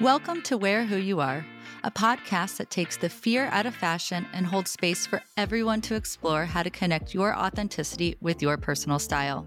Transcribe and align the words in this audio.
Welcome 0.00 0.42
to 0.42 0.58
Wear 0.58 0.84
Who 0.84 0.96
You 0.96 1.20
Are, 1.20 1.46
a 1.84 1.90
podcast 1.90 2.56
that 2.56 2.68
takes 2.68 2.96
the 2.96 3.08
fear 3.08 3.46
out 3.52 3.64
of 3.64 3.76
fashion 3.76 4.26
and 4.32 4.44
holds 4.44 4.72
space 4.72 5.06
for 5.06 5.22
everyone 5.36 5.80
to 5.82 5.94
explore 5.94 6.46
how 6.46 6.64
to 6.64 6.70
connect 6.70 7.14
your 7.14 7.32
authenticity 7.32 8.16
with 8.20 8.42
your 8.42 8.56
personal 8.56 8.98
style. 8.98 9.46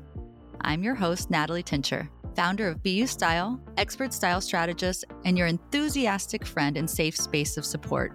I'm 0.62 0.84
your 0.84 0.96
host, 0.96 1.30
Natalie 1.30 1.64
Tincher, 1.64 2.08
founder 2.34 2.70
of 2.70 2.82
BU 2.82 3.08
Style, 3.08 3.60
expert 3.76 4.14
style 4.14 4.40
strategist, 4.40 5.04
and 5.26 5.38
your 5.38 5.48
enthusiastic 5.48 6.46
friend 6.46 6.78
and 6.78 6.90
safe 6.90 7.18
space 7.18 7.58
of 7.58 7.66
support. 7.66 8.14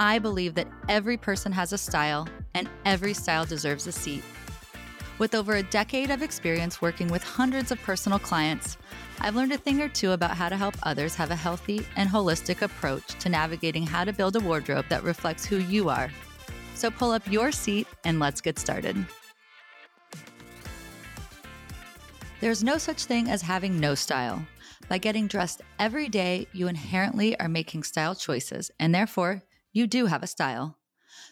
I 0.00 0.18
believe 0.18 0.54
that 0.54 0.68
every 0.88 1.18
person 1.18 1.52
has 1.52 1.74
a 1.74 1.78
style 1.78 2.26
and 2.54 2.70
every 2.86 3.12
style 3.12 3.44
deserves 3.44 3.86
a 3.86 3.92
seat. 3.92 4.24
With 5.18 5.34
over 5.34 5.54
a 5.54 5.62
decade 5.62 6.10
of 6.10 6.20
experience 6.20 6.82
working 6.82 7.08
with 7.08 7.22
hundreds 7.22 7.70
of 7.72 7.80
personal 7.82 8.18
clients, 8.18 8.76
I've 9.18 9.34
learned 9.34 9.52
a 9.52 9.56
thing 9.56 9.80
or 9.80 9.88
two 9.88 10.12
about 10.12 10.36
how 10.36 10.50
to 10.50 10.56
help 10.58 10.74
others 10.82 11.14
have 11.14 11.30
a 11.30 11.36
healthy 11.36 11.86
and 11.96 12.10
holistic 12.10 12.60
approach 12.60 13.06
to 13.20 13.30
navigating 13.30 13.86
how 13.86 14.04
to 14.04 14.12
build 14.12 14.36
a 14.36 14.40
wardrobe 14.40 14.84
that 14.90 15.02
reflects 15.02 15.46
who 15.46 15.56
you 15.56 15.88
are. 15.88 16.10
So 16.74 16.90
pull 16.90 17.12
up 17.12 17.26
your 17.32 17.50
seat 17.50 17.86
and 18.04 18.20
let's 18.20 18.42
get 18.42 18.58
started. 18.58 19.06
There's 22.42 22.62
no 22.62 22.76
such 22.76 23.06
thing 23.06 23.30
as 23.30 23.40
having 23.40 23.80
no 23.80 23.94
style. 23.94 24.46
By 24.90 24.98
getting 24.98 25.28
dressed 25.28 25.62
every 25.78 26.10
day, 26.10 26.46
you 26.52 26.68
inherently 26.68 27.40
are 27.40 27.48
making 27.48 27.84
style 27.84 28.14
choices, 28.14 28.70
and 28.78 28.94
therefore, 28.94 29.42
you 29.72 29.86
do 29.86 30.06
have 30.06 30.22
a 30.22 30.26
style. 30.26 30.76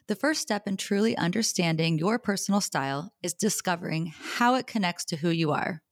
The 0.07 0.15
first 0.15 0.43
step 0.43 0.69
in 0.69 0.77
truly 0.77 1.17
understanding 1.17 1.99
your 1.99 2.19
personal 2.19 2.61
style 2.61 3.15
is 3.23 3.33
discovering 3.33 4.13
how 4.37 4.55
it 4.55 4.67
connects 4.67 5.07
to 5.07 5.17
who 5.17 5.31
you 5.31 5.51
are. 5.51 5.83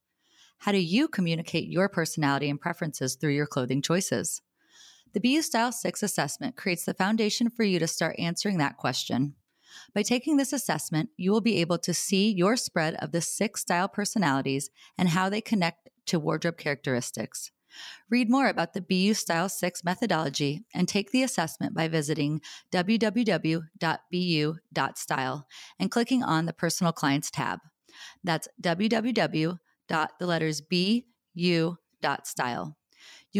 How 0.59 0.71
do 0.71 0.77
you 0.77 1.07
communicate 1.07 1.67
your 1.67 1.89
personality 1.89 2.47
and 2.47 2.61
preferences 2.61 3.15
through 3.15 3.33
your 3.33 3.47
clothing 3.47 3.81
choices? 3.81 4.39
The 5.13 5.19
BU 5.19 5.41
Style 5.41 5.71
6 5.71 6.03
assessment 6.03 6.55
creates 6.55 6.85
the 6.85 6.93
foundation 6.93 7.49
for 7.49 7.63
you 7.63 7.79
to 7.79 7.87
start 7.87 8.15
answering 8.19 8.59
that 8.59 8.77
question. 8.77 9.33
By 9.95 10.03
taking 10.03 10.37
this 10.37 10.53
assessment, 10.53 11.09
you 11.17 11.31
will 11.31 11.41
be 11.41 11.57
able 11.57 11.79
to 11.79 11.93
see 11.93 12.31
your 12.31 12.55
spread 12.55 12.93
of 12.95 13.13
the 13.13 13.21
six 13.21 13.61
style 13.61 13.87
personalities 13.87 14.69
and 14.95 15.09
how 15.09 15.27
they 15.27 15.41
connect 15.41 15.89
to 16.05 16.19
wardrobe 16.19 16.57
characteristics. 16.57 17.51
Read 18.09 18.29
more 18.29 18.47
about 18.47 18.73
the 18.73 18.81
BU 18.81 19.13
Style 19.13 19.49
6 19.49 19.83
methodology 19.83 20.63
and 20.73 20.87
take 20.87 21.11
the 21.11 21.23
assessment 21.23 21.73
by 21.73 21.87
visiting 21.87 22.41
www.bu.style 22.71 23.67
and 25.79 25.91
clicking 25.91 26.23
on 26.23 26.45
the 26.45 26.53
Personal 26.53 26.93
Clients 26.93 27.31
tab. 27.31 27.59
That's 28.23 28.47
www 28.61 29.59
the 29.87 30.09
letters. 30.21 30.61
You 31.35 31.77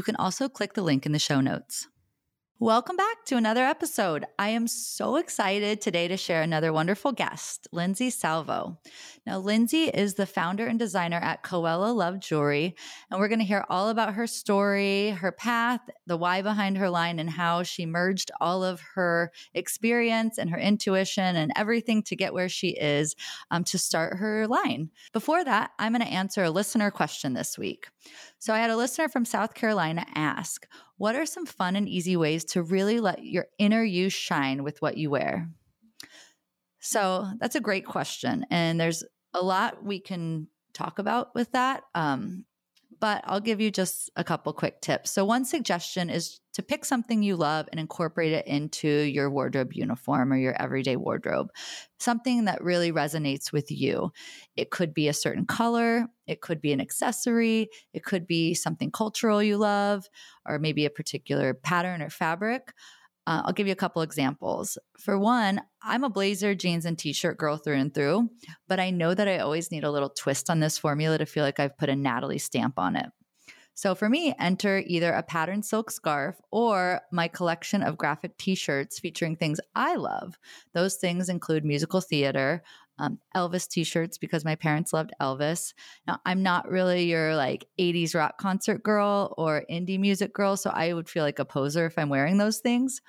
can 0.03 0.15
also 0.17 0.49
click 0.49 0.73
the 0.73 0.81
link 0.81 1.05
in 1.05 1.11
the 1.11 1.19
show 1.19 1.41
notes. 1.41 1.87
Welcome 2.59 2.95
back 2.95 3.25
to 3.25 3.35
another 3.35 3.63
episode. 3.63 4.25
I 4.37 4.49
am 4.49 4.67
so 4.67 5.15
excited 5.15 5.81
today 5.81 6.07
to 6.07 6.15
share 6.15 6.43
another 6.43 6.71
wonderful 6.71 7.11
guest, 7.11 7.67
Lyndsay 7.73 8.11
Salvo. 8.11 8.77
Now, 9.25 9.41
Lyndsay 9.41 9.89
is 9.93 10.13
the 10.13 10.27
founder 10.27 10.67
and 10.67 10.77
designer 10.77 11.17
at 11.17 11.43
Coella 11.43 11.93
Love 11.93 12.19
Jewelry, 12.19 12.75
and 13.09 13.19
we're 13.19 13.27
going 13.27 13.39
to 13.39 13.45
hear 13.45 13.65
all 13.69 13.89
about 13.89 14.13
her 14.13 14.27
story, 14.27 15.09
her 15.09 15.31
path, 15.31 15.81
the 16.05 16.15
why 16.15 16.43
behind 16.43 16.77
her 16.77 16.91
line, 16.91 17.17
and 17.17 17.29
how 17.29 17.63
she 17.63 17.87
merged 17.87 18.29
all 18.39 18.63
of 18.63 18.81
her 18.93 19.31
experience 19.55 20.37
and 20.37 20.51
her 20.51 20.59
intuition 20.59 21.35
and 21.35 21.51
everything 21.55 22.03
to 22.03 22.15
get 22.15 22.35
where 22.35 22.49
she 22.49 22.69
is 22.69 23.15
um, 23.49 23.63
to 23.63 23.79
start 23.79 24.19
her 24.19 24.47
line. 24.47 24.91
Before 25.11 25.43
that, 25.43 25.71
I'm 25.79 25.93
going 25.93 26.05
to 26.05 26.07
answer 26.07 26.43
a 26.43 26.51
listener 26.51 26.91
question 26.91 27.33
this 27.33 27.57
week. 27.57 27.87
So, 28.37 28.53
I 28.53 28.59
had 28.59 28.69
a 28.69 28.77
listener 28.77 29.09
from 29.09 29.25
South 29.25 29.55
Carolina 29.55 30.05
ask, 30.13 30.67
what 31.03 31.17
are 31.17 31.25
some 31.25 31.45
fun 31.45 31.75
and 31.75 31.89
easy 31.89 32.15
ways 32.15 32.45
to 32.45 32.63
really 32.63 33.01
let 33.01 33.21
your 33.25 33.47
inner 33.59 33.83
you 33.83 34.07
shine 34.07 34.63
with 34.63 34.81
what 34.81 34.95
you 34.95 35.09
wear? 35.09 35.49
So 36.79 37.27
that's 37.41 37.57
a 37.57 37.59
great 37.59 37.85
question. 37.85 38.45
And 38.49 38.79
there's 38.79 39.03
a 39.33 39.43
lot 39.43 39.83
we 39.83 39.99
can 39.99 40.47
talk 40.73 40.99
about 40.99 41.35
with 41.35 41.51
that. 41.51 41.83
Um, 41.93 42.45
but 43.03 43.21
I'll 43.27 43.41
give 43.41 43.59
you 43.59 43.69
just 43.69 44.09
a 44.15 44.23
couple 44.23 44.53
quick 44.53 44.79
tips. 44.79 45.11
So, 45.11 45.25
one 45.25 45.43
suggestion 45.43 46.09
is 46.09 46.39
to 46.53 46.63
pick 46.63 46.85
something 46.85 47.21
you 47.21 47.35
love 47.35 47.67
and 47.69 47.77
incorporate 47.77 48.31
it 48.31 48.47
into 48.47 48.87
your 48.87 49.29
wardrobe 49.29 49.73
uniform 49.73 50.31
or 50.31 50.37
your 50.37 50.55
everyday 50.61 50.95
wardrobe, 50.95 51.49
something 51.99 52.45
that 52.45 52.63
really 52.63 52.93
resonates 52.93 53.51
with 53.51 53.69
you. 53.69 54.13
It 54.55 54.71
could 54.71 54.93
be 54.93 55.09
a 55.09 55.13
certain 55.13 55.45
color, 55.45 56.07
it 56.27 56.39
could 56.39 56.61
be 56.61 56.71
an 56.71 56.79
accessory, 56.79 57.67
it 57.91 58.05
could 58.05 58.25
be 58.25 58.53
something 58.53 58.89
cultural 58.89 59.43
you 59.43 59.57
love, 59.57 60.07
or 60.45 60.57
maybe 60.57 60.85
a 60.85 60.89
particular 60.89 61.53
pattern 61.53 62.01
or 62.01 62.09
fabric. 62.09 62.71
Uh, 63.25 63.43
I'll 63.45 63.53
give 63.53 63.67
you 63.67 63.73
a 63.73 63.77
couple 63.77 64.01
examples. 64.01 64.77
For 64.97 65.17
one, 65.17 65.61
I'm 65.81 66.03
a 66.03 66.09
blazer, 66.09 66.55
jeans, 66.55 66.85
and 66.85 66.97
t 66.97 67.13
shirt 67.13 67.37
girl 67.37 67.57
through 67.57 67.77
and 67.77 67.93
through, 67.93 68.29
but 68.67 68.79
I 68.79 68.89
know 68.89 69.13
that 69.13 69.27
I 69.27 69.39
always 69.39 69.71
need 69.71 69.83
a 69.83 69.91
little 69.91 70.09
twist 70.09 70.49
on 70.49 70.59
this 70.59 70.77
formula 70.77 71.17
to 71.17 71.25
feel 71.25 71.43
like 71.43 71.59
I've 71.59 71.77
put 71.77 71.89
a 71.89 71.95
Natalie 71.95 72.37
stamp 72.37 72.77
on 72.77 72.95
it. 72.95 73.05
So 73.75 73.95
for 73.95 74.07
me, 74.07 74.35
enter 74.39 74.83
either 74.85 75.11
a 75.11 75.23
patterned 75.23 75.65
silk 75.65 75.89
scarf 75.89 76.39
or 76.51 77.01
my 77.11 77.27
collection 77.27 77.81
of 77.81 77.97
graphic 77.97 78.37
t 78.37 78.53
shirts 78.55 78.99
featuring 78.99 79.35
things 79.35 79.59
I 79.73 79.95
love. 79.95 80.37
Those 80.73 80.95
things 80.95 81.27
include 81.27 81.65
musical 81.65 82.01
theater, 82.01 82.61
um, 82.99 83.19
Elvis 83.35 83.67
t 83.67 83.83
shirts 83.83 84.17
because 84.17 84.45
my 84.45 84.55
parents 84.55 84.93
loved 84.93 85.11
Elvis. 85.21 85.73
Now, 86.07 86.19
I'm 86.25 86.43
not 86.43 86.69
really 86.69 87.05
your 87.05 87.35
like 87.35 87.65
80s 87.79 88.15
rock 88.15 88.37
concert 88.37 88.83
girl 88.83 89.33
or 89.37 89.65
indie 89.69 89.99
music 89.99 90.33
girl, 90.33 90.57
so 90.57 90.69
I 90.69 90.93
would 90.93 91.09
feel 91.09 91.23
like 91.23 91.39
a 91.39 91.45
poser 91.45 91.85
if 91.85 91.97
I'm 91.97 92.09
wearing 92.09 92.37
those 92.37 92.59
things. 92.59 93.01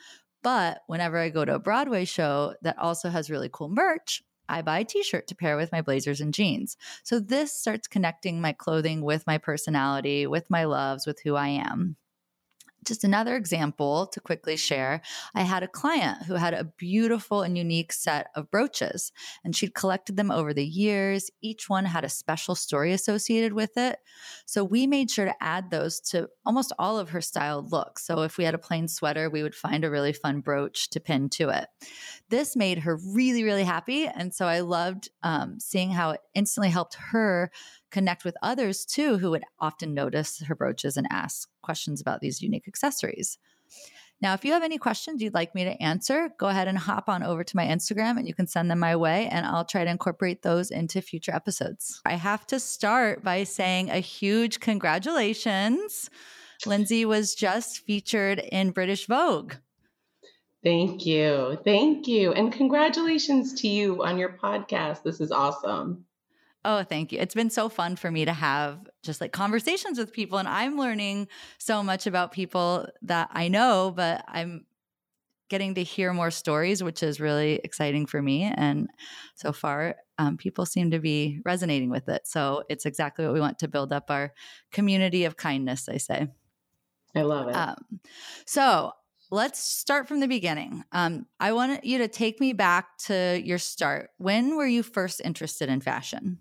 But 0.42 0.80
whenever 0.86 1.18
I 1.18 1.30
go 1.30 1.44
to 1.44 1.54
a 1.54 1.58
Broadway 1.58 2.04
show 2.04 2.54
that 2.62 2.78
also 2.78 3.08
has 3.08 3.30
really 3.30 3.50
cool 3.52 3.68
merch, 3.68 4.22
I 4.48 4.62
buy 4.62 4.80
a 4.80 4.84
t 4.84 5.02
shirt 5.02 5.26
to 5.28 5.34
pair 5.34 5.56
with 5.56 5.72
my 5.72 5.80
blazers 5.80 6.20
and 6.20 6.34
jeans. 6.34 6.76
So 7.02 7.18
this 7.18 7.52
starts 7.52 7.88
connecting 7.88 8.40
my 8.40 8.52
clothing 8.52 9.02
with 9.02 9.26
my 9.26 9.38
personality, 9.38 10.26
with 10.26 10.50
my 10.50 10.64
loves, 10.64 11.06
with 11.06 11.20
who 11.24 11.34
I 11.34 11.48
am 11.48 11.96
just 12.84 13.04
another 13.04 13.36
example 13.36 14.06
to 14.08 14.20
quickly 14.20 14.56
share 14.56 15.02
I 15.34 15.42
had 15.42 15.62
a 15.62 15.68
client 15.68 16.22
who 16.24 16.34
had 16.34 16.54
a 16.54 16.64
beautiful 16.64 17.42
and 17.42 17.56
unique 17.56 17.92
set 17.92 18.28
of 18.34 18.50
brooches, 18.50 19.12
and 19.44 19.54
she'd 19.54 19.74
collected 19.74 20.16
them 20.16 20.30
over 20.30 20.52
the 20.52 20.64
years. 20.64 21.30
Each 21.42 21.68
one 21.68 21.84
had 21.84 22.04
a 22.04 22.08
special 22.08 22.54
story 22.54 22.92
associated 22.92 23.52
with 23.52 23.76
it. 23.76 23.98
So 24.46 24.64
we 24.64 24.86
made 24.86 25.10
sure 25.10 25.24
to 25.24 25.34
add 25.42 25.70
those 25.70 26.00
to 26.10 26.28
almost 26.44 26.72
all 26.78 26.98
of 26.98 27.10
her 27.10 27.20
styled 27.20 27.72
looks. 27.72 28.06
So 28.06 28.22
if 28.22 28.38
we 28.38 28.44
had 28.44 28.54
a 28.54 28.58
plain 28.58 28.88
sweater, 28.88 29.30
we 29.30 29.42
would 29.42 29.54
find 29.54 29.84
a 29.84 29.90
really 29.90 30.12
fun 30.12 30.40
brooch 30.40 30.90
to 30.90 31.00
pin 31.00 31.28
to 31.30 31.48
it. 31.48 31.68
This 32.28 32.56
made 32.56 32.78
her 32.80 32.98
really, 33.14 33.44
really 33.44 33.64
happy. 33.64 34.06
And 34.06 34.34
so 34.34 34.46
I 34.46 34.60
loved 34.60 35.08
um, 35.22 35.58
seeing 35.60 35.90
how 35.90 36.10
it 36.10 36.20
instantly 36.34 36.70
helped 36.70 36.94
her 36.94 37.50
connect 37.94 38.24
with 38.24 38.36
others 38.42 38.84
too 38.84 39.18
who 39.18 39.30
would 39.30 39.44
often 39.60 39.94
notice 39.94 40.40
her 40.40 40.54
brooches 40.56 40.96
and 40.96 41.06
ask 41.10 41.48
questions 41.62 42.00
about 42.00 42.20
these 42.20 42.42
unique 42.42 42.66
accessories. 42.66 43.38
Now, 44.20 44.34
if 44.34 44.44
you 44.44 44.52
have 44.52 44.64
any 44.64 44.78
questions 44.78 45.22
you'd 45.22 45.34
like 45.34 45.54
me 45.54 45.64
to 45.64 45.82
answer, 45.82 46.30
go 46.38 46.48
ahead 46.48 46.66
and 46.66 46.76
hop 46.76 47.08
on 47.08 47.22
over 47.22 47.44
to 47.44 47.56
my 47.56 47.66
Instagram 47.66 48.18
and 48.18 48.26
you 48.26 48.34
can 48.34 48.46
send 48.46 48.70
them 48.70 48.80
my 48.80 48.96
way, 48.96 49.28
and 49.28 49.46
I'll 49.46 49.64
try 49.64 49.84
to 49.84 49.90
incorporate 49.90 50.42
those 50.42 50.70
into 50.70 51.02
future 51.02 51.32
episodes. 51.32 52.00
I 52.04 52.14
have 52.14 52.46
to 52.48 52.58
start 52.58 53.22
by 53.22 53.44
saying 53.44 53.90
a 53.90 53.98
huge 53.98 54.60
congratulations. 54.60 56.10
Lyndsay 56.64 57.04
was 57.04 57.34
just 57.34 57.84
featured 57.86 58.38
in 58.38 58.70
British 58.70 59.06
Vogue. 59.06 59.54
Thank 60.64 61.04
you. 61.04 61.58
Thank 61.62 62.08
you. 62.08 62.32
And 62.32 62.52
congratulations 62.52 63.60
to 63.60 63.68
you 63.68 64.02
on 64.02 64.18
your 64.18 64.38
podcast. 64.42 65.02
This 65.02 65.20
is 65.20 65.30
awesome. 65.30 66.06
Oh, 66.64 66.82
thank 66.82 67.12
you. 67.12 67.18
It's 67.18 67.34
been 67.34 67.50
so 67.50 67.68
fun 67.68 67.96
for 67.96 68.10
me 68.10 68.24
to 68.24 68.32
have 68.32 68.78
just 69.02 69.20
like 69.20 69.32
conversations 69.32 69.98
with 69.98 70.12
people. 70.12 70.38
And 70.38 70.48
I'm 70.48 70.78
learning 70.78 71.28
so 71.58 71.82
much 71.82 72.06
about 72.06 72.32
people 72.32 72.86
that 73.02 73.28
I 73.32 73.48
know, 73.48 73.92
but 73.94 74.24
I'm 74.26 74.64
getting 75.50 75.74
to 75.74 75.82
hear 75.82 76.12
more 76.14 76.30
stories, 76.30 76.82
which 76.82 77.02
is 77.02 77.20
really 77.20 77.60
exciting 77.64 78.06
for 78.06 78.22
me. 78.22 78.44
And 78.44 78.88
so 79.34 79.52
far, 79.52 79.96
um, 80.18 80.38
people 80.38 80.64
seem 80.64 80.90
to 80.92 80.98
be 81.00 81.40
resonating 81.44 81.90
with 81.90 82.08
it. 82.08 82.26
So 82.26 82.64
it's 82.70 82.86
exactly 82.86 83.26
what 83.26 83.34
we 83.34 83.40
want 83.40 83.58
to 83.58 83.68
build 83.68 83.92
up 83.92 84.10
our 84.10 84.32
community 84.72 85.24
of 85.24 85.36
kindness, 85.36 85.88
I 85.88 85.98
say. 85.98 86.28
I 87.14 87.22
love 87.22 87.48
it. 87.48 87.54
Um, 87.54 88.00
so 88.46 88.92
let's 89.30 89.58
start 89.58 90.08
from 90.08 90.20
the 90.20 90.28
beginning. 90.28 90.84
Um, 90.92 91.26
I 91.38 91.52
want 91.52 91.84
you 91.84 91.98
to 91.98 92.08
take 92.08 92.40
me 92.40 92.52
back 92.52 92.96
to 93.06 93.40
your 93.44 93.58
start. 93.58 94.10
When 94.18 94.56
were 94.56 94.66
you 94.66 94.82
first 94.82 95.20
interested 95.22 95.68
in 95.68 95.80
fashion? 95.80 96.38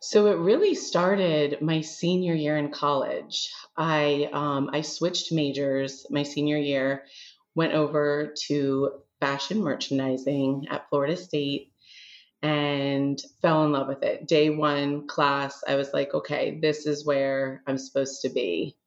So 0.00 0.28
it 0.28 0.38
really 0.38 0.74
started 0.74 1.60
my 1.60 1.82
senior 1.82 2.32
year 2.34 2.56
in 2.56 2.70
college. 2.70 3.52
I 3.76 4.30
um, 4.32 4.70
I 4.72 4.80
switched 4.80 5.30
majors 5.30 6.06
my 6.10 6.22
senior 6.22 6.56
year, 6.56 7.04
went 7.54 7.74
over 7.74 8.34
to 8.46 8.92
fashion 9.20 9.62
merchandising 9.62 10.68
at 10.70 10.88
Florida 10.88 11.18
State, 11.18 11.72
and 12.42 13.20
fell 13.42 13.64
in 13.64 13.72
love 13.72 13.88
with 13.88 14.02
it. 14.02 14.26
Day 14.26 14.48
one 14.48 15.06
class, 15.06 15.62
I 15.68 15.76
was 15.76 15.92
like, 15.92 16.14
okay, 16.14 16.58
this 16.60 16.86
is 16.86 17.04
where 17.04 17.62
I'm 17.66 17.76
supposed 17.76 18.22
to 18.22 18.30
be. 18.30 18.78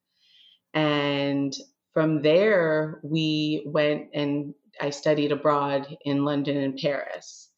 And 0.73 1.55
from 1.93 2.23
there, 2.23 2.99
we 3.03 3.63
went 3.67 4.09
and 4.15 4.55
I 4.81 4.89
studied 4.89 5.31
abroad 5.31 5.95
in 6.03 6.25
London 6.25 6.57
and 6.57 6.75
Paris. 6.75 7.49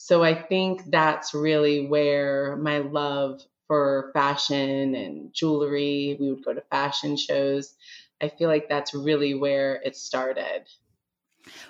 So 0.00 0.22
I 0.22 0.40
think 0.40 0.92
that's 0.92 1.34
really 1.34 1.88
where 1.88 2.56
my 2.56 2.78
love 2.78 3.42
for 3.66 4.12
fashion 4.14 4.94
and 4.94 5.34
jewelry, 5.34 6.16
we 6.20 6.32
would 6.32 6.44
go 6.44 6.54
to 6.54 6.60
fashion 6.60 7.16
shows. 7.16 7.74
I 8.20 8.28
feel 8.28 8.48
like 8.48 8.68
that's 8.68 8.94
really 8.94 9.34
where 9.34 9.82
it 9.82 9.96
started. 9.96 10.68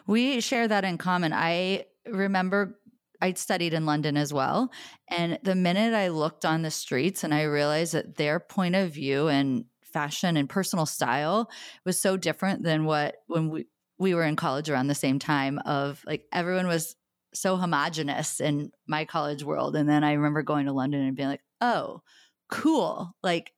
We 0.07 0.43
share 0.43 0.69
that 0.69 0.85
in 0.85 0.99
common. 0.99 1.33
I 1.33 1.87
remember 2.07 2.79
I 3.23 3.33
studied 3.33 3.73
in 3.73 3.87
London 3.87 4.19
as 4.19 4.31
well. 4.31 4.71
And 5.09 5.39
the 5.43 5.55
minute 5.55 5.95
I 5.95 6.09
looked 6.09 6.45
on 6.45 6.61
the 6.61 6.71
streets 6.71 7.25
and 7.25 7.33
I 7.33 7.45
realized 7.45 7.95
that 7.95 8.17
their 8.17 8.41
point 8.41 8.75
of 8.75 8.93
view 8.93 9.29
and 9.29 9.65
fashion 9.83 10.37
and 10.37 10.51
personal 10.51 10.85
style 10.85 11.51
was 11.87 11.99
so 11.99 12.19
different 12.19 12.63
than 12.63 12.85
what 12.85 13.23
when 13.27 13.49
we 13.49 13.69
we 13.99 14.15
were 14.15 14.23
in 14.23 14.37
college 14.37 14.69
around 14.69 14.89
the 14.89 14.95
same 14.95 15.19
time 15.19 15.59
of 15.61 16.05
like 16.07 16.27
everyone 16.31 16.67
was 16.67 16.95
so 17.41 17.57
homogenous 17.57 18.41
in 18.41 18.73
my 18.87 19.05
college 19.05 19.43
world 19.43 19.77
and 19.77 19.89
then 19.89 20.05
I 20.05 20.13
remember 20.13 20.43
going 20.43 20.67
to 20.67 20.73
London 20.73 21.03
and 21.03 21.17
being 21.17 21.29
like, 21.29 21.45
"Oh, 21.61 22.03
cool." 22.51 23.15
Like 23.23 23.53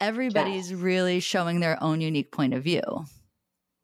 everybody's 0.00 0.74
really 0.74 1.20
showing 1.20 1.60
their 1.60 1.82
own 1.82 2.00
unique 2.00 2.32
point 2.32 2.54
of 2.54 2.62
view. 2.62 2.82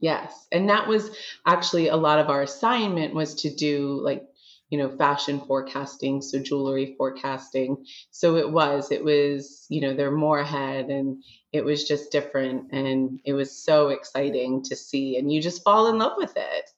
Yes. 0.00 0.46
And 0.50 0.68
that 0.70 0.88
was 0.88 1.10
actually 1.46 1.88
a 1.88 1.96
lot 1.96 2.18
of 2.18 2.30
our 2.30 2.42
assignment 2.42 3.14
was 3.14 3.34
to 3.42 3.54
do 3.54 4.00
like 4.02 4.26
you 4.70 4.78
know, 4.78 4.96
fashion 4.96 5.40
forecasting, 5.40 6.22
so 6.22 6.38
jewelry 6.38 6.94
forecasting. 6.96 7.84
So 8.12 8.36
it 8.36 8.50
was, 8.50 8.92
it 8.92 9.04
was, 9.04 9.66
you 9.68 9.80
know, 9.80 9.94
they're 9.94 10.12
more 10.12 10.38
ahead 10.38 10.86
and 10.86 11.22
it 11.52 11.64
was 11.64 11.86
just 11.86 12.12
different 12.12 12.72
and 12.72 13.20
it 13.24 13.32
was 13.32 13.64
so 13.64 13.88
exciting 13.88 14.62
to 14.64 14.76
see 14.76 15.16
and 15.16 15.30
you 15.30 15.42
just 15.42 15.64
fall 15.64 15.88
in 15.88 15.98
love 15.98 16.12
with 16.16 16.32
it. 16.36 16.70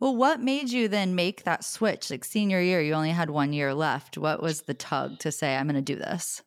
Well, 0.00 0.16
what 0.16 0.40
made 0.40 0.70
you 0.70 0.88
then 0.88 1.14
make 1.14 1.44
that 1.44 1.64
switch? 1.64 2.10
Like 2.10 2.24
senior 2.24 2.60
year, 2.60 2.80
you 2.80 2.94
only 2.94 3.10
had 3.10 3.30
one 3.30 3.52
year 3.52 3.74
left. 3.74 4.18
What 4.18 4.42
was 4.42 4.62
the 4.62 4.74
tug 4.74 5.18
to 5.20 5.32
say, 5.32 5.56
I'm 5.56 5.66
going 5.66 5.76
to 5.76 5.82
do 5.82 5.96
this? 5.96 6.42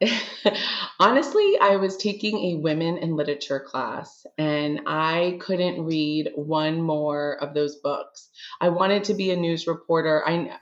Honestly, 1.00 1.56
I 1.60 1.76
was 1.76 1.96
taking 1.96 2.38
a 2.38 2.54
women 2.56 2.98
in 2.98 3.16
literature 3.16 3.60
class 3.60 4.26
and 4.38 4.80
I 4.86 5.38
couldn't 5.40 5.84
read 5.84 6.30
one 6.34 6.82
more 6.82 7.38
of 7.40 7.54
those 7.54 7.76
books. 7.76 8.30
I 8.60 8.68
wanted 8.68 9.04
to 9.04 9.14
be 9.14 9.30
a 9.30 9.36
news 9.36 9.66
reporter. 9.66 10.22
I 10.26 10.58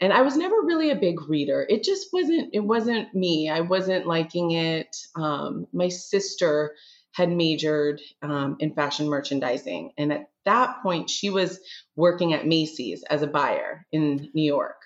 and 0.00 0.12
I 0.12 0.22
was 0.22 0.36
never 0.36 0.56
really 0.62 0.90
a 0.90 0.96
big 0.96 1.28
reader. 1.28 1.66
It 1.68 1.84
just 1.84 2.08
wasn't 2.12 2.50
it 2.52 2.60
wasn't 2.64 3.14
me. 3.14 3.50
I 3.50 3.60
wasn't 3.60 4.06
liking 4.06 4.52
it. 4.52 4.96
Um, 5.16 5.66
my 5.72 5.88
sister 5.88 6.74
had 7.12 7.30
majored 7.30 8.00
um, 8.22 8.56
in 8.58 8.74
fashion 8.74 9.08
merchandising 9.08 9.92
and 9.98 10.12
at 10.12 10.28
that 10.44 10.82
point 10.82 11.10
she 11.10 11.30
was 11.30 11.60
working 11.96 12.32
at 12.32 12.46
Macy's 12.46 13.02
as 13.04 13.22
a 13.22 13.26
buyer 13.26 13.86
in 13.92 14.30
New 14.34 14.44
York. 14.44 14.76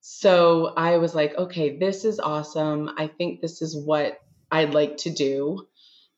So 0.00 0.72
I 0.74 0.96
was 0.96 1.14
like, 1.14 1.36
okay, 1.36 1.76
this 1.76 2.04
is 2.04 2.18
awesome. 2.18 2.90
I 2.96 3.08
think 3.08 3.40
this 3.40 3.60
is 3.60 3.76
what 3.76 4.18
I'd 4.50 4.72
like 4.72 4.96
to 4.98 5.10
do. 5.10 5.68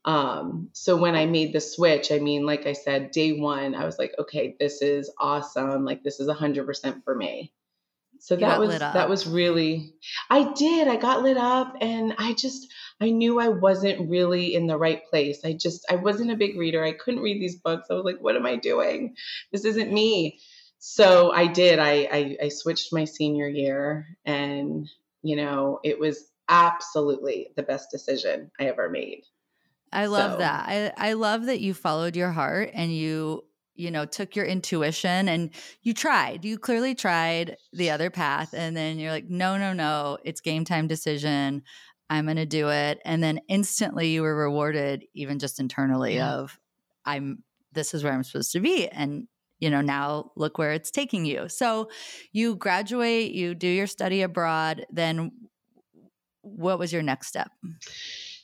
Um, 0.04 0.70
so 0.72 0.96
when 0.96 1.14
I 1.14 1.26
made 1.26 1.52
the 1.52 1.60
switch, 1.60 2.10
I 2.12 2.18
mean, 2.18 2.46
like 2.46 2.66
I 2.66 2.72
said, 2.72 3.10
day 3.10 3.32
one, 3.32 3.74
I 3.74 3.84
was 3.84 3.98
like, 3.98 4.14
okay, 4.18 4.56
this 4.58 4.80
is 4.80 5.10
awesome. 5.18 5.84
Like 5.84 6.02
this 6.02 6.20
is 6.20 6.28
a 6.28 6.34
hundred 6.34 6.66
percent 6.66 7.04
for 7.04 7.14
me. 7.14 7.52
So 8.20 8.34
you 8.34 8.40
that 8.40 8.60
was 8.60 8.78
that 8.78 9.08
was 9.08 9.26
really 9.26 9.94
I 10.28 10.52
did. 10.52 10.88
I 10.88 10.96
got 10.96 11.22
lit 11.22 11.36
up 11.36 11.76
and 11.80 12.14
I 12.18 12.34
just 12.34 12.72
I 13.00 13.10
knew 13.10 13.40
I 13.40 13.48
wasn't 13.48 14.10
really 14.10 14.54
in 14.54 14.66
the 14.66 14.76
right 14.76 15.02
place. 15.08 15.40
I 15.44 15.54
just 15.54 15.86
I 15.90 15.96
wasn't 15.96 16.30
a 16.30 16.36
big 16.36 16.58
reader. 16.58 16.84
I 16.84 16.92
couldn't 16.92 17.22
read 17.22 17.40
these 17.40 17.56
books. 17.56 17.88
I 17.90 17.94
was 17.94 18.04
like, 18.04 18.20
what 18.20 18.36
am 18.36 18.46
I 18.46 18.56
doing? 18.56 19.16
This 19.52 19.64
isn't 19.64 19.92
me 19.92 20.40
so 20.80 21.30
I 21.30 21.46
did. 21.46 21.78
I, 21.78 22.08
I, 22.10 22.36
I 22.44 22.48
switched 22.48 22.92
my 22.92 23.04
senior 23.04 23.46
year, 23.46 24.16
and 24.24 24.88
you 25.22 25.36
know, 25.36 25.78
it 25.84 26.00
was 26.00 26.24
absolutely 26.48 27.52
the 27.54 27.62
best 27.62 27.90
decision 27.90 28.50
I 28.58 28.64
ever 28.64 28.88
made. 28.88 29.24
I 29.92 30.06
love 30.06 30.32
so. 30.32 30.38
that. 30.38 30.64
I 30.68 31.10
I 31.10 31.12
love 31.12 31.46
that 31.46 31.60
you 31.60 31.74
followed 31.74 32.16
your 32.16 32.30
heart 32.30 32.70
and 32.72 32.92
you 32.94 33.44
you 33.74 33.90
know 33.90 34.06
took 34.06 34.34
your 34.34 34.46
intuition 34.46 35.28
and 35.28 35.50
you 35.82 35.92
tried. 35.92 36.46
You 36.46 36.58
clearly 36.58 36.94
tried 36.94 37.58
the 37.74 37.90
other 37.90 38.08
path, 38.08 38.54
and 38.54 38.74
then 38.74 38.98
you're 38.98 39.12
like, 39.12 39.28
no, 39.28 39.58
no, 39.58 39.74
no, 39.74 40.16
it's 40.24 40.40
game 40.40 40.64
time 40.64 40.86
decision. 40.86 41.62
I'm 42.10 42.26
going 42.26 42.36
to 42.36 42.46
do 42.46 42.68
it, 42.68 43.00
and 43.04 43.22
then 43.22 43.40
instantly 43.48 44.08
you 44.08 44.22
were 44.22 44.34
rewarded, 44.34 45.04
even 45.14 45.38
just 45.38 45.60
internally, 45.60 46.16
yeah. 46.16 46.34
of 46.34 46.58
I'm 47.06 47.44
this 47.72 47.94
is 47.94 48.02
where 48.02 48.12
I'm 48.12 48.24
supposed 48.24 48.52
to 48.52 48.60
be, 48.60 48.88
and 48.88 49.28
you 49.60 49.70
know, 49.70 49.80
now 49.80 50.32
look 50.36 50.58
where 50.58 50.72
it's 50.72 50.90
taking 50.90 51.24
you. 51.24 51.48
So 51.48 51.90
you 52.32 52.56
graduate, 52.56 53.32
you 53.32 53.54
do 53.54 53.68
your 53.68 53.86
study 53.86 54.22
abroad, 54.22 54.86
then 54.90 55.30
what 56.40 56.78
was 56.78 56.92
your 56.92 57.02
next 57.02 57.28
step? 57.28 57.50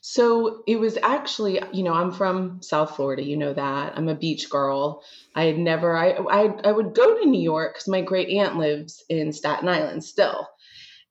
So 0.02 0.62
it 0.68 0.78
was 0.78 0.98
actually, 1.02 1.60
you 1.72 1.82
know, 1.82 1.92
I'm 1.92 2.12
from 2.12 2.62
South 2.62 2.94
Florida, 2.94 3.24
you 3.24 3.36
know 3.36 3.52
that. 3.52 3.94
I'm 3.96 4.08
a 4.08 4.14
beach 4.14 4.48
girl. 4.48 5.02
I 5.34 5.44
had 5.44 5.58
never 5.58 5.96
I 5.96 6.10
I, 6.10 6.54
I 6.64 6.70
would 6.70 6.94
go 6.94 7.18
to 7.18 7.28
New 7.28 7.40
York 7.40 7.74
cuz 7.74 7.88
my 7.88 8.02
great 8.02 8.28
aunt 8.28 8.56
lives 8.56 9.02
in 9.08 9.32
Staten 9.32 9.68
Island 9.68 10.04
still. 10.04 10.46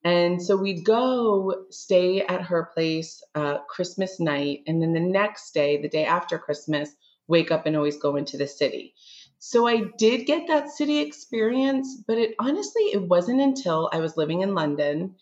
And 0.05 0.39
so 0.41 0.55
we'd 0.55 0.85
go 0.85 1.65
stay 1.71 2.21
at 2.21 2.43
her 2.43 2.69
place 2.75 3.23
uh, 3.33 3.57
Christmas 3.67 4.19
night. 4.19 4.61
And 4.67 4.79
then 4.81 4.93
the 4.93 4.99
next 4.99 5.51
day, 5.51 5.81
the 5.81 5.89
day 5.89 6.05
after 6.05 6.37
Christmas, 6.37 6.95
wake 7.27 7.49
up 7.49 7.65
and 7.65 7.75
always 7.75 7.97
go 7.97 8.15
into 8.15 8.37
the 8.37 8.45
city. 8.45 8.93
So 9.39 9.67
I 9.67 9.83
did 9.97 10.27
get 10.27 10.47
that 10.47 10.69
city 10.69 10.99
experience, 10.99 12.03
but 12.07 12.19
it 12.19 12.35
honestly 12.39 12.83
it 12.83 13.01
wasn't 13.01 13.41
until 13.41 13.89
I 13.91 13.99
was 13.99 14.15
living 14.15 14.41
in 14.41 14.53
London 14.53 15.15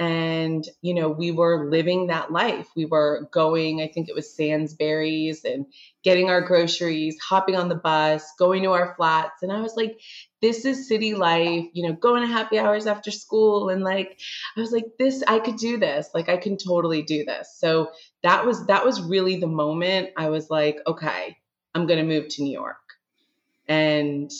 and 0.00 0.66
you 0.80 0.94
know 0.94 1.10
we 1.10 1.30
were 1.30 1.70
living 1.70 2.06
that 2.06 2.32
life. 2.32 2.66
We 2.74 2.86
were 2.86 3.28
going 3.30 3.82
i 3.82 3.86
think 3.86 4.08
it 4.08 4.14
was 4.14 4.34
Sainsbury's 4.34 5.44
and 5.44 5.66
getting 6.02 6.30
our 6.30 6.40
groceries 6.40 7.18
hopping 7.20 7.54
on 7.54 7.68
the 7.68 7.74
bus 7.74 8.24
going 8.38 8.62
to 8.62 8.72
our 8.72 8.94
flats. 8.96 9.42
And 9.42 9.52
i 9.52 9.60
was 9.60 9.76
like 9.76 10.00
this 10.40 10.64
is 10.64 10.88
city 10.88 11.14
life 11.14 11.66
you 11.74 11.86
know 11.86 11.92
going 11.92 12.22
to 12.22 12.28
happy 12.28 12.58
hours 12.58 12.86
after 12.86 13.10
school. 13.10 13.68
And 13.68 13.84
like 13.84 14.18
i 14.56 14.60
was 14.60 14.72
like 14.72 14.86
this 14.98 15.22
i 15.28 15.38
could 15.38 15.56
do 15.56 15.78
this. 15.78 16.08
Like 16.14 16.30
i 16.30 16.38
can 16.38 16.56
totally 16.56 17.02
do 17.02 17.26
this. 17.26 17.54
So 17.58 17.90
that 18.22 18.46
was 18.46 18.66
that 18.66 18.84
was 18.84 19.02
really 19.02 19.36
the 19.36 19.46
moment 19.46 20.10
i 20.16 20.30
was 20.30 20.48
like 20.50 20.78
okay 20.86 21.36
i'm 21.74 21.86
going 21.86 21.98
to 21.98 22.06
move 22.06 22.28
to 22.28 22.42
new 22.42 22.52
york. 22.52 22.76
And 23.68 24.30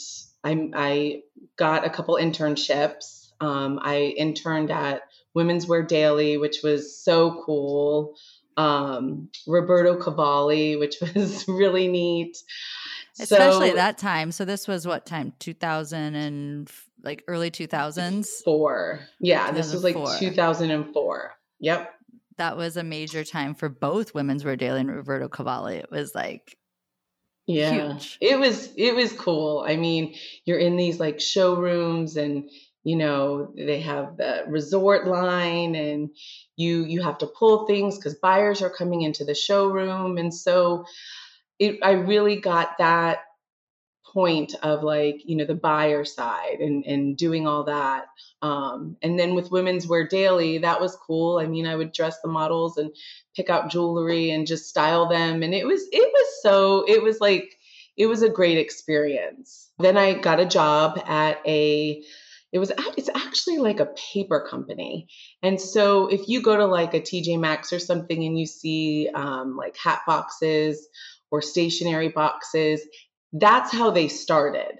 I, 0.43 0.69
I 0.73 1.21
got 1.55 1.85
a 1.85 1.89
couple 1.89 2.15
internships. 2.15 3.31
Um, 3.39 3.79
I 3.81 4.13
interned 4.17 4.71
at 4.71 5.03
Women's 5.33 5.67
Wear 5.67 5.83
Daily, 5.83 6.37
which 6.37 6.61
was 6.63 6.97
so 6.97 7.43
cool. 7.45 8.15
Um, 8.57 9.29
Roberto 9.47 9.95
Cavalli, 10.01 10.75
which 10.75 10.95
was 11.15 11.47
really 11.47 11.87
neat. 11.87 12.37
Especially 13.19 13.69
so, 13.69 13.75
that 13.75 13.97
time. 13.97 14.31
So 14.31 14.45
this 14.45 14.67
was 14.67 14.87
what 14.87 15.05
time? 15.05 15.33
2000 15.39 16.15
and 16.15 16.71
like 17.03 17.23
early 17.27 17.51
2000s? 17.51 18.43
Four. 18.43 19.01
Yeah, 19.19 19.51
this 19.51 19.73
was 19.73 19.83
like 19.83 19.95
2004. 20.19 21.33
Yep. 21.59 21.93
That 22.37 22.57
was 22.57 22.77
a 22.77 22.83
major 22.83 23.23
time 23.23 23.53
for 23.53 23.69
both 23.69 24.13
Women's 24.13 24.43
Wear 24.43 24.55
Daily 24.55 24.81
and 24.81 24.95
Roberto 24.95 25.27
Cavalli. 25.27 25.77
It 25.77 25.91
was 25.91 26.15
like 26.15 26.57
yeah 27.47 27.93
Huge. 27.93 28.17
it 28.21 28.39
was 28.39 28.69
it 28.77 28.95
was 28.95 29.11
cool 29.13 29.65
i 29.67 29.75
mean 29.75 30.15
you're 30.45 30.59
in 30.59 30.77
these 30.77 30.99
like 30.99 31.19
showrooms 31.19 32.15
and 32.15 32.49
you 32.83 32.95
know 32.95 33.53
they 33.55 33.81
have 33.81 34.17
the 34.17 34.43
resort 34.47 35.07
line 35.07 35.75
and 35.75 36.09
you 36.55 36.83
you 36.85 37.01
have 37.03 37.17
to 37.19 37.27
pull 37.27 37.65
things 37.67 37.97
because 37.97 38.15
buyers 38.15 38.61
are 38.61 38.69
coming 38.69 39.01
into 39.01 39.23
the 39.25 39.35
showroom. 39.35 40.17
And 40.17 40.33
so 40.33 40.85
it 41.59 41.77
i 41.83 41.91
really 41.91 42.37
got 42.37 42.77
that 42.79 43.19
point 44.13 44.55
of 44.61 44.83
like 44.83 45.21
you 45.25 45.37
know 45.37 45.45
the 45.45 45.55
buyer 45.55 46.03
side 46.03 46.59
and 46.59 46.85
and 46.85 47.15
doing 47.15 47.47
all 47.47 47.63
that 47.63 48.07
um 48.41 48.97
and 49.01 49.17
then 49.17 49.35
with 49.35 49.51
women's 49.51 49.87
wear 49.87 50.05
daily 50.07 50.57
that 50.57 50.81
was 50.81 50.97
cool. 50.97 51.37
I 51.39 51.47
mean 51.47 51.65
i 51.67 51.75
would 51.75 51.93
dress 51.93 52.19
the 52.21 52.29
models 52.29 52.77
and 52.77 52.91
pick 53.35 53.49
out 53.49 53.71
jewelry 53.71 54.31
and 54.31 54.47
just 54.47 54.67
style 54.67 55.07
them. 55.07 55.43
And 55.43 55.53
it 55.53 55.65
was 55.65 55.83
it 55.91 56.11
was 56.13 56.41
so 56.41 56.83
it 56.87 57.01
was 57.01 57.21
like 57.21 57.55
it 57.95 58.07
was 58.07 58.21
a 58.23 58.29
great 58.29 58.57
experience. 58.57 59.69
Then 59.79 59.97
i 59.97 60.13
got 60.13 60.39
a 60.39 60.45
job 60.45 60.99
at 61.05 61.39
a 61.45 62.03
it 62.51 62.59
was 62.59 62.71
it's 62.97 63.09
actually 63.15 63.57
like 63.57 63.79
a 63.79 63.93
paper 64.13 64.45
company 64.49 65.07
and 65.41 65.59
so 65.59 66.07
if 66.07 66.27
you 66.27 66.41
go 66.41 66.57
to 66.57 66.65
like 66.65 66.93
a 66.93 66.99
tj 67.01 67.39
maxx 67.39 67.71
or 67.71 67.79
something 67.79 68.23
and 68.23 68.37
you 68.37 68.45
see 68.45 69.09
um, 69.13 69.55
like 69.55 69.75
hat 69.77 70.01
boxes 70.05 70.87
or 71.31 71.41
stationery 71.41 72.09
boxes 72.09 72.81
that's 73.33 73.71
how 73.71 73.91
they 73.91 74.07
started. 74.07 74.79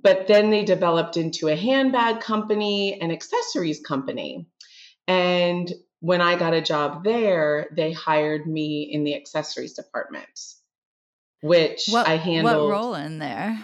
But 0.00 0.28
then 0.28 0.50
they 0.50 0.64
developed 0.64 1.16
into 1.16 1.48
a 1.48 1.56
handbag 1.56 2.20
company, 2.20 3.00
and 3.00 3.10
accessories 3.10 3.80
company. 3.80 4.46
And 5.08 5.70
when 6.00 6.20
I 6.20 6.38
got 6.38 6.54
a 6.54 6.62
job 6.62 7.04
there, 7.04 7.68
they 7.74 7.92
hired 7.92 8.46
me 8.46 8.88
in 8.90 9.04
the 9.04 9.16
accessories 9.16 9.74
department, 9.74 10.38
which 11.42 11.88
what, 11.88 12.06
I 12.06 12.16
handled. 12.16 12.68
What 12.68 12.70
role 12.70 12.94
in 12.94 13.18
there? 13.18 13.58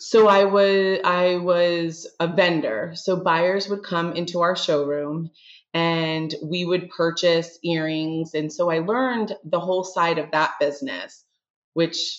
So 0.00 0.28
I 0.28 0.44
was 0.46 1.00
I 1.04 1.36
was 1.36 2.08
a 2.20 2.28
vendor. 2.28 2.94
So 2.96 3.16
buyers 3.16 3.68
would 3.70 3.84
come 3.84 4.14
into 4.14 4.42
our 4.42 4.56
showroom 4.56 5.30
and 5.74 6.34
we 6.44 6.66
would 6.66 6.90
purchase 6.90 7.58
earrings. 7.64 8.34
And 8.34 8.52
so 8.52 8.70
I 8.70 8.80
learned 8.80 9.36
the 9.44 9.60
whole 9.60 9.84
side 9.84 10.18
of 10.18 10.32
that 10.32 10.54
business, 10.60 11.24
which 11.74 12.18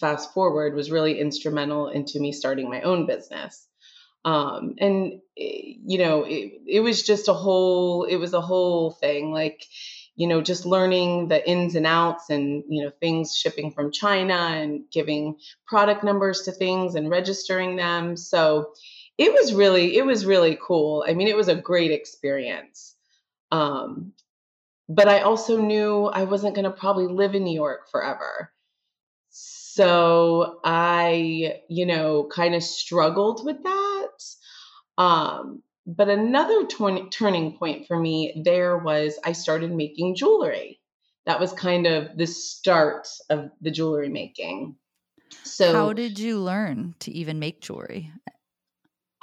fast 0.00 0.34
forward 0.34 0.74
was 0.74 0.92
really 0.92 1.20
instrumental 1.20 1.88
into 1.88 2.20
me 2.20 2.32
starting 2.32 2.70
my 2.70 2.82
own 2.82 3.06
business. 3.06 3.68
Um 4.24 4.76
and 4.78 5.20
eh, 5.38 5.74
you 5.86 5.98
know 5.98 6.24
it, 6.24 6.52
it 6.66 6.80
was 6.80 7.04
just 7.04 7.28
a 7.28 7.34
whole 7.34 8.04
it 8.04 8.16
was 8.16 8.34
a 8.34 8.42
whole 8.42 8.92
thing. 8.92 9.32
Like 9.32 9.64
you 10.18 10.26
know 10.26 10.42
just 10.42 10.66
learning 10.66 11.28
the 11.28 11.48
ins 11.48 11.76
and 11.76 11.86
outs 11.86 12.28
and 12.28 12.64
you 12.68 12.84
know 12.84 12.90
things 13.00 13.36
shipping 13.36 13.70
from 13.70 13.92
china 13.92 14.34
and 14.34 14.82
giving 14.92 15.36
product 15.66 16.02
numbers 16.04 16.42
to 16.42 16.52
things 16.52 16.96
and 16.96 17.08
registering 17.08 17.76
them. 17.76 18.16
So 18.16 18.72
it 19.16 19.32
was 19.32 19.54
really 19.54 19.96
it 19.96 20.04
was 20.04 20.26
really 20.26 20.58
cool. 20.60 21.04
I 21.08 21.14
mean 21.14 21.28
it 21.28 21.36
was 21.36 21.48
a 21.48 21.54
great 21.54 21.92
experience. 21.92 22.96
Um 23.52 24.12
but 24.90 25.06
i 25.08 25.20
also 25.20 25.60
knew 25.60 26.06
i 26.06 26.24
wasn't 26.24 26.54
going 26.54 26.64
to 26.64 26.70
probably 26.70 27.06
live 27.06 27.34
in 27.34 27.44
new 27.44 27.54
york 27.54 27.90
forever. 27.90 28.50
So 29.30 30.58
I, 30.64 31.60
you 31.68 31.86
know, 31.86 32.28
kind 32.34 32.56
of 32.56 32.64
struggled 32.64 33.44
with 33.44 33.62
that. 33.62 34.08
Um, 34.96 35.62
but 35.88 36.10
another 36.10 36.66
turning 36.66 37.56
point 37.56 37.86
for 37.86 37.98
me 37.98 38.42
there 38.44 38.76
was 38.76 39.18
I 39.24 39.32
started 39.32 39.72
making 39.72 40.16
jewelry. 40.16 40.80
That 41.24 41.40
was 41.40 41.52
kind 41.52 41.86
of 41.86 42.16
the 42.16 42.26
start 42.26 43.08
of 43.30 43.50
the 43.62 43.70
jewelry 43.70 44.10
making. 44.10 44.76
So, 45.44 45.72
how 45.72 45.92
did 45.94 46.18
you 46.18 46.40
learn 46.40 46.94
to 47.00 47.10
even 47.10 47.38
make 47.38 47.62
jewelry? 47.62 48.12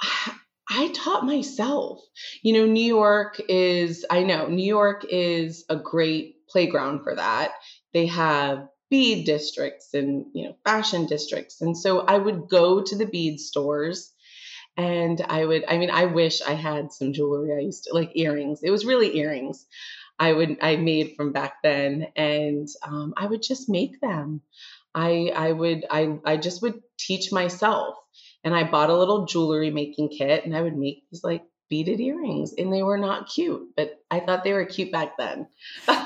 I 0.68 0.88
taught 0.88 1.24
myself. 1.24 2.00
You 2.42 2.54
know, 2.54 2.66
New 2.66 2.84
York 2.84 3.40
is, 3.48 4.04
I 4.10 4.24
know, 4.24 4.48
New 4.48 4.66
York 4.66 5.06
is 5.08 5.64
a 5.68 5.76
great 5.76 6.46
playground 6.48 7.04
for 7.04 7.14
that. 7.14 7.52
They 7.92 8.06
have 8.06 8.66
bead 8.90 9.24
districts 9.24 9.94
and 9.94 10.26
you 10.32 10.44
know 10.44 10.56
fashion 10.64 11.06
districts 11.06 11.60
and 11.60 11.76
so 11.76 12.02
i 12.02 12.16
would 12.16 12.48
go 12.48 12.80
to 12.80 12.96
the 12.96 13.04
bead 13.04 13.40
stores 13.40 14.12
and 14.76 15.20
i 15.28 15.44
would 15.44 15.64
i 15.68 15.78
mean 15.78 15.90
i 15.90 16.04
wish 16.06 16.42
i 16.42 16.52
had 16.52 16.92
some 16.92 17.12
jewelry. 17.12 17.54
I 17.54 17.60
used 17.60 17.84
to 17.84 17.94
like 17.94 18.12
earrings. 18.14 18.60
It 18.62 18.70
was 18.70 18.84
really 18.86 19.16
earrings 19.16 19.66
i 20.18 20.32
would 20.32 20.58
i 20.62 20.76
made 20.76 21.14
from 21.16 21.32
back 21.32 21.54
then. 21.62 22.08
And 22.16 22.68
um, 22.82 23.14
i 23.16 23.26
would 23.26 23.42
just 23.42 23.68
make 23.68 24.00
them. 24.00 24.42
I 24.94 25.32
i 25.34 25.52
would 25.52 25.86
i 25.90 26.18
i 26.24 26.36
just 26.36 26.62
would 26.62 26.82
teach 26.98 27.32
myself. 27.32 27.96
And 28.44 28.54
i 28.54 28.64
bought 28.64 28.90
a 28.90 28.96
little 28.96 29.26
jewelry 29.26 29.70
making 29.70 30.10
kit 30.10 30.44
and 30.44 30.56
i 30.56 30.62
would 30.62 30.76
make 30.76 31.04
these 31.10 31.24
like 31.24 31.42
beaded 31.68 32.00
earrings 32.00 32.54
and 32.56 32.72
they 32.72 32.82
were 32.82 32.98
not 32.98 33.28
cute, 33.28 33.68
but 33.76 34.00
I 34.10 34.20
thought 34.20 34.44
they 34.44 34.52
were 34.52 34.64
cute 34.64 34.92
back 34.92 35.16
then. 35.16 35.48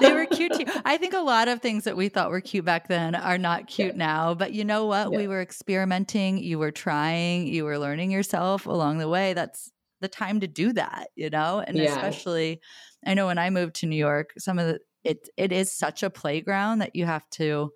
they 0.00 0.12
were 0.12 0.26
cute 0.30 0.52
too. 0.54 0.64
I 0.84 0.96
think 0.96 1.14
a 1.14 1.20
lot 1.20 1.48
of 1.48 1.60
things 1.60 1.84
that 1.84 1.96
we 1.96 2.08
thought 2.08 2.30
were 2.30 2.40
cute 2.40 2.64
back 2.64 2.88
then 2.88 3.14
are 3.14 3.38
not 3.38 3.66
cute 3.66 3.92
yeah. 3.92 4.04
now, 4.04 4.34
but 4.34 4.52
you 4.52 4.64
know 4.64 4.86
what? 4.86 5.12
Yeah. 5.12 5.18
We 5.18 5.28
were 5.28 5.42
experimenting, 5.42 6.38
you 6.38 6.58
were 6.58 6.70
trying, 6.70 7.46
you 7.46 7.64
were 7.64 7.78
learning 7.78 8.10
yourself 8.10 8.66
along 8.66 8.98
the 8.98 9.08
way. 9.08 9.34
That's 9.34 9.70
the 10.00 10.08
time 10.08 10.40
to 10.40 10.46
do 10.46 10.72
that, 10.72 11.08
you 11.14 11.30
know? 11.30 11.62
And 11.66 11.76
yeah. 11.76 11.94
especially 11.94 12.60
I 13.06 13.14
know 13.14 13.26
when 13.26 13.38
I 13.38 13.50
moved 13.50 13.76
to 13.76 13.86
New 13.86 13.96
York, 13.96 14.32
some 14.38 14.58
of 14.58 14.66
the 14.66 14.80
it 15.02 15.28
it 15.36 15.52
is 15.52 15.72
such 15.72 16.02
a 16.02 16.10
playground 16.10 16.80
that 16.80 16.94
you 16.94 17.06
have 17.06 17.28
to 17.30 17.72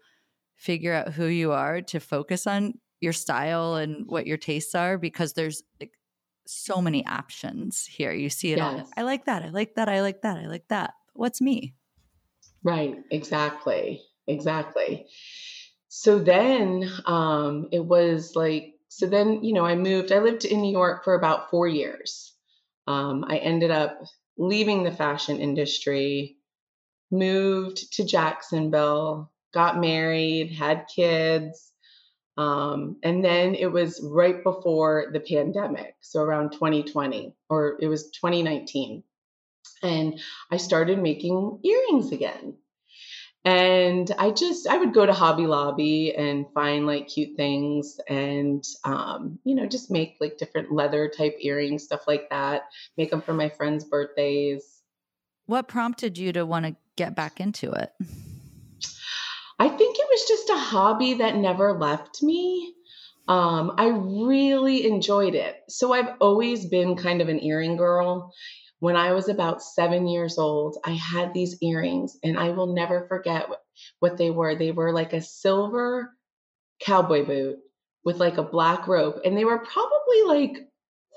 figure 0.57 0.93
out 0.93 1.13
who 1.13 1.27
you 1.27 1.53
are 1.53 1.81
to 1.81 2.01
focus 2.01 2.47
on 2.47 2.75
your 3.01 3.13
style 3.13 3.75
and 3.75 4.07
what 4.07 4.27
your 4.27 4.37
tastes 4.37 4.75
are 4.75 4.99
because 4.99 5.33
there's 5.33 5.63
so 6.47 6.81
many 6.81 7.07
options 7.07 7.87
here. 7.87 8.13
You 8.13 8.31
see 8.31 8.53
it 8.53 8.59
yes. 8.59 8.81
all. 8.81 8.91
I 8.97 9.03
like 9.03 9.25
that. 9.27 9.43
I 9.43 9.51
like 9.51 9.75
that. 9.75 9.89
I 9.89 10.03
like 10.03 10.23
that. 10.23 10.39
I 10.39 10.47
like 10.47 10.69
that. 10.69 10.95
What's 11.15 11.41
me? 11.41 11.75
Right. 12.63 12.97
Exactly. 13.11 14.03
Exactly. 14.27 15.07
So 15.89 16.19
then 16.19 16.91
um, 17.07 17.69
it 17.73 17.85
was 17.85 18.35
like, 18.35 18.75
so 18.89 19.07
then, 19.07 19.45
you 19.45 19.53
know, 19.53 19.65
I 19.65 19.75
moved, 19.75 20.13
I 20.13 20.19
lived 20.19 20.45
in 20.45 20.61
New 20.63 20.73
York 20.73 21.05
for 21.05 21.15
about 21.15 21.51
four 21.51 21.69
years. 21.69 22.33
Um, 22.87 23.25
I 23.29 23.39
ended 23.39 23.71
up 23.71 24.03
leaving 24.37 24.83
the 24.83 24.93
fashion 24.93 25.39
industry, 25.39 26.37
moved 27.11 27.93
to 27.95 28.05
Jacksonville, 28.05 29.31
got 29.53 29.81
married, 29.81 30.53
had 30.53 30.87
kids, 30.95 31.73
um, 32.37 32.97
and 33.03 33.25
then 33.25 33.55
it 33.55 33.71
was 33.71 34.01
right 34.03 34.43
before 34.43 35.07
the 35.13 35.21
pandemic, 35.21 35.97
so 36.01 36.21
around 36.21 36.53
2020, 36.53 37.35
or 37.49 37.77
it 37.81 37.87
was 37.87 38.11
2019. 38.11 39.03
And 39.83 40.21
I 40.51 40.57
started 40.57 40.99
making 40.99 41.61
earrings 41.63 42.13
again. 42.13 42.57
And 43.45 44.11
I 44.19 44.31
just, 44.31 44.67
I 44.67 44.79
would 44.79 44.95
go 44.95 45.05
to 45.05 45.13
Hobby 45.13 45.47
Lobby 45.47 46.15
and 46.15 46.47
find 46.55 46.87
like 46.87 47.09
cute 47.09 47.37
things 47.37 48.01
and, 48.09 48.65
um, 48.85 49.39
you 49.45 49.55
know, 49.55 49.67
just 49.67 49.91
make 49.91 50.17
like 50.19 50.39
different 50.39 50.73
leather 50.73 51.11
type 51.15 51.37
earrings, 51.41 51.85
stuff 51.85 52.09
like 52.09 52.31
that, 52.31 52.63
make 52.97 53.11
them 53.11 53.21
for 53.21 53.35
my 53.35 53.51
friends' 53.51 53.85
birthdays. 53.85 54.81
What 55.45 55.69
prompted 55.69 56.17
you 56.17 56.33
to 56.33 56.47
want 56.47 56.65
to 56.65 56.77
get 56.97 57.15
back 57.15 57.39
into 57.39 57.71
it? 57.73 57.93
I 59.65 59.69
think 59.71 59.99
it 59.99 60.07
was 60.11 60.29
just 60.29 60.51
a 60.51 60.59
hobby 60.59 61.15
that 61.15 61.37
never 61.37 61.73
left 61.73 62.23
me. 62.23 62.75
Um, 63.27 63.73
I 63.79 63.87
really 63.87 64.87
enjoyed 64.87 65.35
it. 65.35 65.57
So 65.71 65.95
I've 65.95 66.17
always 66.21 66.67
been 66.67 66.97
kind 66.97 67.23
of 67.23 67.31
an 67.31 67.43
earring 67.43 67.79
girl. 67.79 68.35
When 68.81 68.95
I 68.95 69.15
was 69.15 69.31
about 69.31 69.63
seven 69.63 70.07
years 70.07 70.37
old, 70.37 70.77
I 70.85 70.91
had 70.91 71.33
these 71.33 71.57
earrings, 71.63 72.19
and 72.23 72.39
I 72.39 72.51
will 72.51 72.75
never 72.75 73.07
forget 73.09 73.49
what, 73.49 73.63
what 74.01 74.19
they 74.19 74.29
were. 74.29 74.55
They 74.55 74.71
were 74.71 74.93
like 74.93 75.15
a 75.15 75.23
silver 75.23 76.11
cowboy 76.83 77.25
boot 77.25 77.57
with 78.05 78.19
like 78.19 78.37
a 78.37 78.43
black 78.43 78.87
rope, 78.87 79.23
and 79.25 79.35
they 79.35 79.47
were 79.47 79.65
probably 79.65 80.25
like 80.27 80.69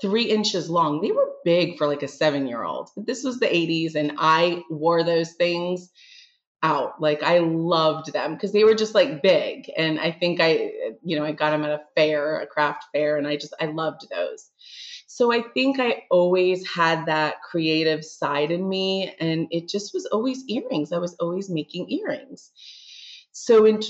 three 0.01 0.31
inches 0.31 0.69
long. 0.69 1.01
They 1.01 1.11
were 1.11 1.33
big 1.43 1.77
for 1.77 1.85
like 1.85 2.03
a 2.03 2.07
seven 2.07 2.47
year 2.47 2.63
old. 2.63 2.91
This 2.95 3.25
was 3.25 3.39
the 3.39 3.47
80s, 3.47 3.95
and 3.95 4.13
I 4.17 4.63
wore 4.69 5.03
those 5.03 5.33
things 5.33 5.91
out. 6.63 7.01
Like 7.01 7.23
I 7.23 7.39
loved 7.39 8.13
them 8.13 8.33
because 8.33 8.51
they 8.51 8.63
were 8.63 8.75
just 8.75 8.95
like 8.95 9.21
big. 9.21 9.71
And 9.77 9.99
I 9.99 10.11
think 10.11 10.39
I, 10.41 10.71
you 11.03 11.17
know, 11.17 11.25
I 11.25 11.31
got 11.31 11.51
them 11.51 11.63
at 11.63 11.71
a 11.71 11.81
fair, 11.95 12.39
a 12.39 12.47
craft 12.47 12.85
fair, 12.93 13.17
and 13.17 13.27
I 13.27 13.37
just, 13.37 13.53
I 13.59 13.65
loved 13.65 14.07
those. 14.09 14.49
So 15.07 15.31
I 15.31 15.41
think 15.53 15.79
I 15.79 16.03
always 16.11 16.67
had 16.67 17.05
that 17.05 17.41
creative 17.41 18.03
side 18.03 18.51
in 18.51 18.67
me, 18.67 19.13
and 19.19 19.47
it 19.51 19.67
just 19.67 19.93
was 19.93 20.05
always 20.07 20.43
earrings. 20.47 20.91
I 20.91 20.99
was 20.99 21.15
always 21.19 21.49
making 21.49 21.89
earrings. 21.91 22.51
So 23.31 23.65
in 23.65 23.81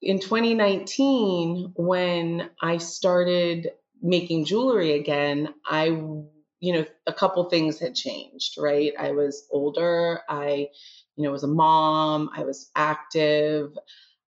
in 0.00 0.18
2019, 0.18 1.74
when 1.76 2.50
I 2.60 2.78
started 2.78 3.70
making 4.00 4.46
jewelry 4.46 4.92
again, 4.92 5.54
I 5.64 5.86
you 6.62 6.72
know 6.72 6.86
a 7.08 7.12
couple 7.12 7.44
things 7.50 7.80
had 7.80 7.94
changed 7.94 8.54
right 8.56 8.92
i 8.98 9.10
was 9.10 9.48
older 9.50 10.20
i 10.28 10.68
you 11.16 11.24
know, 11.24 11.32
was 11.32 11.44
a 11.44 11.48
mom, 11.48 12.30
I 12.34 12.44
was 12.44 12.70
active. 12.74 13.76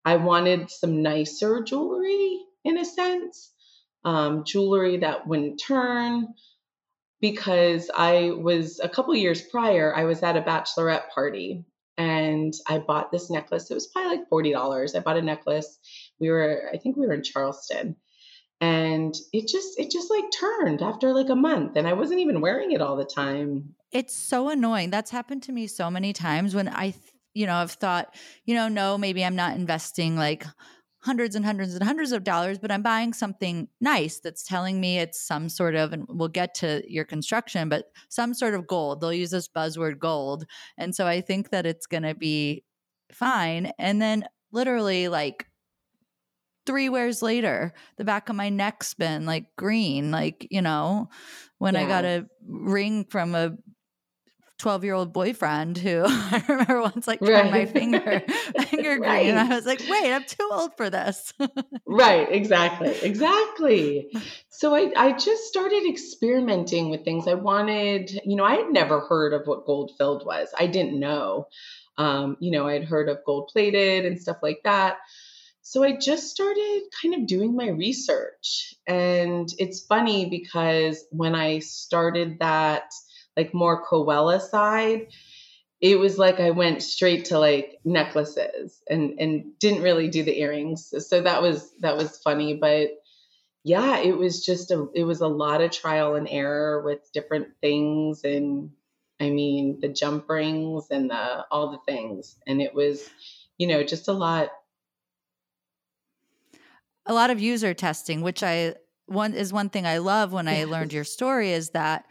I 0.04 0.16
wanted 0.16 0.70
some 0.70 1.02
nicer 1.02 1.62
jewelry 1.62 2.38
in 2.64 2.78
a 2.78 2.84
sense, 2.84 3.52
um, 4.04 4.44
jewelry 4.44 4.98
that 4.98 5.26
wouldn't 5.26 5.60
turn. 5.60 6.28
Because 7.20 7.90
I 7.94 8.32
was 8.36 8.80
a 8.80 8.88
couple 8.88 9.14
years 9.14 9.40
prior, 9.40 9.94
I 9.96 10.04
was 10.04 10.22
at 10.22 10.36
a 10.36 10.42
bachelorette 10.42 11.08
party 11.14 11.64
and 11.96 12.52
I 12.68 12.78
bought 12.78 13.10
this 13.10 13.30
necklace. 13.30 13.70
It 13.70 13.74
was 13.74 13.86
probably 13.86 14.18
like 14.18 14.28
$40. 14.28 14.94
I 14.94 15.00
bought 15.00 15.16
a 15.16 15.22
necklace. 15.22 15.78
We 16.18 16.28
were, 16.28 16.68
I 16.70 16.76
think 16.76 16.96
we 16.96 17.06
were 17.06 17.14
in 17.14 17.22
Charleston 17.22 17.96
and 18.60 19.14
it 19.32 19.48
just 19.48 19.78
it 19.78 19.90
just 19.90 20.10
like 20.10 20.24
turned 20.38 20.80
after 20.80 21.12
like 21.12 21.28
a 21.28 21.34
month 21.34 21.76
and 21.76 21.86
i 21.86 21.92
wasn't 21.92 22.20
even 22.20 22.40
wearing 22.40 22.72
it 22.72 22.80
all 22.80 22.96
the 22.96 23.04
time 23.04 23.74
it's 23.94 24.14
so 24.14 24.50
annoying 24.50 24.90
that's 24.90 25.10
happened 25.10 25.42
to 25.42 25.52
me 25.52 25.66
so 25.66 25.90
many 25.90 26.12
times 26.12 26.54
when 26.54 26.68
i 26.68 26.92
you 27.32 27.46
know 27.46 27.54
i've 27.54 27.72
thought 27.72 28.14
you 28.44 28.54
know 28.54 28.68
no 28.68 28.98
maybe 28.98 29.24
i'm 29.24 29.36
not 29.36 29.56
investing 29.56 30.16
like 30.16 30.44
hundreds 30.98 31.36
and 31.36 31.44
hundreds 31.44 31.74
and 31.74 31.84
hundreds 31.84 32.12
of 32.12 32.24
dollars 32.24 32.58
but 32.58 32.70
i'm 32.70 32.82
buying 32.82 33.12
something 33.12 33.68
nice 33.80 34.18
that's 34.18 34.42
telling 34.42 34.80
me 34.80 34.98
it's 34.98 35.20
some 35.20 35.48
sort 35.48 35.74
of 35.74 35.92
and 35.92 36.04
we'll 36.08 36.28
get 36.28 36.54
to 36.54 36.82
your 36.88 37.04
construction 37.04 37.68
but 37.68 37.86
some 38.08 38.34
sort 38.34 38.54
of 38.54 38.66
gold 38.66 39.00
they'll 39.00 39.12
use 39.12 39.30
this 39.30 39.48
buzzword 39.48 39.98
gold 39.98 40.44
and 40.76 40.94
so 40.94 41.06
i 41.06 41.20
think 41.20 41.50
that 41.50 41.64
it's 41.64 41.86
going 41.86 42.02
to 42.02 42.14
be 42.14 42.64
fine 43.12 43.70
and 43.78 44.02
then 44.02 44.24
literally 44.50 45.08
like 45.08 45.46
three 46.66 46.88
wears 46.88 47.22
later, 47.22 47.74
the 47.96 48.04
back 48.04 48.28
of 48.28 48.36
my 48.36 48.48
neck's 48.48 48.94
been 48.94 49.26
like 49.26 49.54
green. 49.56 50.10
Like, 50.10 50.46
you 50.50 50.62
know, 50.62 51.10
when 51.58 51.74
yeah. 51.74 51.82
I 51.82 51.86
got 51.86 52.04
a 52.04 52.26
ring 52.46 53.04
from 53.04 53.34
a 53.34 53.56
12 54.64 54.84
year 54.84 54.94
old 54.94 55.12
boyfriend 55.12 55.76
who 55.76 56.04
I 56.06 56.42
remember 56.48 56.80
once 56.80 57.06
like 57.06 57.20
right. 57.20 57.50
my 57.50 57.66
finger 57.66 58.00
finger 58.62 58.98
right. 58.98 59.24
green. 59.24 59.36
And 59.36 59.38
I 59.38 59.54
was 59.54 59.66
like, 59.66 59.82
wait, 59.90 60.10
I'm 60.10 60.24
too 60.24 60.48
old 60.50 60.74
for 60.78 60.88
this. 60.88 61.34
right, 61.86 62.26
exactly. 62.32 62.96
Exactly. 63.02 64.10
So 64.48 64.74
I, 64.74 64.90
I 64.96 65.12
just 65.18 65.44
started 65.44 65.84
experimenting 65.86 66.88
with 66.88 67.04
things. 67.04 67.28
I 67.28 67.34
wanted, 67.34 68.10
you 68.24 68.36
know, 68.36 68.44
I 68.44 68.54
had 68.54 68.70
never 68.70 69.00
heard 69.00 69.34
of 69.34 69.46
what 69.46 69.66
gold 69.66 69.92
filled 69.98 70.24
was. 70.24 70.48
I 70.58 70.66
didn't 70.66 70.98
know. 70.98 71.48
Um, 71.98 72.38
you 72.40 72.50
know, 72.50 72.66
I'd 72.66 72.84
heard 72.84 73.10
of 73.10 73.18
gold 73.26 73.50
plated 73.52 74.06
and 74.06 74.18
stuff 74.18 74.38
like 74.42 74.60
that. 74.64 74.96
So 75.60 75.84
I 75.84 75.92
just 75.92 76.30
started 76.30 76.84
kind 77.02 77.14
of 77.16 77.26
doing 77.26 77.54
my 77.54 77.68
research. 77.68 78.74
And 78.86 79.46
it's 79.58 79.84
funny 79.84 80.30
because 80.30 81.04
when 81.10 81.34
I 81.34 81.58
started 81.58 82.38
that, 82.40 82.84
like 83.36 83.54
more 83.54 83.84
Coella 83.86 84.40
side, 84.40 85.08
it 85.80 85.98
was 85.98 86.18
like 86.18 86.40
I 86.40 86.50
went 86.50 86.82
straight 86.82 87.26
to 87.26 87.38
like 87.38 87.78
necklaces 87.84 88.82
and 88.88 89.18
and 89.20 89.58
didn't 89.58 89.82
really 89.82 90.08
do 90.08 90.22
the 90.22 90.40
earrings. 90.40 90.92
So 91.06 91.20
that 91.20 91.42
was 91.42 91.70
that 91.80 91.96
was 91.96 92.18
funny, 92.18 92.54
but 92.54 92.90
yeah, 93.64 93.98
it 93.98 94.16
was 94.16 94.44
just 94.44 94.70
a 94.70 94.86
it 94.94 95.04
was 95.04 95.20
a 95.20 95.28
lot 95.28 95.60
of 95.60 95.70
trial 95.70 96.14
and 96.14 96.28
error 96.30 96.82
with 96.82 97.12
different 97.12 97.48
things 97.60 98.22
and 98.24 98.70
I 99.20 99.30
mean 99.30 99.80
the 99.80 99.88
jump 99.88 100.28
rings 100.28 100.86
and 100.90 101.10
the 101.10 101.46
all 101.50 101.70
the 101.70 101.92
things. 101.92 102.36
And 102.46 102.62
it 102.62 102.74
was 102.74 103.08
you 103.58 103.66
know 103.66 103.82
just 103.82 104.08
a 104.08 104.12
lot. 104.12 104.50
A 107.06 107.12
lot 107.12 107.28
of 107.28 107.40
user 107.40 107.74
testing, 107.74 108.22
which 108.22 108.42
I 108.42 108.76
one 109.06 109.34
is 109.34 109.52
one 109.52 109.68
thing 109.68 109.86
I 109.86 109.98
love 109.98 110.32
when 110.32 110.48
I 110.48 110.64
learned 110.64 110.92
your 110.92 111.04
story 111.04 111.52
is 111.52 111.70
that 111.70 112.06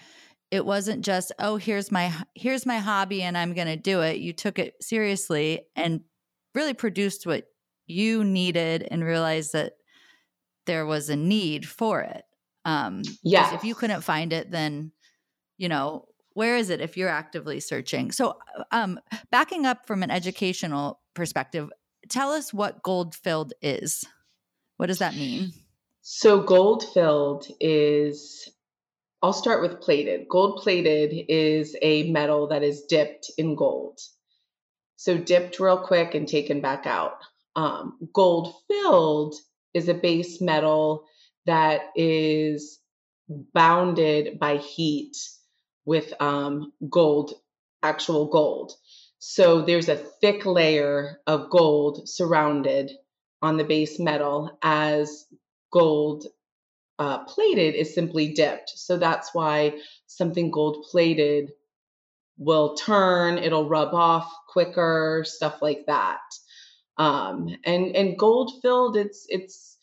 it 0.53 0.63
wasn't 0.63 1.03
just 1.03 1.31
oh 1.39 1.55
here's 1.55 1.91
my 1.91 2.13
here's 2.35 2.63
my 2.63 2.77
hobby 2.77 3.23
and 3.23 3.35
I'm 3.35 3.55
going 3.55 3.67
to 3.67 3.75
do 3.75 4.01
it. 4.01 4.17
You 4.17 4.33
took 4.33 4.59
it 4.59 4.75
seriously 4.81 5.61
and 5.75 6.01
really 6.53 6.75
produced 6.75 7.25
what 7.25 7.45
you 7.87 8.23
needed 8.23 8.87
and 8.91 9.03
realized 9.03 9.53
that 9.53 9.73
there 10.67 10.85
was 10.85 11.09
a 11.09 11.15
need 11.15 11.67
for 11.67 12.01
it. 12.01 12.21
Um 12.65 13.01
yeah. 13.23 13.55
If 13.55 13.63
you 13.63 13.73
couldn't 13.73 14.03
find 14.03 14.31
it, 14.31 14.51
then 14.51 14.91
you 15.57 15.69
know 15.69 16.05
where 16.33 16.55
is 16.55 16.69
it 16.69 16.81
if 16.81 16.97
you're 16.97 17.09
actively 17.09 17.59
searching? 17.59 18.11
So, 18.11 18.37
um, 18.71 18.99
backing 19.31 19.65
up 19.65 19.85
from 19.85 20.01
an 20.01 20.09
educational 20.09 20.99
perspective, 21.13 21.69
tell 22.09 22.31
us 22.31 22.51
what 22.51 22.81
gold 22.81 23.13
filled 23.13 23.53
is. 23.61 24.03
What 24.77 24.87
does 24.87 24.97
that 24.97 25.15
mean? 25.15 25.51
So, 26.01 26.41
gold 26.41 26.83
filled 26.91 27.45
is, 27.59 28.49
I'll 29.23 29.33
start 29.33 29.61
with 29.61 29.79
plated. 29.79 30.27
Gold 30.27 30.61
plated 30.61 31.25
is 31.29 31.77
a 31.81 32.11
metal 32.11 32.47
that 32.47 32.61
is 32.61 32.83
dipped 32.83 33.31
in 33.37 33.55
gold. 33.55 33.97
So, 34.97 35.17
dipped 35.17 35.59
real 35.59 35.77
quick 35.77 36.13
and 36.13 36.27
taken 36.27 36.59
back 36.61 36.85
out. 36.85 37.19
Um, 37.55 37.97
gold 38.13 38.53
filled 38.67 39.35
is 39.73 39.87
a 39.87 39.93
base 39.93 40.41
metal 40.41 41.05
that 41.45 41.91
is 41.95 42.79
bounded 43.53 44.39
by 44.39 44.57
heat 44.57 45.15
with 45.85 46.13
um, 46.21 46.73
gold, 46.89 47.33
actual 47.81 48.27
gold. 48.27 48.73
So 49.19 49.61
there's 49.61 49.87
a 49.87 49.95
thick 49.95 50.45
layer 50.45 51.21
of 51.27 51.49
gold 51.49 52.09
surrounded 52.09 52.91
on 53.41 53.55
the 53.55 53.63
base 53.63 53.99
metal 53.99 54.57
as 54.61 55.25
gold 55.71 56.25
uh, 57.03 57.25
plated 57.25 57.75
is 57.75 57.93
simply 57.93 58.31
dipped. 58.33 58.71
So 58.75 58.97
that's 58.97 59.33
why 59.33 59.73
something 60.07 60.51
gold 60.51 60.85
plated 60.89 61.51
will 62.37 62.75
turn, 62.75 63.37
it'll 63.37 63.67
rub 63.67 63.93
off 63.93 64.31
quicker, 64.47 65.25
stuff 65.27 65.61
like 65.61 65.85
that. 65.87 66.21
Um, 66.97 67.49
and 67.65 67.93
and 67.95 68.17
gold 68.17 68.51
filled, 68.61 68.95
it's 68.95 69.25
it's 69.27 69.77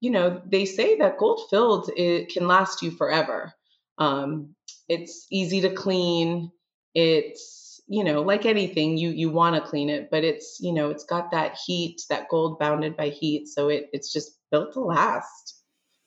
you 0.00 0.10
know 0.10 0.42
they 0.44 0.64
say 0.64 0.98
that 0.98 1.18
gold 1.18 1.42
filled 1.48 1.90
it 1.96 2.30
can 2.30 2.48
last 2.48 2.82
you 2.82 2.90
forever. 2.90 3.52
Um, 3.98 4.56
it's 4.88 5.28
easy 5.30 5.60
to 5.60 5.72
clean. 5.72 6.50
It's 6.94 7.80
you 7.86 8.02
know, 8.02 8.22
like 8.22 8.46
anything, 8.46 8.96
you 8.96 9.10
you 9.10 9.30
want 9.30 9.54
to 9.54 9.70
clean 9.70 9.90
it, 9.90 10.08
but 10.10 10.24
it's 10.24 10.58
you 10.60 10.72
know, 10.72 10.90
it's 10.90 11.04
got 11.04 11.30
that 11.30 11.56
heat, 11.64 12.00
that 12.10 12.28
gold 12.30 12.58
bounded 12.58 12.96
by 12.96 13.10
heat, 13.10 13.46
so 13.46 13.68
it 13.68 13.90
it's 13.92 14.12
just 14.12 14.38
built 14.50 14.72
to 14.72 14.80
last. 14.80 15.53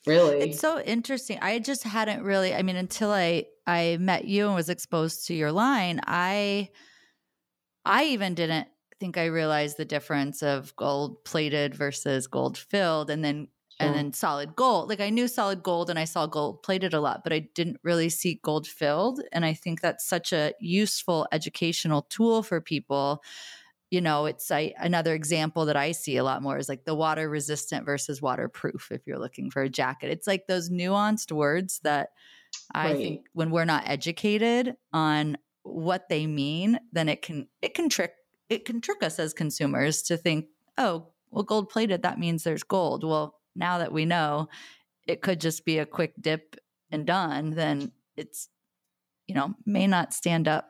Really, 0.08 0.38
it's 0.39 0.58
so 0.60 0.80
interesting. 0.82 1.39
I 1.41 1.60
just 1.60 1.84
hadn't 1.84 2.24
really. 2.24 2.54
I 2.54 2.62
mean, 2.62 2.76
until 2.76 3.12
I 3.12 3.46
I 3.65 3.98
met 4.00 4.26
you 4.26 4.46
and 4.48 4.56
was 4.56 4.70
exposed 4.70 5.28
to 5.28 5.34
your 5.34 5.52
line, 5.52 6.00
I 6.06 6.70
I 7.86 8.06
even 8.06 8.34
didn't 8.34 8.67
think 9.00 9.17
I 9.17 9.26
realized 9.26 9.78
the 9.78 9.86
difference 9.86 10.41
of 10.43 10.76
gold 10.76 11.24
plated 11.24 11.76
versus 11.76 12.28
gold 12.28 12.58
filled, 12.58 13.10
and 13.10 13.24
then 13.24 13.48
and 13.80 13.93
then 13.93 14.12
solid 14.12 14.56
gold. 14.56 14.89
Like 14.89 15.00
I 15.00 15.12
knew 15.12 15.28
solid 15.28 15.62
gold 15.62 15.89
and 15.91 16.00
I 16.00 16.06
saw 16.06 16.26
gold 16.26 16.63
plated 16.63 16.93
a 16.96 17.00
lot, 17.00 17.24
but 17.24 17.32
I 17.32 17.39
didn't 17.54 17.80
really 17.84 18.10
see 18.10 18.39
gold 18.43 18.67
filled. 18.67 19.22
And 19.32 19.46
I 19.46 19.54
think 19.54 19.82
that's 19.82 20.04
such 20.04 20.34
a 20.34 20.54
useful 20.60 21.28
educational 21.32 22.02
tool 22.04 22.41
for 22.41 22.60
people. 22.60 23.22
You 23.89 24.02
know, 24.02 24.26
it's 24.26 24.52
I, 24.52 24.73
another 24.78 25.13
example 25.13 25.65
that 25.65 25.78
I 25.78 25.93
see 25.93 26.17
a 26.17 26.23
lot 26.23 26.43
more 26.43 26.58
is 26.58 26.67
like 26.67 26.84
the 26.84 26.95
water 26.95 27.30
resistant 27.30 27.86
versus 27.86 28.21
waterproof. 28.21 28.89
If 28.91 29.08
you're 29.08 29.19
looking 29.19 29.50
for 29.50 29.62
a 29.62 29.69
jacket, 29.69 30.12
it's 30.12 30.28
like 30.28 30.47
those 30.47 30.69
nuanced 30.69 31.32
words 31.32 31.80
that 31.84 32.10
I 32.73 32.88
right. 32.88 32.97
think 32.97 33.26
when 33.34 33.50
we're 33.52 33.65
not 33.65 33.88
educated 33.88 34.76
on 34.91 35.38
what 35.63 36.10
they 36.10 36.28
mean, 36.28 36.80
then 36.91 37.10
it 37.10 37.21
can 37.21 37.47
it 37.62 37.73
can 37.73 37.89
trick 37.89 38.13
it 38.50 38.65
can 38.65 38.82
trick 38.82 39.04
us 39.04 39.19
as 39.19 39.34
consumers 39.34 40.02
to 40.04 40.17
think, 40.17 40.47
oh, 40.78 41.08
well, 41.32 41.43
gold 41.43 41.69
plated 41.69 42.04
that 42.04 42.19
means 42.19 42.43
there's 42.43 42.63
gold. 42.63 43.04
Well, 43.04 43.39
now 43.56 43.80
that 43.80 43.91
we 43.91 44.06
know 44.06 44.50
it 45.08 45.21
could 45.21 45.41
just 45.41 45.65
be 45.65 45.80
a 45.80 45.86
quick 45.86 46.13
dip 46.19 46.56
and 46.91 47.06
done, 47.06 47.52
then 47.52 47.91
it's, 48.15 48.50
you 49.28 49.36
know, 49.36 49.54
may 49.65 49.88
not 49.88 50.13
stand 50.13 50.47
up 50.47 50.69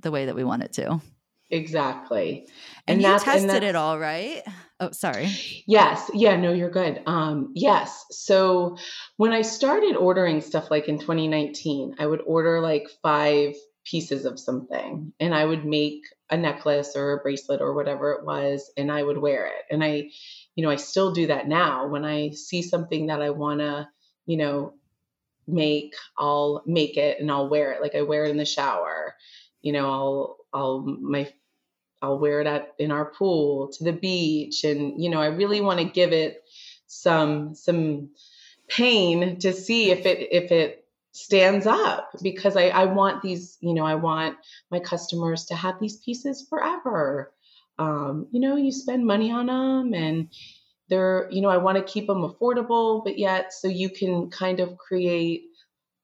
the 0.00 0.10
way 0.10 0.26
that 0.26 0.34
we 0.34 0.44
want 0.44 0.62
it 0.62 0.72
to. 0.74 1.00
Exactly. 1.52 2.48
And, 2.88 3.02
and 3.04 3.12
you 3.12 3.18
tested 3.18 3.62
it 3.62 3.76
all, 3.76 3.98
right? 3.98 4.42
Oh, 4.80 4.90
sorry. 4.90 5.30
Yes. 5.66 6.10
Yeah, 6.14 6.36
no, 6.36 6.52
you're 6.52 6.70
good. 6.70 7.02
Um, 7.06 7.52
yes. 7.54 8.04
So 8.10 8.76
when 9.18 9.32
I 9.32 9.42
started 9.42 9.94
ordering 9.94 10.40
stuff 10.40 10.70
like 10.70 10.88
in 10.88 10.98
2019, 10.98 11.96
I 11.98 12.06
would 12.06 12.22
order 12.26 12.60
like 12.60 12.88
five 13.02 13.54
pieces 13.84 14.24
of 14.24 14.40
something 14.40 15.12
and 15.20 15.34
I 15.34 15.44
would 15.44 15.64
make 15.64 16.02
a 16.30 16.36
necklace 16.36 16.96
or 16.96 17.12
a 17.12 17.22
bracelet 17.22 17.60
or 17.60 17.74
whatever 17.74 18.12
it 18.12 18.24
was 18.24 18.72
and 18.76 18.90
I 18.90 19.02
would 19.02 19.18
wear 19.18 19.46
it. 19.46 19.64
And 19.70 19.84
I 19.84 20.10
you 20.54 20.64
know, 20.64 20.70
I 20.70 20.76
still 20.76 21.12
do 21.12 21.26
that 21.28 21.48
now. 21.48 21.86
When 21.86 22.04
I 22.04 22.30
see 22.30 22.62
something 22.62 23.06
that 23.06 23.22
I 23.22 23.30
want 23.30 23.60
to, 23.60 23.88
you 24.26 24.36
know, 24.36 24.74
make, 25.46 25.94
I'll 26.18 26.62
make 26.66 26.96
it 26.96 27.20
and 27.20 27.30
I'll 27.30 27.48
wear 27.48 27.72
it. 27.72 27.82
Like 27.82 27.94
I 27.94 28.02
wear 28.02 28.24
it 28.24 28.30
in 28.30 28.36
the 28.36 28.44
shower. 28.44 29.14
You 29.62 29.72
know, 29.72 29.90
I'll 29.90 30.36
I'll 30.52 30.80
my 30.80 31.32
I'll 32.02 32.18
wear 32.18 32.40
it 32.40 32.46
at 32.46 32.74
in 32.78 32.90
our 32.90 33.06
pool 33.06 33.68
to 33.68 33.84
the 33.84 33.92
beach 33.92 34.64
and 34.64 35.02
you 35.02 35.08
know, 35.08 35.22
I 35.22 35.26
really 35.26 35.60
want 35.60 35.78
to 35.78 35.84
give 35.84 36.12
it 36.12 36.42
some 36.86 37.54
some 37.54 38.10
pain 38.68 39.38
to 39.38 39.52
see 39.52 39.90
if 39.90 40.04
it 40.04 40.28
if 40.32 40.50
it 40.50 40.82
stands 41.12 41.66
up 41.66 42.10
because 42.22 42.56
I, 42.56 42.68
I 42.68 42.86
want 42.86 43.22
these, 43.22 43.58
you 43.60 43.74
know, 43.74 43.84
I 43.84 43.94
want 43.96 44.36
my 44.70 44.80
customers 44.80 45.46
to 45.46 45.54
have 45.54 45.78
these 45.78 45.98
pieces 45.98 46.46
forever. 46.48 47.32
Um, 47.78 48.28
you 48.32 48.40
know, 48.40 48.56
you 48.56 48.72
spend 48.72 49.06
money 49.06 49.30
on 49.30 49.46
them 49.46 49.94
and 49.94 50.28
they're, 50.88 51.28
you 51.30 51.42
know, 51.42 51.50
I 51.50 51.58
want 51.58 51.78
to 51.78 51.92
keep 51.92 52.06
them 52.06 52.22
affordable, 52.22 53.04
but 53.04 53.18
yet 53.18 53.52
so 53.52 53.68
you 53.68 53.90
can 53.90 54.30
kind 54.30 54.60
of 54.60 54.76
create 54.78 55.44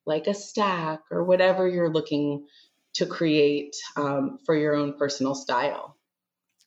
like 0.06 0.26
a 0.26 0.34
stack 0.34 1.00
or 1.10 1.24
whatever 1.24 1.66
you're 1.68 1.92
looking 1.92 2.46
to 2.98 3.06
create 3.06 3.76
um, 3.96 4.38
for 4.44 4.54
your 4.56 4.74
own 4.74 4.92
personal 4.98 5.34
style. 5.34 5.96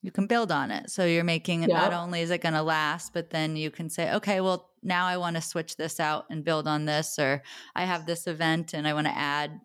You 0.02 0.12
can 0.12 0.26
build 0.26 0.52
on 0.52 0.72
it. 0.72 0.90
So 0.90 1.06
you're 1.06 1.24
making 1.24 1.62
it 1.62 1.68
not 1.68 1.94
only 1.94 2.22
is 2.22 2.32
it 2.32 2.42
going 2.42 2.56
to 2.56 2.64
last, 2.64 3.14
but 3.14 3.30
then 3.30 3.56
you 3.56 3.70
can 3.70 3.88
say, 3.88 4.12
okay, 4.16 4.42
well, 4.42 4.72
now 4.82 5.06
I 5.06 5.18
want 5.18 5.36
to 5.36 5.42
switch 5.44 5.76
this 5.76 6.00
out 6.00 6.26
and 6.32 6.44
build 6.44 6.68
on 6.68 6.86
this, 6.86 7.20
or 7.20 7.44
I 7.76 7.86
have 7.86 8.08
this 8.08 8.26
event 8.26 8.74
and 8.74 8.88
I 8.88 8.94
want 8.94 9.06
to 9.06 9.16
add, 9.16 9.62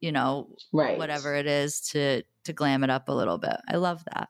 you 0.00 0.10
know, 0.10 0.48
right. 0.72 0.98
whatever 0.98 1.36
it 1.36 1.46
is 1.46 1.80
to 1.92 2.22
to 2.44 2.52
glam 2.52 2.82
it 2.84 2.90
up 2.90 3.08
a 3.08 3.12
little 3.12 3.38
bit. 3.38 3.56
I 3.68 3.76
love 3.76 4.04
that. 4.12 4.28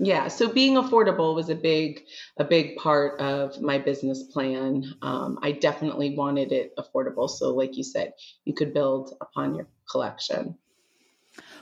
Yeah, 0.00 0.28
so 0.28 0.48
being 0.48 0.74
affordable 0.74 1.34
was 1.34 1.50
a 1.50 1.56
big 1.56 2.04
a 2.36 2.44
big 2.44 2.76
part 2.76 3.20
of 3.20 3.60
my 3.60 3.78
business 3.78 4.22
plan. 4.22 4.84
Um, 5.02 5.38
I 5.42 5.52
definitely 5.52 6.14
wanted 6.16 6.52
it 6.52 6.72
affordable, 6.78 7.28
so 7.28 7.54
like 7.54 7.76
you 7.76 7.82
said, 7.82 8.12
you 8.44 8.54
could 8.54 8.72
build 8.72 9.14
upon 9.20 9.56
your 9.56 9.66
collection. 9.90 10.56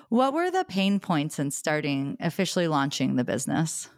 What 0.08 0.32
were 0.32 0.50
the 0.50 0.64
pain 0.64 1.00
points 1.00 1.38
in 1.38 1.50
starting 1.50 2.16
officially 2.20 2.68
launching 2.68 3.16
the 3.16 3.24
business? 3.24 3.88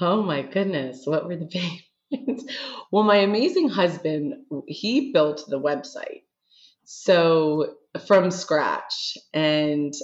Oh 0.00 0.22
my 0.22 0.42
goodness, 0.42 1.06
what 1.06 1.26
were 1.26 1.36
the 1.36 1.46
pain 1.52 1.80
points? 2.12 2.44
Well, 2.90 3.04
my 3.04 3.16
amazing 3.16 3.68
husband, 3.70 4.34
he 4.66 5.12
built 5.12 5.44
the 5.48 5.60
website. 5.60 6.22
so 6.84 7.76
from 8.06 8.30
scratch 8.30 9.16
and 9.32 9.94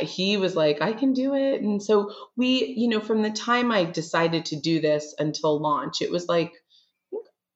he 0.00 0.36
was 0.38 0.56
like 0.56 0.80
i 0.82 0.92
can 0.92 1.12
do 1.12 1.34
it 1.34 1.60
and 1.60 1.82
so 1.82 2.10
we 2.36 2.64
you 2.76 2.88
know 2.88 3.00
from 3.00 3.22
the 3.22 3.30
time 3.30 3.70
i 3.70 3.84
decided 3.84 4.46
to 4.46 4.56
do 4.56 4.80
this 4.80 5.14
until 5.18 5.60
launch 5.60 6.00
it 6.02 6.10
was 6.10 6.26
like 6.28 6.52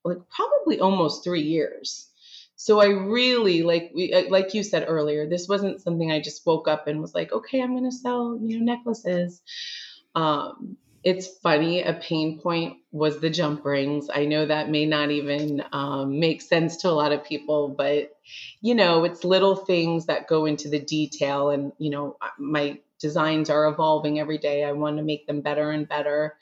like 0.05 0.17
probably 0.29 0.79
almost 0.79 1.23
3 1.23 1.41
years 1.41 2.08
so 2.61 2.81
i 2.81 2.87
really 2.87 3.63
like 3.63 3.89
we 3.95 4.13
uh, 4.13 4.29
like 4.29 4.53
you 4.53 4.63
said 4.63 4.83
earlier 4.85 5.29
this 5.29 5.47
wasn't 5.47 5.81
something 5.81 6.11
i 6.11 6.19
just 6.19 6.45
woke 6.45 6.67
up 6.67 6.87
and 6.87 6.99
was 6.99 7.15
like 7.15 7.31
okay 7.31 7.61
i'm 7.61 7.71
going 7.71 7.89
to 7.89 7.97
sell 7.97 8.37
you 8.43 8.59
know 8.59 8.65
necklaces. 8.65 9.41
Um 10.13 10.77
it's 11.01 11.27
funny 11.41 11.81
a 11.81 11.93
pain 11.93 12.41
point 12.41 12.75
was 12.91 13.21
the 13.21 13.29
jump 13.29 13.63
rings. 13.63 14.09
I 14.13 14.25
know 14.25 14.45
that 14.45 14.69
may 14.69 14.85
not 14.85 15.11
even 15.11 15.63
um, 15.71 16.19
make 16.19 16.41
sense 16.41 16.75
to 16.77 16.89
a 16.89 16.91
lot 16.91 17.13
of 17.13 17.23
people 17.23 17.69
but 17.69 18.11
you 18.59 18.75
know 18.75 19.05
it's 19.05 19.23
little 19.23 19.55
things 19.55 20.07
that 20.07 20.27
go 20.27 20.45
into 20.45 20.67
the 20.67 20.79
detail 20.81 21.51
and 21.51 21.71
you 21.77 21.91
know 21.91 22.17
my 22.37 22.77
designs 22.99 23.49
are 23.49 23.67
evolving 23.67 24.19
every 24.19 24.37
day. 24.37 24.65
I 24.65 24.73
want 24.73 24.97
to 24.97 25.03
make 25.03 25.25
them 25.27 25.39
better 25.39 25.71
and 25.71 25.87
better. 25.87 26.35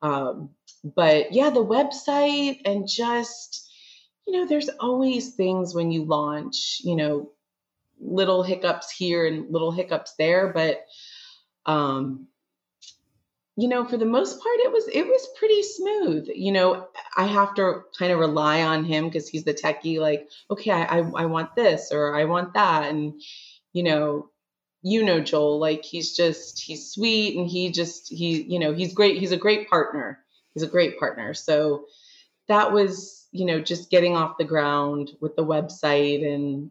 Um, 0.00 0.48
but 0.82 1.34
yeah 1.34 1.50
the 1.50 1.62
website 1.62 2.62
and 2.64 2.88
just 2.88 3.67
you 4.28 4.34
know 4.34 4.46
there's 4.46 4.68
always 4.78 5.34
things 5.34 5.74
when 5.74 5.90
you 5.90 6.04
launch 6.04 6.82
you 6.84 6.94
know 6.94 7.30
little 7.98 8.42
hiccups 8.42 8.90
here 8.90 9.26
and 9.26 9.50
little 9.50 9.72
hiccups 9.72 10.12
there 10.18 10.52
but 10.52 10.84
um 11.64 12.28
you 13.56 13.68
know 13.68 13.86
for 13.86 13.96
the 13.96 14.04
most 14.04 14.40
part 14.42 14.60
it 14.60 14.70
was 14.70 14.86
it 14.86 15.06
was 15.06 15.28
pretty 15.38 15.62
smooth. 15.62 16.28
You 16.32 16.52
know 16.52 16.88
i 17.16 17.24
have 17.24 17.54
to 17.54 17.84
kind 17.98 18.12
of 18.12 18.18
rely 18.18 18.62
on 18.62 18.84
him 18.84 19.06
because 19.06 19.28
he's 19.28 19.44
the 19.44 19.54
techie 19.54 19.98
like 19.98 20.28
okay 20.50 20.70
I, 20.70 20.98
I 20.98 21.24
want 21.24 21.56
this 21.56 21.90
or 21.90 22.14
i 22.14 22.24
want 22.24 22.52
that. 22.52 22.90
And 22.90 23.20
you 23.72 23.82
know 23.82 24.28
you 24.82 25.04
know 25.04 25.20
joel 25.20 25.58
like 25.58 25.84
he's 25.84 26.14
just 26.14 26.60
he's 26.60 26.92
sweet 26.92 27.36
and 27.36 27.48
he 27.48 27.72
just 27.72 28.12
he 28.12 28.42
you 28.42 28.58
know 28.58 28.74
he's 28.74 28.92
great 28.92 29.16
he's 29.18 29.32
a 29.32 29.38
great 29.38 29.70
partner. 29.70 30.18
He's 30.52 30.62
a 30.62 30.68
great 30.68 30.98
partner. 30.98 31.32
So 31.34 31.86
that 32.48 32.72
was 32.72 33.27
you 33.32 33.44
know 33.44 33.60
just 33.60 33.90
getting 33.90 34.16
off 34.16 34.38
the 34.38 34.44
ground 34.44 35.10
with 35.20 35.36
the 35.36 35.44
website 35.44 36.26
and 36.26 36.70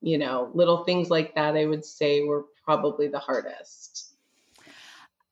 you 0.00 0.18
know 0.18 0.50
little 0.54 0.84
things 0.84 1.10
like 1.10 1.34
that 1.34 1.56
i 1.56 1.64
would 1.64 1.84
say 1.84 2.22
were 2.22 2.46
probably 2.64 3.08
the 3.08 3.18
hardest 3.18 4.02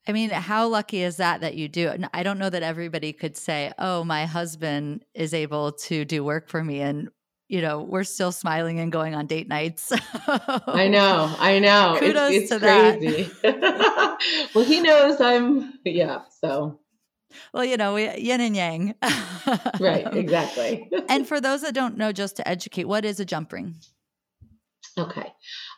I 0.07 0.13
mean, 0.13 0.29
how 0.29 0.69
lucky 0.69 1.03
is 1.03 1.17
that 1.17 1.41
that 1.41 1.55
you 1.55 1.67
do? 1.67 1.91
I 2.13 2.23
don't 2.23 2.39
know 2.39 2.51
that 2.51 2.63
everybody 2.63 3.15
could 3.15 3.39
say, 3.39 3.73
"Oh, 3.79 4.05
my 4.05 4.27
husband 4.27 5.03
is 5.15 5.33
able 5.33 5.73
to 5.73 6.05
do 6.05 6.23
work 6.23 6.51
for 6.51 6.63
me," 6.63 6.83
and 6.83 7.09
you 7.49 7.61
know, 7.61 7.83
we're 7.83 8.05
still 8.05 8.33
smiling 8.33 8.81
and 8.81 8.91
going 8.91 9.15
on 9.15 9.27
date 9.27 9.49
nights. 9.49 9.93
I 10.27 10.89
know, 10.89 11.35
I 11.39 11.59
know. 11.59 11.97
Kudos 11.99 12.33
it's, 12.33 12.51
it's 12.51 12.53
to 12.53 12.59
crazy. 12.59 13.31
that. 13.43 14.19
well, 14.55 14.65
he 14.65 14.81
knows 14.81 15.21
I'm, 15.21 15.79
yeah. 15.85 16.23
So, 16.41 16.81
well, 17.53 17.65
you 17.65 17.77
know, 17.77 17.97
yin 17.97 18.41
and 18.41 18.57
yang. 18.57 18.95
right, 19.81 20.07
um, 20.07 20.17
exactly. 20.17 20.91
and 21.09 21.27
for 21.27 21.41
those 21.41 21.63
that 21.63 21.75
don't 21.75 21.97
know, 21.97 22.13
just 22.13 22.37
to 22.37 22.49
educate, 22.49 22.85
what 22.85 23.05
is 23.05 23.21
a 23.21 23.25
jump 23.25 23.53
ring? 23.53 23.75
Okay. 24.97 25.33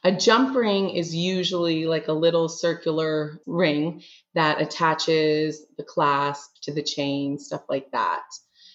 A 0.05 0.13
jump 0.13 0.55
ring 0.55 0.91
is 0.91 1.15
usually 1.15 1.87
like 1.87 2.09
a 2.09 2.13
little 2.13 2.49
circular 2.49 3.41
ring 3.47 4.03
that 4.35 4.61
attaches 4.61 5.65
the 5.79 5.85
clasp 5.85 6.51
to 6.63 6.73
the 6.73 6.83
chain, 6.83 7.39
stuff 7.39 7.63
like 7.69 7.91
that. 7.93 8.25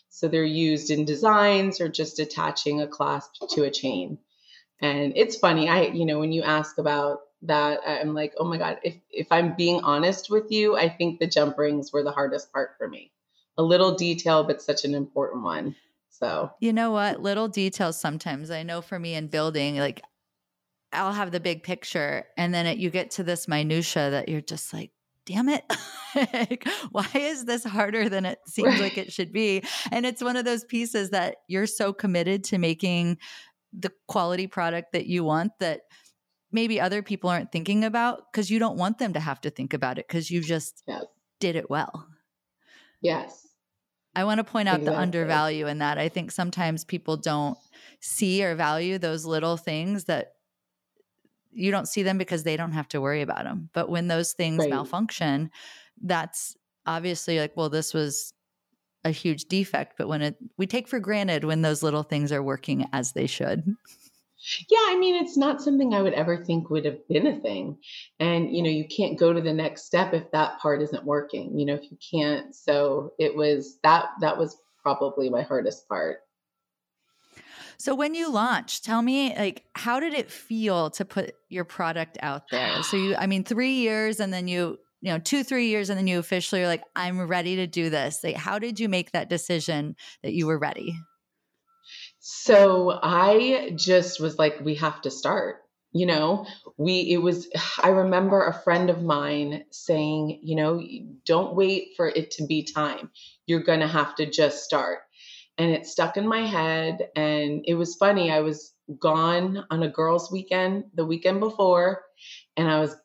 So 0.09 0.27
they're 0.27 0.43
used 0.43 0.89
in 0.89 1.05
designs 1.05 1.79
or 1.79 1.89
just 1.89 2.19
attaching 2.19 2.81
a 2.81 2.87
clasp 2.87 3.33
to 3.51 3.63
a 3.63 3.71
chain. 3.71 4.17
And 4.81 5.13
it's 5.15 5.37
funny, 5.37 5.69
I 5.69 5.83
you 5.83 6.05
know, 6.05 6.19
when 6.19 6.31
you 6.31 6.41
ask 6.41 6.77
about 6.79 7.19
that, 7.43 7.79
I'm 7.85 8.13
like, 8.13 8.33
oh 8.37 8.45
my 8.45 8.57
God, 8.57 8.79
if 8.83 8.95
if 9.09 9.27
I'm 9.31 9.55
being 9.55 9.81
honest 9.83 10.29
with 10.29 10.51
you, 10.51 10.77
I 10.77 10.89
think 10.89 11.19
the 11.19 11.27
jump 11.27 11.57
rings 11.57 11.91
were 11.91 12.03
the 12.03 12.11
hardest 12.11 12.51
part 12.51 12.71
for 12.77 12.87
me. 12.87 13.11
A 13.57 13.63
little 13.63 13.95
detail, 13.95 14.43
but 14.43 14.61
such 14.61 14.85
an 14.85 14.93
important 14.95 15.43
one. 15.43 15.75
So, 16.09 16.51
you 16.59 16.73
know 16.73 16.91
what? 16.91 17.21
Little 17.21 17.47
details 17.47 17.99
sometimes. 17.99 18.51
I 18.51 18.63
know 18.63 18.81
for 18.81 18.99
me 18.99 19.15
in 19.15 19.27
building, 19.27 19.77
like 19.77 20.01
I'll 20.93 21.13
have 21.13 21.31
the 21.31 21.39
big 21.39 21.63
picture, 21.63 22.25
and 22.37 22.53
then 22.53 22.65
it, 22.65 22.77
you 22.77 22.89
get 22.89 23.11
to 23.11 23.23
this 23.23 23.47
minutia 23.47 24.11
that 24.11 24.29
you're 24.29 24.41
just 24.41 24.73
like, 24.73 24.91
damn 25.25 25.49
it 25.49 25.63
like, 26.33 26.67
why 26.91 27.07
is 27.13 27.45
this 27.45 27.63
harder 27.63 28.09
than 28.09 28.25
it 28.25 28.39
seems 28.47 28.69
right. 28.69 28.81
like 28.81 28.97
it 28.97 29.13
should 29.13 29.31
be 29.31 29.63
and 29.91 30.05
it's 30.05 30.23
one 30.23 30.35
of 30.35 30.45
those 30.45 30.63
pieces 30.63 31.11
that 31.11 31.37
you're 31.47 31.67
so 31.67 31.93
committed 31.93 32.43
to 32.43 32.57
making 32.57 33.17
the 33.71 33.91
quality 34.07 34.47
product 34.47 34.93
that 34.93 35.05
you 35.05 35.23
want 35.23 35.51
that 35.59 35.81
maybe 36.51 36.79
other 36.79 37.01
people 37.01 37.29
aren't 37.29 37.51
thinking 37.51 37.83
about 37.83 38.31
because 38.31 38.49
you 38.49 38.59
don't 38.59 38.77
want 38.77 38.97
them 38.97 39.13
to 39.13 39.19
have 39.19 39.41
to 39.41 39.49
think 39.49 39.73
about 39.73 39.97
it 39.97 40.07
because 40.07 40.29
you 40.29 40.41
just 40.41 40.83
yes. 40.87 41.03
did 41.39 41.55
it 41.55 41.69
well 41.69 42.07
yes 43.01 43.47
I 44.15 44.25
want 44.25 44.39
to 44.39 44.43
point 44.43 44.67
out 44.67 44.79
exactly. 44.79 44.95
the 44.95 45.01
undervalue 45.01 45.67
in 45.67 45.79
that. 45.79 45.97
I 45.97 46.09
think 46.09 46.31
sometimes 46.31 46.83
people 46.83 47.17
don't 47.17 47.57
see 48.01 48.43
or 48.43 48.55
value 48.55 48.97
those 48.97 49.25
little 49.25 49.57
things 49.57 50.05
that 50.05 50.33
you 51.53 51.71
don't 51.71 51.87
see 51.87 52.03
them 52.03 52.17
because 52.17 52.43
they 52.43 52.57
don't 52.57 52.71
have 52.73 52.87
to 52.89 53.01
worry 53.01 53.21
about 53.21 53.43
them. 53.43 53.69
But 53.73 53.89
when 53.89 54.07
those 54.07 54.33
things 54.33 54.59
right. 54.59 54.69
malfunction, 54.69 55.51
that's 56.01 56.55
obviously 56.85 57.39
like, 57.39 57.55
well, 57.55 57.69
this 57.69 57.93
was 57.93 58.33
a 59.03 59.11
huge 59.11 59.45
defect. 59.45 59.95
But 59.97 60.07
when 60.07 60.21
it, 60.21 60.35
we 60.57 60.67
take 60.67 60.87
for 60.87 60.99
granted 60.99 61.43
when 61.43 61.61
those 61.61 61.83
little 61.83 62.03
things 62.03 62.31
are 62.31 62.43
working 62.43 62.87
as 62.93 63.13
they 63.13 63.27
should. 63.27 63.63
Yeah, 64.69 64.79
I 64.87 64.97
mean, 64.97 65.15
it's 65.15 65.37
not 65.37 65.61
something 65.61 65.93
I 65.93 66.01
would 66.01 66.13
ever 66.13 66.43
think 66.43 66.69
would 66.69 66.85
have 66.85 67.07
been 67.07 67.27
a 67.27 67.39
thing. 67.39 67.77
And, 68.19 68.55
you 68.55 68.63
know, 68.63 68.69
you 68.69 68.87
can't 68.87 69.19
go 69.19 69.33
to 69.33 69.41
the 69.41 69.53
next 69.53 69.83
step 69.83 70.13
if 70.13 70.31
that 70.31 70.59
part 70.59 70.81
isn't 70.81 71.05
working, 71.05 71.57
you 71.57 71.65
know, 71.65 71.75
if 71.75 71.91
you 71.91 71.97
can't. 72.11 72.55
So 72.55 73.13
it 73.19 73.35
was 73.35 73.79
that, 73.83 74.09
that 74.21 74.37
was 74.37 74.59
probably 74.81 75.29
my 75.29 75.43
hardest 75.43 75.87
part. 75.87 76.21
So 77.77 77.95
when 77.95 78.13
you 78.13 78.31
launched, 78.31 78.83
tell 78.83 79.01
me 79.01 79.35
like 79.35 79.65
how 79.75 79.99
did 79.99 80.13
it 80.13 80.31
feel 80.31 80.89
to 80.91 81.05
put 81.05 81.35
your 81.49 81.65
product 81.65 82.17
out 82.21 82.49
there? 82.49 82.81
So 82.81 82.97
you 82.97 83.15
I 83.15 83.27
mean 83.27 83.43
3 83.43 83.71
years 83.71 84.19
and 84.19 84.31
then 84.31 84.47
you 84.47 84.79
you 85.01 85.11
know 85.11 85.19
2 85.19 85.43
3 85.43 85.67
years 85.67 85.89
and 85.89 85.97
then 85.97 86.07
you 86.07 86.19
officially 86.19 86.61
are 86.61 86.67
like 86.67 86.83
I'm 86.95 87.21
ready 87.27 87.55
to 87.57 87.67
do 87.67 87.89
this. 87.89 88.23
Like 88.23 88.35
how 88.35 88.59
did 88.59 88.79
you 88.79 88.87
make 88.89 89.11
that 89.11 89.29
decision 89.29 89.95
that 90.23 90.33
you 90.33 90.47
were 90.47 90.59
ready? 90.59 90.95
So 92.21 92.99
I 93.03 93.73
just 93.75 94.19
was 94.21 94.37
like 94.39 94.61
we 94.61 94.75
have 94.75 95.01
to 95.01 95.11
start. 95.11 95.57
You 95.93 96.05
know, 96.05 96.45
we 96.77 97.01
it 97.11 97.17
was 97.17 97.49
I 97.83 97.89
remember 97.89 98.45
a 98.45 98.53
friend 98.53 98.89
of 98.89 99.03
mine 99.03 99.65
saying, 99.71 100.39
you 100.43 100.55
know, 100.55 100.81
don't 101.25 101.55
wait 101.55 101.89
for 101.97 102.07
it 102.07 102.31
to 102.31 102.47
be 102.47 102.63
time. 102.63 103.11
You're 103.47 103.63
going 103.63 103.81
to 103.81 103.87
have 103.87 104.15
to 104.15 104.25
just 104.29 104.63
start 104.63 104.99
and 105.57 105.71
it 105.71 105.85
stuck 105.85 106.17
in 106.17 106.27
my 106.27 106.41
head. 106.45 107.09
And 107.15 107.63
it 107.67 107.75
was 107.75 107.95
funny. 107.95 108.31
I 108.31 108.41
was 108.41 108.73
gone 108.99 109.65
on 109.69 109.83
a 109.83 109.89
girls' 109.89 110.31
weekend 110.31 110.85
the 110.95 111.05
weekend 111.05 111.39
before, 111.39 112.03
and 112.57 112.69
I 112.69 112.79
was 112.79 112.95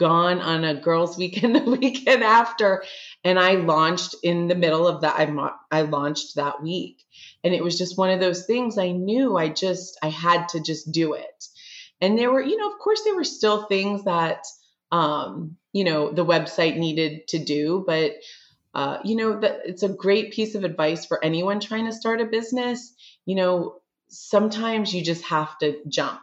gone 0.00 0.40
on 0.40 0.64
a 0.64 0.74
girls' 0.74 1.16
weekend 1.22 1.54
the 1.54 1.60
weekend 1.60 2.24
after. 2.24 2.82
And 3.22 3.38
I 3.38 3.52
launched 3.52 4.16
in 4.24 4.48
the 4.48 4.56
middle 4.56 4.88
of 4.88 5.02
that. 5.02 5.16
I, 5.16 5.50
I 5.70 5.82
launched 5.82 6.34
that 6.34 6.60
week. 6.60 7.04
And 7.44 7.54
it 7.54 7.62
was 7.62 7.78
just 7.78 7.96
one 7.96 8.10
of 8.10 8.18
those 8.18 8.46
things 8.46 8.78
I 8.78 8.90
knew 8.90 9.36
I 9.36 9.48
just, 9.50 9.98
I 10.02 10.08
had 10.08 10.48
to 10.50 10.60
just 10.60 10.90
do 10.90 11.12
it. 11.12 11.44
And 12.00 12.18
there 12.18 12.32
were, 12.32 12.42
you 12.42 12.56
know, 12.56 12.72
of 12.72 12.78
course, 12.78 13.02
there 13.04 13.14
were 13.14 13.24
still 13.24 13.66
things 13.66 14.04
that, 14.04 14.44
um, 14.90 15.56
you 15.72 15.84
know, 15.84 16.10
the 16.10 16.24
website 16.24 16.76
needed 16.76 17.28
to 17.28 17.38
do, 17.38 17.84
but 17.86 18.14
uh, 18.72 18.98
you 19.04 19.16
know 19.16 19.40
that 19.40 19.62
it's 19.64 19.82
a 19.82 19.88
great 19.88 20.32
piece 20.32 20.54
of 20.54 20.62
advice 20.62 21.04
for 21.04 21.22
anyone 21.24 21.58
trying 21.58 21.86
to 21.86 21.92
start 21.92 22.20
a 22.20 22.24
business 22.24 22.94
you 23.26 23.34
know 23.34 23.80
sometimes 24.08 24.94
you 24.94 25.02
just 25.02 25.24
have 25.24 25.58
to 25.58 25.80
jump 25.88 26.20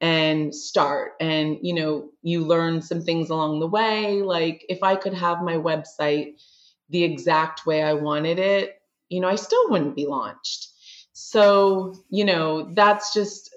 and 0.00 0.54
start. 0.54 1.12
And 1.20 1.58
you 1.62 1.74
know 1.74 2.10
you 2.22 2.44
learn 2.44 2.82
some 2.82 3.02
things 3.02 3.30
along 3.30 3.60
the 3.60 3.68
way. 3.68 4.22
Like 4.22 4.64
if 4.68 4.82
i 4.82 4.96
could 4.96 5.14
have 5.14 5.42
my 5.42 5.54
website 5.54 6.34
the 6.90 7.04
exact 7.04 7.66
way 7.66 7.82
i 7.82 7.94
wanted 7.94 8.38
it 8.38 8.80
you 9.08 9.20
know 9.20 9.28
i 9.28 9.34
still 9.36 9.70
wouldn't 9.70 9.96
be 9.96 10.06
launched. 10.06 10.68
So 11.12 11.94
you 12.10 12.24
know 12.24 12.72
that's 12.74 13.14
just 13.14 13.54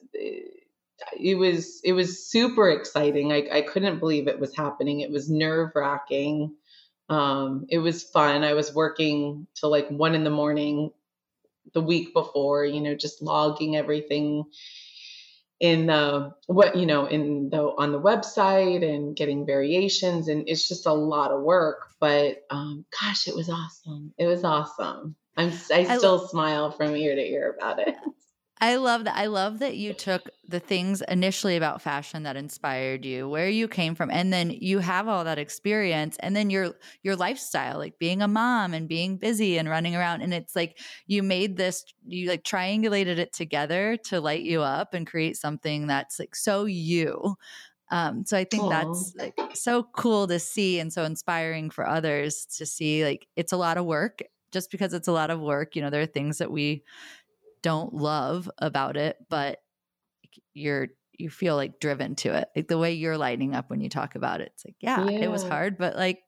it 1.20 1.36
was 1.36 1.82
it 1.84 1.94
was 1.94 2.28
super 2.30 2.70
exciting. 2.70 3.32
I, 3.34 3.48
I 3.52 3.62
couldn't 3.62 4.00
believe 4.00 4.28
it 4.28 4.40
was 4.40 4.56
happening. 4.56 5.02
It 5.02 5.12
was 5.12 5.30
nerve 5.30 5.72
wracking 5.76 6.56
um, 7.10 7.66
it 7.70 7.80
was 7.80 8.04
fun. 8.04 8.44
I 8.44 8.54
was 8.54 8.74
working 8.74 9.48
till 9.56 9.70
like 9.72 9.90
one 9.90 10.16
in 10.16 10.24
the 10.24 10.30
morning 10.30 10.92
the 11.74 11.82
week 11.82 12.14
before, 12.14 12.66
you 12.66 12.82
know, 12.82 12.96
just 12.96 13.22
logging 13.22 13.76
everything 13.76 14.46
in 15.60 15.88
the 15.88 16.34
what 16.48 16.76
you 16.76 16.86
know 16.86 17.06
in 17.06 17.50
the 17.50 17.62
on 17.62 17.92
the 17.92 18.00
website 18.00 18.84
and 18.84 19.16
getting 19.16 19.46
variations 19.46 20.28
and 20.30 20.48
it's 20.48 20.68
just 20.68 20.86
a 20.86 20.94
lot 20.94 21.32
of 21.32 21.42
work 21.42 21.94
but 22.00 22.44
um 22.50 22.86
gosh 23.00 23.28
it 23.28 23.36
was 23.36 23.50
awesome. 23.50 24.14
It 24.18 24.26
was 24.26 24.44
awesome. 24.44 25.16
I'm 25.36 25.52
i 25.72 25.98
still 25.98 26.24
I, 26.24 26.28
smile 26.28 26.72
from 26.72 26.96
ear 26.96 27.16
to 27.16 27.22
ear 27.22 27.56
about 27.58 27.80
it 27.80 27.96
I 28.62 28.76
love 28.76 29.06
that. 29.06 29.16
I 29.16 29.28
love 29.28 29.60
that 29.60 29.78
you 29.78 29.94
took 29.94 30.30
the 30.46 30.60
things 30.60 31.02
initially 31.08 31.56
about 31.56 31.82
fashion 31.82 32.24
that 32.24 32.36
inspired 32.36 33.06
you, 33.06 33.30
where 33.30 33.48
you 33.48 33.70
came 33.70 33.96
from, 33.96 34.12
and 34.12 34.34
then 34.34 34.50
you 34.50 34.80
have 34.80 35.08
all 35.08 35.24
that 35.24 35.40
experience, 35.40 36.18
and 36.20 36.36
then 36.36 36.50
your 36.50 36.76
your 37.02 37.16
lifestyle, 37.16 37.78
like 37.78 37.98
being 38.00 38.22
a 38.22 38.28
mom 38.28 38.74
and 38.74 38.90
being 38.90 39.18
busy 39.18 39.58
and 39.58 39.70
running 39.70 39.96
around, 39.96 40.22
and 40.22 40.34
it's 40.34 40.58
like 40.58 40.78
you 41.08 41.24
made 41.24 41.56
this, 41.56 41.86
you 42.06 42.28
like 42.28 42.44
triangulated 42.44 43.18
it 43.18 43.32
together 43.32 43.96
to 44.06 44.20
light 44.20 44.42
you 44.44 44.62
up 44.62 44.94
and 44.94 45.08
create 45.08 45.38
something 45.38 45.88
that's 45.88 46.20
like 46.20 46.36
so 46.36 46.66
you. 46.66 47.36
Um, 47.92 48.26
so 48.26 48.38
I 48.38 48.44
think 48.44 48.68
Aww. 48.68 48.70
that's 48.70 49.14
like 49.18 49.36
so 49.54 49.84
cool 49.84 50.28
to 50.28 50.40
see 50.40 50.80
and 50.80 50.94
so 50.94 51.04
inspiring 51.04 51.70
for 51.72 51.88
others 51.88 52.46
to 52.58 52.66
see. 52.66 53.04
Like 53.04 53.28
it's 53.36 53.52
a 53.52 53.58
lot 53.58 53.78
of 53.78 53.86
work. 53.86 54.20
Just 54.52 54.72
because 54.72 54.96
it's 54.96 55.08
a 55.08 55.12
lot 55.12 55.30
of 55.30 55.40
work, 55.40 55.76
you 55.76 55.82
know, 55.84 55.92
there 55.92 56.02
are 56.02 56.08
things 56.08 56.40
that 56.40 56.52
we 56.52 56.84
don't 57.62 57.94
love 57.94 58.50
about 58.58 58.98
it, 58.98 59.18
but 59.30 59.60
you're 60.54 60.90
you 61.18 61.30
feel 61.30 61.56
like 61.56 61.80
driven 61.80 62.16
to 62.16 62.34
it. 62.34 62.48
Like 62.56 62.68
the 62.68 62.78
way 62.78 62.94
you're 62.94 63.18
lighting 63.18 63.54
up 63.54 63.70
when 63.70 63.82
you 63.82 63.90
talk 63.90 64.16
about 64.16 64.42
it. 64.42 64.52
It's 64.54 64.66
like, 64.66 64.76
yeah, 64.80 65.06
yeah. 65.06 65.20
it 65.20 65.32
was 65.32 65.44
hard, 65.44 65.78
but 65.78 65.96
like 65.96 66.20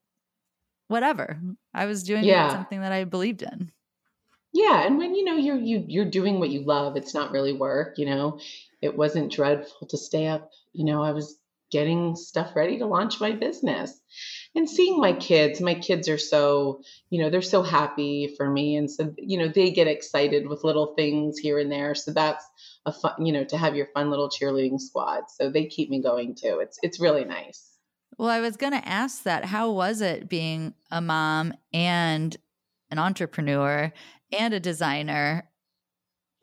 whatever. 0.87 1.39
I 1.73 1.85
was 1.85 2.03
doing 2.03 2.25
yeah. 2.25 2.49
something 2.49 2.81
that 2.81 2.91
I 2.91 3.05
believed 3.05 3.41
in. 3.41 3.71
Yeah, 4.53 4.85
and 4.85 4.97
when 4.97 5.15
you 5.15 5.23
know 5.23 5.35
you're 5.35 5.55
you 5.55 5.85
you're 5.87 6.09
doing 6.09 6.39
what 6.39 6.49
you 6.49 6.65
love, 6.65 6.97
it's 6.97 7.13
not 7.13 7.31
really 7.31 7.53
work, 7.53 7.97
you 7.97 8.05
know. 8.05 8.39
It 8.81 8.97
wasn't 8.97 9.31
dreadful 9.31 9.87
to 9.87 9.97
stay 9.97 10.27
up, 10.27 10.51
you 10.73 10.85
know, 10.85 11.01
I 11.01 11.11
was 11.11 11.37
getting 11.71 12.15
stuff 12.15 12.55
ready 12.55 12.79
to 12.79 12.85
launch 12.85 13.19
my 13.21 13.31
business 13.31 13.97
and 14.55 14.69
seeing 14.69 14.99
my 14.99 15.13
kids 15.13 15.61
my 15.61 15.73
kids 15.73 16.09
are 16.09 16.17
so 16.17 16.81
you 17.09 17.21
know 17.21 17.29
they're 17.29 17.41
so 17.41 17.63
happy 17.63 18.33
for 18.37 18.49
me 18.49 18.75
and 18.75 18.89
so 18.91 19.13
you 19.17 19.37
know 19.37 19.47
they 19.47 19.71
get 19.71 19.87
excited 19.87 20.47
with 20.47 20.63
little 20.63 20.93
things 20.95 21.37
here 21.37 21.57
and 21.59 21.71
there 21.71 21.95
so 21.95 22.11
that's 22.11 22.45
a 22.85 22.91
fun 22.91 23.25
you 23.25 23.31
know 23.31 23.43
to 23.43 23.57
have 23.57 23.75
your 23.75 23.87
fun 23.93 24.09
little 24.09 24.29
cheerleading 24.29 24.79
squad 24.79 25.23
so 25.29 25.49
they 25.49 25.65
keep 25.65 25.89
me 25.89 26.01
going 26.01 26.35
too. 26.35 26.59
It's 26.61 26.77
it's 26.81 26.99
really 26.99 27.25
nice. 27.25 27.67
Well 28.17 28.29
i 28.29 28.39
was 28.39 28.57
going 28.57 28.73
to 28.73 28.87
ask 28.87 29.23
that 29.23 29.45
how 29.45 29.71
was 29.71 30.01
it 30.01 30.29
being 30.29 30.73
a 30.91 31.01
mom 31.01 31.53
and 31.73 32.35
an 32.89 32.99
entrepreneur 32.99 33.91
and 34.31 34.53
a 34.53 34.59
designer 34.59 35.49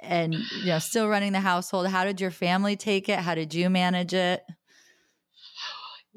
and 0.01 0.35
you 0.35 0.67
know 0.67 0.79
still 0.79 1.09
running 1.09 1.33
the 1.33 1.41
household? 1.41 1.89
How 1.89 2.05
did 2.05 2.21
your 2.21 2.31
family 2.31 2.77
take 2.77 3.09
it? 3.09 3.19
How 3.19 3.35
did 3.35 3.53
you 3.53 3.69
manage 3.69 4.15
it 4.15 4.43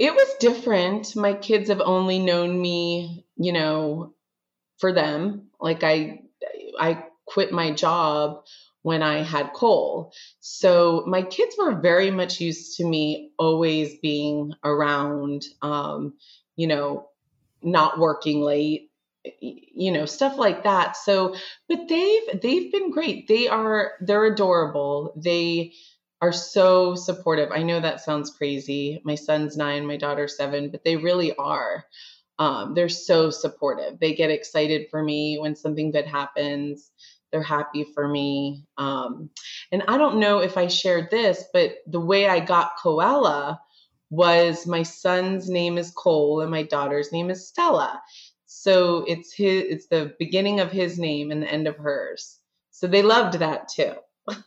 it 0.02 0.16
was 0.16 0.34
different. 0.40 1.16
My 1.16 1.36
kids 1.36 1.70
have 1.70 1.80
only 1.80 2.18
known 2.18 2.60
me, 2.60 3.24
you 3.36 3.54
know, 3.54 4.16
for 4.80 4.92
them. 4.92 5.52
Like 5.60 5.84
I 5.84 6.24
I 6.80 7.06
quit 7.28 7.52
my 7.52 7.72
job 7.72 8.44
when 8.82 9.04
I 9.04 9.22
had 9.22 9.54
Cole. 9.54 10.12
So 10.40 11.04
my 11.06 11.22
kids 11.22 11.56
were 11.56 11.80
very 11.80 12.10
much 12.10 12.42
used 12.42 12.78
to 12.78 12.84
me 12.84 13.30
always 13.38 14.00
being 14.00 14.54
around, 14.64 15.46
um, 15.62 16.16
you 16.56 16.66
know, 16.66 17.08
not 17.62 18.00
working 18.00 18.42
late, 18.42 18.90
you 19.40 19.92
know, 19.92 20.06
stuff 20.06 20.36
like 20.36 20.64
that. 20.64 20.98
So, 20.98 21.36
but 21.70 21.88
they've 21.88 22.42
they've 22.42 22.72
been 22.72 22.90
great. 22.90 23.28
They 23.28 23.48
are 23.48 23.92
they're 24.02 24.26
adorable. 24.26 25.14
They 25.16 25.74
are 26.22 26.32
so 26.32 26.96
supportive. 26.96 27.50
I 27.52 27.64
know 27.64 27.80
that 27.80 28.02
sounds 28.02 28.32
crazy. 28.32 29.02
My 29.04 29.16
son's 29.16 29.58
nine, 29.58 29.86
my 29.86 29.98
daughter's 29.98 30.38
seven, 30.38 30.70
but 30.70 30.84
they 30.84 30.96
really 30.96 31.36
are. 31.36 31.86
Um, 32.38 32.74
they're 32.74 32.90
so 32.90 33.30
supportive. 33.30 34.00
They 34.00 34.14
get 34.14 34.32
excited 34.32 34.88
for 34.90 35.04
me 35.04 35.38
when 35.40 35.56
something 35.56 35.92
good 35.92 36.06
happens. 36.06 36.92
They're 37.32 37.44
happy 37.44 37.86
for 37.96 38.08
me. 38.08 38.66
Um, 38.78 39.30
and 39.72 39.84
I 39.88 39.98
don't 39.98 40.20
know 40.20 40.40
if 40.40 40.58
I 40.58 40.68
shared 40.68 41.10
this, 41.12 41.44
but 41.54 41.76
the 41.88 42.00
way 42.00 42.28
I 42.28 42.40
got 42.40 42.78
Coella 42.84 43.60
was 44.10 44.68
my 44.68 44.84
son's 44.84 45.50
name 45.50 45.78
is 45.78 45.92
Cole 45.92 46.42
and 46.42 46.52
my 46.52 46.64
daughter's 46.64 47.12
name 47.12 47.30
is 47.30 47.48
Stella. 47.48 48.02
So 48.46 49.06
it's 49.08 49.34
his 49.34 49.64
it's 49.70 49.88
the 49.88 50.14
beginning 50.20 50.60
of 50.60 50.72
his 50.72 51.00
name 51.00 51.32
and 51.32 51.42
the 51.42 51.52
end 51.52 51.68
of 51.68 51.78
hers. 51.78 52.38
So 52.72 52.88
they 52.88 53.02
loved 53.02 53.40
that 53.40 53.70
too. 53.70 53.94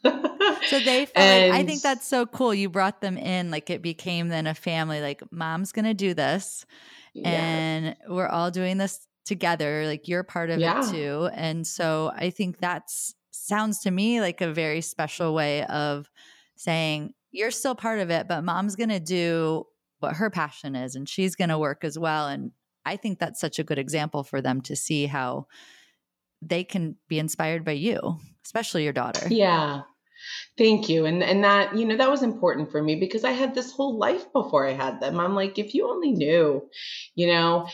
so 0.68 0.81
they 0.81 1.07
and, 1.14 1.53
like, 1.53 1.61
I 1.61 1.64
think 1.64 1.83
that's 1.83 2.07
so 2.07 2.27
cool. 2.27 2.55
You 2.55 2.68
brought 2.68 3.00
them 3.00 3.16
in, 3.16 3.50
like 3.50 3.70
it 3.70 3.83
became 3.83 4.29
then 4.29 4.46
a 4.46 4.55
family, 4.55 5.00
like 5.00 5.22
mom's 5.31 5.72
gonna 5.72 5.94
do 5.94 6.14
this. 6.14 6.64
Yeah. 7.12 7.29
And 7.29 7.96
we're 8.09 8.29
all 8.29 8.50
doing 8.50 8.79
this 8.79 9.07
together. 9.24 9.85
Like 9.87 10.09
you're 10.09 10.22
part 10.22 10.50
of 10.50 10.59
yeah. 10.59 10.81
it 10.81 10.90
too. 10.90 11.29
And 11.33 11.66
so 11.66 12.12
I 12.14 12.31
think 12.31 12.59
that's 12.59 13.14
sounds 13.31 13.81
to 13.81 13.90
me 13.90 14.20
like 14.20 14.40
a 14.40 14.53
very 14.53 14.81
special 14.81 15.35
way 15.35 15.64
of 15.64 16.11
saying 16.57 17.12
you're 17.31 17.50
still 17.50 17.74
part 17.74 17.98
of 17.98 18.11
it, 18.11 18.29
but 18.29 18.42
mom's 18.42 18.77
gonna 18.77 19.00
do 19.00 19.64
what 20.00 20.16
her 20.16 20.31
passion 20.31 20.77
is 20.77 20.94
and 20.94 21.09
she's 21.09 21.35
gonna 21.35 21.59
work 21.59 21.85
as 21.85 21.98
well. 21.98 22.29
And 22.29 22.53
I 22.85 22.96
think 22.96 23.18
that's 23.18 23.40
such 23.40 23.59
a 23.59 23.64
good 23.64 23.79
example 23.79 24.22
for 24.22 24.40
them 24.40 24.61
to 24.62 24.77
see 24.77 25.07
how 25.07 25.46
they 26.42 26.64
can 26.64 26.96
be 27.09 27.18
inspired 27.18 27.64
by 27.64 27.72
you, 27.72 28.18
especially 28.44 28.85
your 28.85 28.92
daughter. 28.92 29.27
Yeah. 29.31 29.83
Thank 30.56 30.88
you. 30.88 31.04
And 31.06 31.22
and 31.22 31.44
that, 31.44 31.76
you 31.76 31.84
know, 31.84 31.96
that 31.96 32.10
was 32.10 32.22
important 32.22 32.70
for 32.70 32.82
me 32.82 32.96
because 32.96 33.24
I 33.24 33.32
had 33.32 33.54
this 33.54 33.72
whole 33.72 33.98
life 33.98 34.32
before 34.32 34.66
I 34.66 34.72
had 34.72 35.00
them. 35.00 35.18
I'm 35.20 35.34
like, 35.34 35.58
if 35.58 35.74
you 35.74 35.88
only 35.88 36.12
knew, 36.12 36.68
you 37.14 37.26
know, 37.28 37.68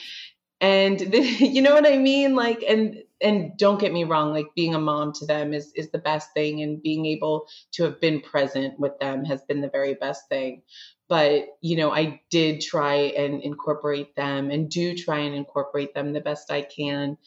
and 0.60 0.98
the, 1.12 1.20
you 1.20 1.62
know 1.62 1.74
what 1.74 1.86
I 1.86 1.98
mean? 1.98 2.34
Like, 2.36 2.62
and 2.68 3.02
and 3.22 3.56
don't 3.58 3.80
get 3.80 3.92
me 3.92 4.04
wrong, 4.04 4.32
like 4.32 4.46
being 4.56 4.74
a 4.74 4.80
mom 4.80 5.12
to 5.14 5.26
them 5.26 5.54
is 5.54 5.72
is 5.74 5.90
the 5.90 5.98
best 5.98 6.32
thing, 6.34 6.62
and 6.62 6.82
being 6.82 7.06
able 7.06 7.46
to 7.72 7.84
have 7.84 8.00
been 8.00 8.20
present 8.20 8.78
with 8.80 8.98
them 9.00 9.24
has 9.24 9.42
been 9.42 9.60
the 9.60 9.70
very 9.70 9.94
best 9.94 10.28
thing. 10.28 10.62
But 11.08 11.46
you 11.60 11.76
know, 11.76 11.92
I 11.92 12.20
did 12.30 12.60
try 12.60 12.94
and 12.94 13.42
incorporate 13.42 14.16
them, 14.16 14.50
and 14.50 14.70
do 14.70 14.94
try 14.96 15.20
and 15.20 15.34
incorporate 15.34 15.94
them 15.94 16.12
the 16.12 16.20
best 16.20 16.50
I 16.50 16.62
can. 16.62 17.18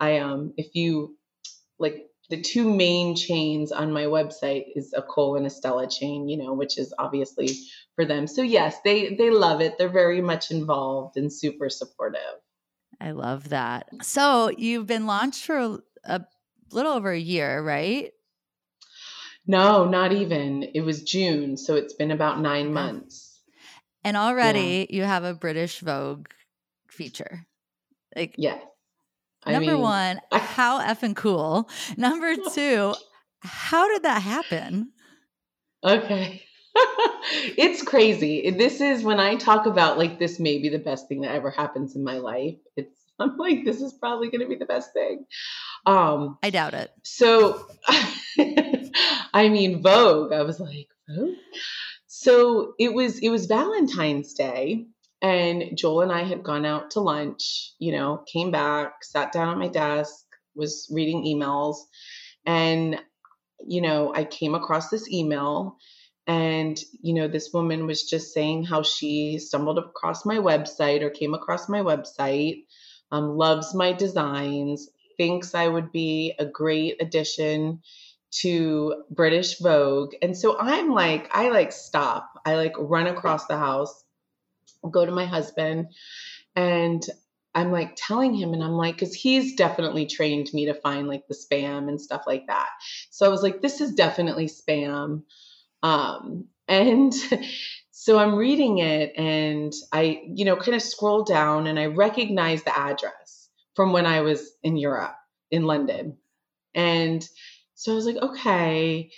I 0.00 0.18
um, 0.18 0.54
if 0.56 0.74
you 0.74 1.16
like 1.78 2.06
the 2.28 2.40
two 2.40 2.74
main 2.74 3.14
chains 3.14 3.72
on 3.72 3.92
my 3.92 4.04
website 4.04 4.64
is 4.74 4.92
a 4.96 5.02
Cole 5.02 5.36
and 5.36 5.46
a 5.46 5.50
Stella 5.50 5.88
chain, 5.88 6.28
you 6.28 6.36
know, 6.36 6.54
which 6.54 6.78
is 6.78 6.92
obviously 6.98 7.50
for 7.94 8.04
them. 8.04 8.26
So 8.26 8.42
yes, 8.42 8.76
they 8.84 9.14
they 9.14 9.30
love 9.30 9.60
it. 9.60 9.78
They're 9.78 9.88
very 9.88 10.20
much 10.20 10.50
involved 10.50 11.16
and 11.16 11.32
super 11.32 11.68
supportive. 11.68 12.20
I 13.00 13.12
love 13.12 13.50
that. 13.50 13.88
So 14.02 14.50
you've 14.56 14.86
been 14.86 15.06
launched 15.06 15.44
for 15.44 15.80
a, 16.04 16.24
little 16.72 16.92
over 16.92 17.12
a 17.12 17.18
year, 17.18 17.62
right? 17.62 18.10
No, 19.46 19.84
not 19.84 20.12
even. 20.12 20.64
It 20.74 20.80
was 20.80 21.02
June, 21.02 21.56
so 21.56 21.76
it's 21.76 21.94
been 21.94 22.10
about 22.10 22.40
nine 22.40 22.72
months. 22.72 23.40
And 24.02 24.16
already 24.16 24.86
yeah. 24.90 24.96
you 24.96 25.02
have 25.04 25.24
a 25.24 25.34
British 25.34 25.80
Vogue 25.80 26.28
feature. 26.88 27.46
Like 28.14 28.34
yeah. 28.38 28.58
I 29.46 29.52
Number 29.52 29.72
mean, 29.72 29.80
one, 29.80 30.20
I, 30.32 30.38
how 30.38 30.80
effing 30.80 31.14
cool. 31.14 31.70
Number 31.96 32.34
two, 32.54 32.94
how 33.40 33.88
did 33.88 34.02
that 34.02 34.22
happen? 34.22 34.90
Okay. 35.84 36.42
it's 37.56 37.82
crazy. 37.82 38.50
This 38.50 38.80
is 38.80 39.04
when 39.04 39.20
I 39.20 39.36
talk 39.36 39.66
about 39.66 39.98
like 39.98 40.18
this 40.18 40.40
may 40.40 40.58
be 40.58 40.68
the 40.68 40.78
best 40.78 41.08
thing 41.08 41.20
that 41.20 41.32
ever 41.34 41.50
happens 41.50 41.94
in 41.94 42.02
my 42.02 42.18
life. 42.18 42.56
It's 42.76 42.96
I'm 43.18 43.36
like 43.38 43.64
this 43.64 43.80
is 43.80 43.94
probably 43.94 44.30
going 44.30 44.42
to 44.42 44.48
be 44.48 44.56
the 44.56 44.66
best 44.66 44.92
thing. 44.92 45.24
Um 45.86 46.38
I 46.42 46.50
doubt 46.50 46.74
it. 46.74 46.90
So 47.04 47.66
I 49.32 49.48
mean 49.48 49.80
Vogue, 49.80 50.32
I 50.32 50.42
was 50.42 50.58
like, 50.60 50.88
Vogue? 51.08 51.34
So 52.08 52.74
it 52.78 52.92
was 52.92 53.20
it 53.20 53.28
was 53.28 53.46
Valentine's 53.46 54.34
Day 54.34 54.86
and 55.22 55.76
Joel 55.76 56.02
and 56.02 56.12
I 56.12 56.22
had 56.22 56.42
gone 56.42 56.66
out 56.66 56.90
to 56.92 57.00
lunch, 57.00 57.72
you 57.78 57.92
know, 57.92 58.22
came 58.30 58.50
back, 58.50 59.02
sat 59.02 59.32
down 59.32 59.48
at 59.48 59.58
my 59.58 59.68
desk, 59.68 60.24
was 60.54 60.88
reading 60.92 61.24
emails, 61.24 61.76
and, 62.44 63.00
you 63.66 63.80
know, 63.80 64.12
I 64.14 64.24
came 64.24 64.54
across 64.54 64.88
this 64.88 65.10
email. 65.10 65.76
And, 66.28 66.76
you 67.02 67.14
know, 67.14 67.28
this 67.28 67.52
woman 67.52 67.86
was 67.86 68.02
just 68.02 68.34
saying 68.34 68.64
how 68.64 68.82
she 68.82 69.38
stumbled 69.38 69.78
across 69.78 70.26
my 70.26 70.38
website 70.38 71.02
or 71.02 71.10
came 71.10 71.34
across 71.34 71.68
my 71.68 71.80
website, 71.82 72.64
um, 73.12 73.36
loves 73.36 73.74
my 73.76 73.92
designs, 73.92 74.88
thinks 75.16 75.54
I 75.54 75.68
would 75.68 75.92
be 75.92 76.34
a 76.38 76.44
great 76.44 77.00
addition 77.00 77.80
to 78.40 79.04
British 79.08 79.60
Vogue. 79.60 80.14
And 80.20 80.36
so 80.36 80.58
I'm 80.58 80.90
like, 80.90 81.28
I 81.32 81.50
like 81.50 81.70
stop. 81.70 82.28
I 82.44 82.56
like 82.56 82.74
run 82.76 83.06
across 83.06 83.46
the 83.46 83.56
house 83.56 84.02
go 84.90 85.04
to 85.04 85.12
my 85.12 85.26
husband 85.26 85.88
and 86.54 87.04
I'm 87.56 87.72
like 87.72 87.96
telling 87.96 88.34
him, 88.34 88.52
and 88.52 88.62
I'm 88.62 88.76
like, 88.76 88.96
because 88.96 89.14
he's 89.14 89.54
definitely 89.54 90.04
trained 90.04 90.48
me 90.52 90.66
to 90.66 90.74
find 90.74 91.08
like 91.08 91.26
the 91.26 91.34
spam 91.34 91.88
and 91.88 91.98
stuff 91.98 92.24
like 92.26 92.48
that. 92.48 92.68
So 93.08 93.24
I 93.24 93.30
was 93.30 93.42
like, 93.42 93.62
this 93.62 93.80
is 93.80 93.94
definitely 93.94 94.46
spam. 94.46 95.22
Um, 95.82 96.48
and 96.68 97.14
so 97.90 98.18
I'm 98.18 98.34
reading 98.34 98.78
it 98.78 99.14
and 99.16 99.72
I, 99.90 100.20
you 100.26 100.44
know, 100.44 100.56
kind 100.56 100.74
of 100.74 100.82
scroll 100.82 101.24
down 101.24 101.66
and 101.66 101.78
I 101.78 101.86
recognize 101.86 102.62
the 102.62 102.78
address 102.78 103.48
from 103.74 103.94
when 103.94 104.04
I 104.04 104.20
was 104.20 104.52
in 104.62 104.76
Europe, 104.76 105.16
in 105.50 105.64
London. 105.64 106.18
And 106.74 107.26
so 107.74 107.92
I 107.92 107.94
was 107.94 108.04
like, 108.04 108.16
okay. 108.16 109.10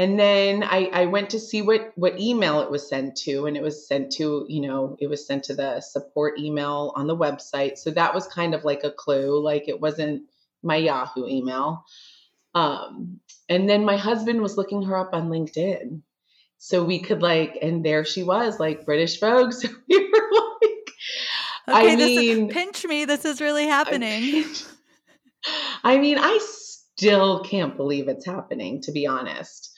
And 0.00 0.18
then 0.18 0.64
I, 0.64 0.88
I 0.94 1.06
went 1.06 1.28
to 1.30 1.38
see 1.38 1.60
what 1.60 1.92
what 1.94 2.18
email 2.18 2.62
it 2.62 2.70
was 2.70 2.88
sent 2.88 3.16
to 3.18 3.44
and 3.44 3.54
it 3.54 3.62
was 3.62 3.86
sent 3.86 4.12
to 4.12 4.46
you 4.48 4.62
know 4.62 4.96
it 4.98 5.08
was 5.08 5.26
sent 5.26 5.44
to 5.44 5.54
the 5.54 5.82
support 5.82 6.38
email 6.38 6.94
on 6.96 7.06
the 7.06 7.14
website. 7.14 7.76
So 7.76 7.90
that 7.90 8.14
was 8.14 8.26
kind 8.26 8.54
of 8.54 8.64
like 8.64 8.82
a 8.82 8.90
clue 8.90 9.38
like 9.44 9.68
it 9.68 9.78
wasn't 9.78 10.22
my 10.62 10.76
yahoo 10.76 11.26
email. 11.26 11.84
Um, 12.54 13.20
and 13.50 13.68
then 13.68 13.84
my 13.84 13.98
husband 13.98 14.40
was 14.40 14.56
looking 14.56 14.84
her 14.84 14.96
up 14.96 15.10
on 15.12 15.28
linkedin. 15.28 16.00
So 16.56 16.82
we 16.82 17.00
could 17.00 17.20
like 17.20 17.58
and 17.60 17.84
there 17.84 18.06
she 18.06 18.22
was 18.22 18.58
like 18.58 18.86
british 18.86 19.20
vogue 19.20 19.52
so 19.60 19.68
we 19.86 19.98
were 19.98 20.30
like 20.32 20.90
okay, 21.68 21.92
i 21.92 21.96
mean 21.96 22.48
is, 22.48 22.54
pinch 22.54 22.86
me 22.86 23.04
this 23.04 23.26
is 23.26 23.42
really 23.42 23.66
happening. 23.66 24.44
I 25.84 25.98
mean 25.98 26.16
i 26.20 26.38
still 26.42 27.44
can't 27.44 27.76
believe 27.76 28.08
it's 28.08 28.24
happening 28.24 28.80
to 28.82 28.92
be 28.92 29.06
honest 29.06 29.69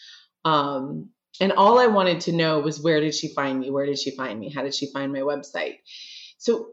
um, 0.44 1.10
and 1.40 1.52
all 1.52 1.78
I 1.78 1.86
wanted 1.86 2.20
to 2.22 2.32
know 2.32 2.60
was 2.60 2.80
where 2.80 3.00
did 3.00 3.14
she 3.14 3.28
find 3.28 3.60
me? 3.60 3.70
Where 3.70 3.86
did 3.86 3.98
she 3.98 4.14
find 4.14 4.38
me? 4.38 4.50
How 4.50 4.62
did 4.62 4.74
she 4.74 4.90
find 4.92 5.12
my 5.12 5.20
website? 5.20 5.76
So 6.38 6.68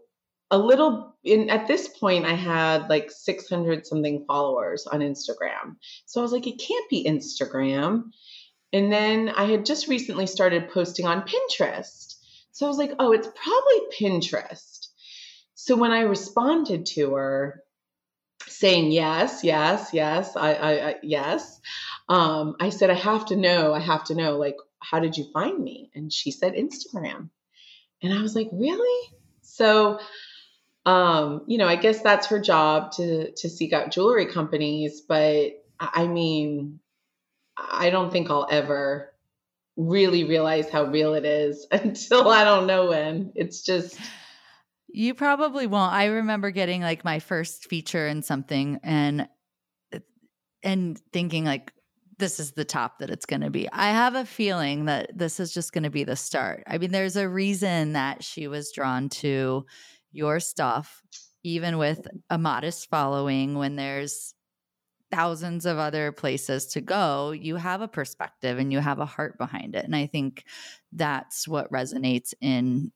a 0.52 0.58
little 0.58 1.16
in 1.24 1.50
at 1.50 1.68
this 1.68 1.88
point 1.88 2.26
I 2.26 2.34
had 2.34 2.90
like 2.90 3.12
600 3.12 3.86
something 3.86 4.26
followers 4.28 4.88
on 4.88 5.00
Instagram. 5.00 5.76
So 6.06 6.20
I 6.20 6.24
was 6.24 6.32
like 6.32 6.48
it 6.48 6.60
can't 6.60 6.90
be 6.90 7.06
Instagram. 7.06 8.12
And 8.74 8.92
then 8.92 9.30
I 9.30 9.46
had 9.46 9.66
just 9.66 9.88
recently 9.88 10.28
started 10.28 10.70
posting 10.70 11.08
on 11.08 11.24
Pinterest. 11.28 12.16
So 12.52 12.66
I 12.66 12.70
was 12.70 12.78
like, 12.78 12.92
"Oh, 13.00 13.14
it's 13.14 13.28
probably 13.28 13.80
Pinterest." 14.00 14.88
So 15.56 15.76
when 15.76 15.92
I 15.92 16.02
responded 16.02 16.86
to 16.88 17.14
her 17.16 17.64
saying 18.48 18.92
yes, 18.92 19.44
yes, 19.44 19.90
yes, 19.94 20.36
I, 20.36 20.54
I, 20.54 20.90
I 20.90 20.96
yes, 21.04 21.60
um, 22.10 22.56
I 22.60 22.69
said, 22.69 22.89
I 22.89 22.95
have 22.95 23.28
to 23.28 23.36
know, 23.36 23.74
I 23.74 23.80
have 23.80 24.04
to 24.06 24.15
know, 24.15 24.38
like, 24.38 24.58
how 24.80 25.00
did 25.00 25.15
you 25.15 25.26
find 25.32 25.63
me? 25.63 25.91
And 25.93 26.12
she 26.12 26.32
said, 26.32 26.56
Instagram. 26.56 27.30
And 28.02 28.13
I 28.13 28.22
was 28.22 28.36
like, 28.36 28.50
really? 28.52 29.10
So, 29.41 30.00
um, 30.86 31.43
you 31.48 31.58
know, 31.58 31.67
I 31.67 31.76
guess 31.76 32.02
that's 32.02 32.28
her 32.28 32.39
job 32.39 32.93
to 32.93 33.32
to 33.32 33.50
seek 33.50 33.74
out 33.74 33.91
jewelry 33.91 34.26
companies, 34.26 35.02
but 35.02 35.52
I 35.80 36.08
mean, 36.08 36.80
I 37.58 37.89
don't 37.89 38.12
think 38.12 38.30
I'll 38.30 38.48
ever 38.50 39.13
really 39.76 40.24
realize 40.24 40.69
how 40.69 40.86
real 40.86 41.13
it 41.13 41.26
is 41.26 41.67
until 41.72 42.30
I 42.30 42.43
don't 42.43 42.67
know 42.67 42.88
when. 42.88 43.34
It's 43.36 43.62
just 43.62 44.00
you 44.88 45.13
probably 45.13 45.67
won't. 45.67 45.93
I 45.93 46.06
remember 46.06 46.50
getting 46.50 46.82
like 46.82 47.04
my 47.04 47.19
first 47.19 47.65
feature 47.65 48.08
in 48.08 48.24
something 48.24 48.80
and 48.82 49.28
and 50.63 51.00
thinking 51.13 51.45
like 51.45 51.74
this 52.20 52.40
is 52.40 52.52
the 52.52 52.66
top 52.66 53.00
that 53.00 53.10
it's 53.10 53.26
going 53.26 53.42
to 53.42 53.50
be. 53.50 53.68
I 53.72 53.90
have 53.90 54.16
a 54.16 54.26
feeling 54.26 54.86
that 54.86 55.18
this 55.18 55.40
is 55.40 55.54
just 55.54 55.74
going 55.74 55.86
to 55.86 55.90
be 55.90 56.04
the 56.04 56.16
start. 56.16 56.64
I 56.68 56.78
mean, 56.78 56.92
there's 56.92 57.16
a 57.16 57.28
reason 57.28 57.94
that 57.94 58.24
she 58.24 58.48
was 58.48 58.72
drawn 58.72 59.10
to 59.10 59.66
your 60.12 60.40
stuff, 60.40 61.02
even 61.44 61.78
with 61.78 62.06
a 62.30 62.38
modest 62.38 62.90
following, 62.90 63.58
when 63.58 63.76
there's 63.76 64.36
thousands 65.12 65.66
of 65.66 65.78
other 65.78 66.12
places 66.12 66.68
to 66.68 66.82
go, 66.82 67.32
you 67.32 67.56
have 67.56 67.82
a 67.82 67.88
perspective 67.88 68.60
and 68.60 68.72
you 68.72 68.80
have 68.80 69.00
a 69.00 69.06
heart 69.06 69.38
behind 69.38 69.76
it. 69.76 69.86
And 69.86 69.96
I 69.96 70.06
think 70.06 70.44
that's 70.92 71.48
what 71.48 71.72
resonates 71.72 72.34
in 72.42 72.92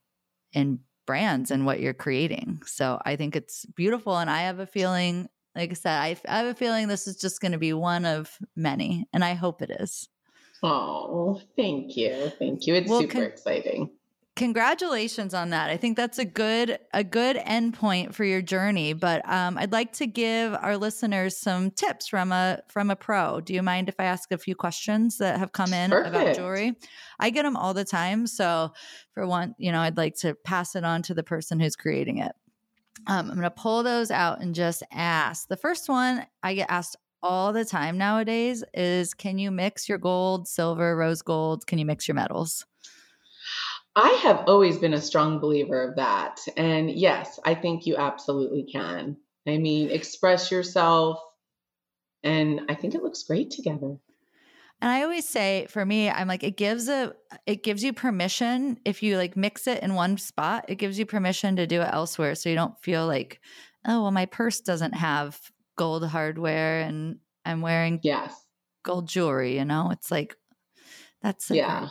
in 0.52 0.80
brands 1.06 1.52
and 1.52 1.66
what 1.66 1.80
you're 1.80 1.94
creating. 1.94 2.62
So 2.66 3.02
I 3.04 3.16
think 3.16 3.36
it's 3.36 3.66
beautiful. 3.66 4.18
And 4.18 4.30
I 4.30 4.44
have 4.44 4.60
a 4.60 4.68
feeling 4.68 5.28
like 5.56 5.72
I 5.72 5.74
said, 5.74 5.98
I, 5.98 6.18
I 6.28 6.38
have 6.38 6.48
a 6.48 6.54
feeling 6.54 6.88
this 6.88 7.08
is 7.08 7.16
just 7.16 7.42
going 7.42 7.52
to 7.52 7.58
be 7.58 7.74
one 7.74 8.06
of 8.06 8.38
many, 8.56 9.08
and 9.13 9.24
I 9.24 9.34
hope 9.34 9.62
it 9.62 9.72
is. 9.80 10.10
Oh, 10.63 11.42
thank 11.56 11.98
you, 11.98 12.32
thank 12.39 12.66
you. 12.66 12.76
It's 12.76 12.89
well, 12.89 13.02
super 13.02 13.13
con- 13.13 13.24
exciting. 13.24 13.89
Congratulations 14.36 15.36
on 15.36 15.52
that. 15.52 15.70
I 15.70 15.78
think 15.78 15.96
that's 15.96 16.18
a 16.18 16.26
good 16.26 16.80
a 16.92 17.04
good 17.04 17.36
endpoint 17.36 18.16
for 18.16 18.24
your 18.24 18.42
journey. 18.42 18.94
But 18.94 19.28
um, 19.30 19.60
I'd 19.60 19.72
like 19.72 19.94
to 19.94 20.08
give 20.08 20.56
our 20.56 20.76
listeners 20.76 21.38
some 21.38 21.70
tips 21.70 22.08
from 22.08 22.32
a 22.32 22.62
from 22.68 22.89
a 22.89 22.96
pro. 22.96 23.42
Do 23.42 23.54
you 23.54 23.62
mind 23.62 23.89
if 23.89 23.96
I 24.00 24.06
ask 24.06 24.32
a 24.32 24.39
few 24.39 24.56
questions 24.56 25.20
that 25.20 25.38
have 25.38 25.52
come 25.52 25.72
in 25.72 25.92
Perfect. 25.92 26.16
about 26.16 26.36
jewelry? 26.36 26.74
I 27.20 27.30
get 27.30 27.44
them 27.44 27.56
all 27.56 27.76
the 27.76 27.86
time. 27.86 28.26
So 28.26 28.74
for 29.12 29.28
one, 29.28 29.54
you 29.60 29.72
know, 29.72 29.82
I'd 29.82 29.98
like 29.98 30.16
to 30.22 30.34
pass 30.34 30.76
it 30.76 30.84
on 30.84 31.04
to 31.04 31.13
the 31.13 31.24
person 31.24 31.60
who's 31.60 31.76
creating 31.76 32.18
it. 32.18 32.32
Um, 33.08 33.29
I'm 33.29 33.36
going 33.36 33.41
to 33.41 33.49
pull 33.49 33.84
those 33.84 34.12
out 34.12 34.41
and 34.41 34.56
just 34.56 34.84
ask. 34.91 35.47
The 35.47 35.58
first 35.58 35.89
one 35.89 36.25
I 36.41 36.53
get 36.53 36.69
asked 36.69 36.95
all 37.21 37.53
the 37.53 37.65
time 37.65 37.97
nowadays 37.97 38.63
is 38.73 39.13
Can 39.13 39.38
you 39.39 39.51
mix 39.51 39.89
your 39.89 39.97
gold, 39.97 40.47
silver, 40.47 40.95
rose 40.95 41.21
gold? 41.21 41.65
Can 41.67 41.79
you 41.79 41.86
mix 41.86 42.08
your 42.08 42.15
metals? 42.15 42.65
I 43.95 44.10
have 44.23 44.45
always 44.47 44.77
been 44.77 44.93
a 44.93 45.01
strong 45.01 45.39
believer 45.39 45.89
of 45.89 45.97
that. 45.97 46.39
And 46.58 46.89
yes, 46.89 47.39
I 47.45 47.53
think 47.53 47.86
you 47.86 47.95
absolutely 47.95 48.63
can. 48.63 49.17
I 49.47 49.58
mean, 49.58 49.91
express 49.91 50.51
yourself. 50.51 51.19
And 52.23 52.62
I 52.69 52.75
think 52.75 52.95
it 52.95 53.03
looks 53.03 53.23
great 53.23 53.51
together. 53.51 53.97
And 54.84 54.91
I 54.91 55.04
always 55.04 55.26
say 55.26 55.65
for 55.69 55.86
me, 55.86 56.10
I'm 56.10 56.28
like, 56.28 56.43
it 56.43 56.58
gives 56.58 56.89
a 56.89 57.13
it 57.46 57.63
gives 57.63 57.86
you 57.86 57.93
permission 57.93 58.78
if 58.84 59.02
you 59.02 59.15
like 59.15 59.38
mix 59.38 59.65
it 59.65 59.82
in 59.82 59.96
one 59.96 60.17
spot, 60.17 60.65
it 60.67 60.76
gives 60.76 61.00
you 61.00 61.06
permission 61.06 61.56
to 61.56 61.65
do 61.65 61.80
it 61.80 61.88
elsewhere. 61.89 62.36
So 62.36 62.50
you 62.50 62.56
don't 62.56 62.78
feel 62.82 63.08
like, 63.08 63.39
oh 63.88 64.02
well, 64.02 64.12
my 64.12 64.26
purse 64.26 64.60
doesn't 64.60 64.91
have 64.91 65.39
gold 65.78 66.06
hardware 66.06 66.82
and 66.82 67.19
I'm 67.46 67.62
wearing 67.62 68.02
yes 68.04 68.36
gold 68.84 69.08
jewelry, 69.08 69.58
you 69.58 69.63
know? 69.63 69.89
It's 69.91 70.12
like 70.12 70.36
that's 71.22 71.50
a, 71.50 71.56
yeah. 71.56 71.88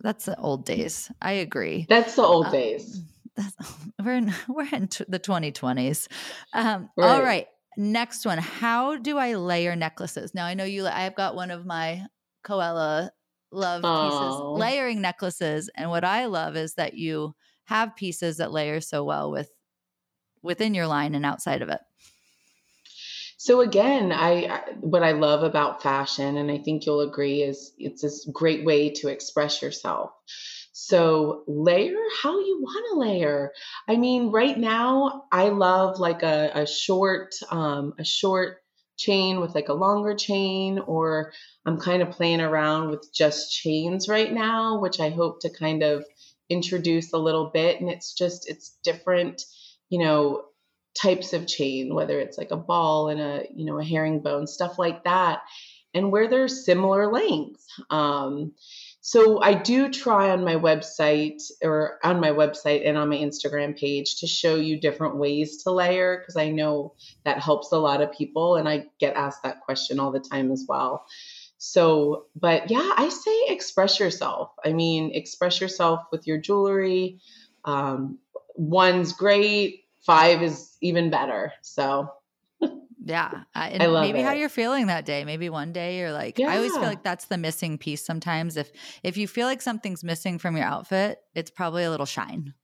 That's 0.00 0.24
the 0.24 0.40
old 0.40 0.64
days. 0.64 1.12
I 1.20 1.32
agree. 1.32 1.84
That's 1.90 2.16
the 2.16 2.22
old 2.22 2.46
uh, 2.46 2.52
days. 2.52 3.02
we're 4.02 4.14
in 4.14 4.32
we're 4.48 4.66
in 4.72 4.88
t- 4.88 5.04
the 5.06 5.20
2020s. 5.20 6.08
Um, 6.54 6.88
right. 6.96 7.10
All 7.10 7.22
right. 7.22 7.48
Next 7.76 8.24
one. 8.24 8.38
How 8.38 8.96
do 8.96 9.18
I 9.18 9.34
layer 9.34 9.76
necklaces? 9.76 10.34
Now 10.34 10.46
I 10.46 10.54
know 10.54 10.64
you. 10.64 10.86
I've 10.86 11.14
got 11.14 11.34
one 11.34 11.50
of 11.50 11.66
my 11.66 12.06
Coella 12.44 13.10
love 13.52 13.82
pieces, 13.82 14.60
layering 14.60 15.00
necklaces. 15.00 15.70
And 15.74 15.90
what 15.90 16.04
I 16.04 16.26
love 16.26 16.56
is 16.56 16.74
that 16.74 16.94
you 16.94 17.34
have 17.64 17.96
pieces 17.96 18.38
that 18.38 18.52
layer 18.52 18.80
so 18.80 19.04
well 19.04 19.30
with 19.30 19.50
within 20.42 20.74
your 20.74 20.86
line 20.86 21.14
and 21.14 21.26
outside 21.26 21.62
of 21.62 21.68
it. 21.68 21.80
So 23.36 23.60
again, 23.60 24.12
I 24.12 24.60
what 24.80 25.02
I 25.02 25.12
love 25.12 25.42
about 25.42 25.82
fashion, 25.82 26.36
and 26.36 26.50
I 26.50 26.58
think 26.58 26.84
you'll 26.84 27.00
agree, 27.00 27.42
is 27.42 27.72
it's 27.78 28.02
this 28.02 28.28
great 28.30 28.64
way 28.64 28.90
to 28.96 29.08
express 29.08 29.62
yourself. 29.62 30.10
So 30.72 31.44
layer 31.46 31.96
how 32.22 32.38
you 32.38 32.60
want 32.60 32.86
to 32.90 32.98
layer. 32.98 33.52
I 33.88 33.96
mean, 33.96 34.30
right 34.30 34.58
now 34.58 35.24
I 35.32 35.48
love 35.48 35.98
like 35.98 36.22
a, 36.22 36.50
a 36.54 36.66
short, 36.66 37.34
um, 37.50 37.94
a 37.98 38.04
short 38.04 38.58
chain 39.00 39.40
with 39.40 39.54
like 39.54 39.68
a 39.68 39.74
longer 39.74 40.14
chain, 40.14 40.78
or 40.78 41.32
I'm 41.64 41.80
kind 41.80 42.02
of 42.02 42.10
playing 42.10 42.40
around 42.40 42.90
with 42.90 43.12
just 43.12 43.52
chains 43.52 44.08
right 44.08 44.32
now, 44.32 44.78
which 44.78 45.00
I 45.00 45.08
hope 45.08 45.40
to 45.40 45.50
kind 45.50 45.82
of 45.82 46.04
introduce 46.48 47.12
a 47.12 47.18
little 47.18 47.50
bit. 47.52 47.80
And 47.80 47.88
it's 47.88 48.12
just, 48.14 48.48
it's 48.48 48.76
different, 48.84 49.42
you 49.88 50.00
know, 50.00 50.42
types 50.94 51.32
of 51.32 51.46
chain, 51.46 51.94
whether 51.94 52.20
it's 52.20 52.36
like 52.36 52.50
a 52.50 52.56
ball 52.56 53.08
and 53.08 53.20
a, 53.20 53.46
you 53.54 53.64
know, 53.64 53.78
a 53.78 53.84
herringbone, 53.84 54.46
stuff 54.46 54.78
like 54.78 55.04
that. 55.04 55.40
And 55.94 56.12
where 56.12 56.28
there's 56.28 56.64
similar 56.64 57.10
lengths. 57.10 57.66
Um, 57.88 58.52
so 59.02 59.40
I 59.42 59.54
do 59.54 59.88
try 59.90 60.30
on 60.30 60.44
my 60.44 60.56
website 60.56 61.42
or 61.62 61.98
on 62.04 62.20
my 62.20 62.30
website 62.30 62.86
and 62.86 62.98
on 62.98 63.08
my 63.08 63.16
Instagram 63.16 63.78
page 63.78 64.20
to 64.20 64.26
show 64.26 64.56
you 64.56 64.78
different 64.78 65.16
ways 65.16 65.62
to 65.62 65.70
layer 65.70 66.18
because 66.18 66.36
I 66.36 66.50
know 66.50 66.94
that 67.24 67.38
helps 67.38 67.72
a 67.72 67.78
lot 67.78 68.02
of 68.02 68.12
people 68.12 68.56
and 68.56 68.68
I 68.68 68.86
get 68.98 69.16
asked 69.16 69.42
that 69.42 69.62
question 69.62 69.98
all 69.98 70.12
the 70.12 70.20
time 70.20 70.52
as 70.52 70.66
well. 70.68 71.06
So, 71.56 72.26
but 72.38 72.70
yeah, 72.70 72.92
I 72.96 73.08
say 73.08 73.44
express 73.48 73.98
yourself. 73.98 74.50
I 74.64 74.72
mean, 74.72 75.12
express 75.14 75.60
yourself 75.60 76.00
with 76.12 76.26
your 76.26 76.38
jewelry. 76.38 77.20
Um, 77.64 78.18
one's 78.54 79.14
great, 79.14 79.84
five 80.04 80.42
is 80.42 80.76
even 80.82 81.10
better. 81.10 81.52
So 81.62 82.10
yeah. 83.02 83.44
Uh, 83.54 83.68
and 83.72 83.82
I 83.82 83.86
love 83.86 84.02
maybe 84.02 84.20
it. 84.20 84.24
how 84.24 84.32
you're 84.32 84.48
feeling 84.48 84.86
that 84.86 85.04
day. 85.04 85.24
Maybe 85.24 85.48
one 85.48 85.72
day 85.72 85.98
you're 85.98 86.12
like, 86.12 86.38
yeah. 86.38 86.48
I 86.48 86.56
always 86.56 86.72
feel 86.72 86.82
like 86.82 87.02
that's 87.02 87.26
the 87.26 87.38
missing 87.38 87.78
piece 87.78 88.04
sometimes. 88.04 88.56
If 88.56 88.70
if 89.02 89.16
you 89.16 89.26
feel 89.26 89.46
like 89.46 89.62
something's 89.62 90.04
missing 90.04 90.38
from 90.38 90.56
your 90.56 90.66
outfit, 90.66 91.20
it's 91.34 91.50
probably 91.50 91.84
a 91.84 91.90
little 91.90 92.06
shine. 92.06 92.54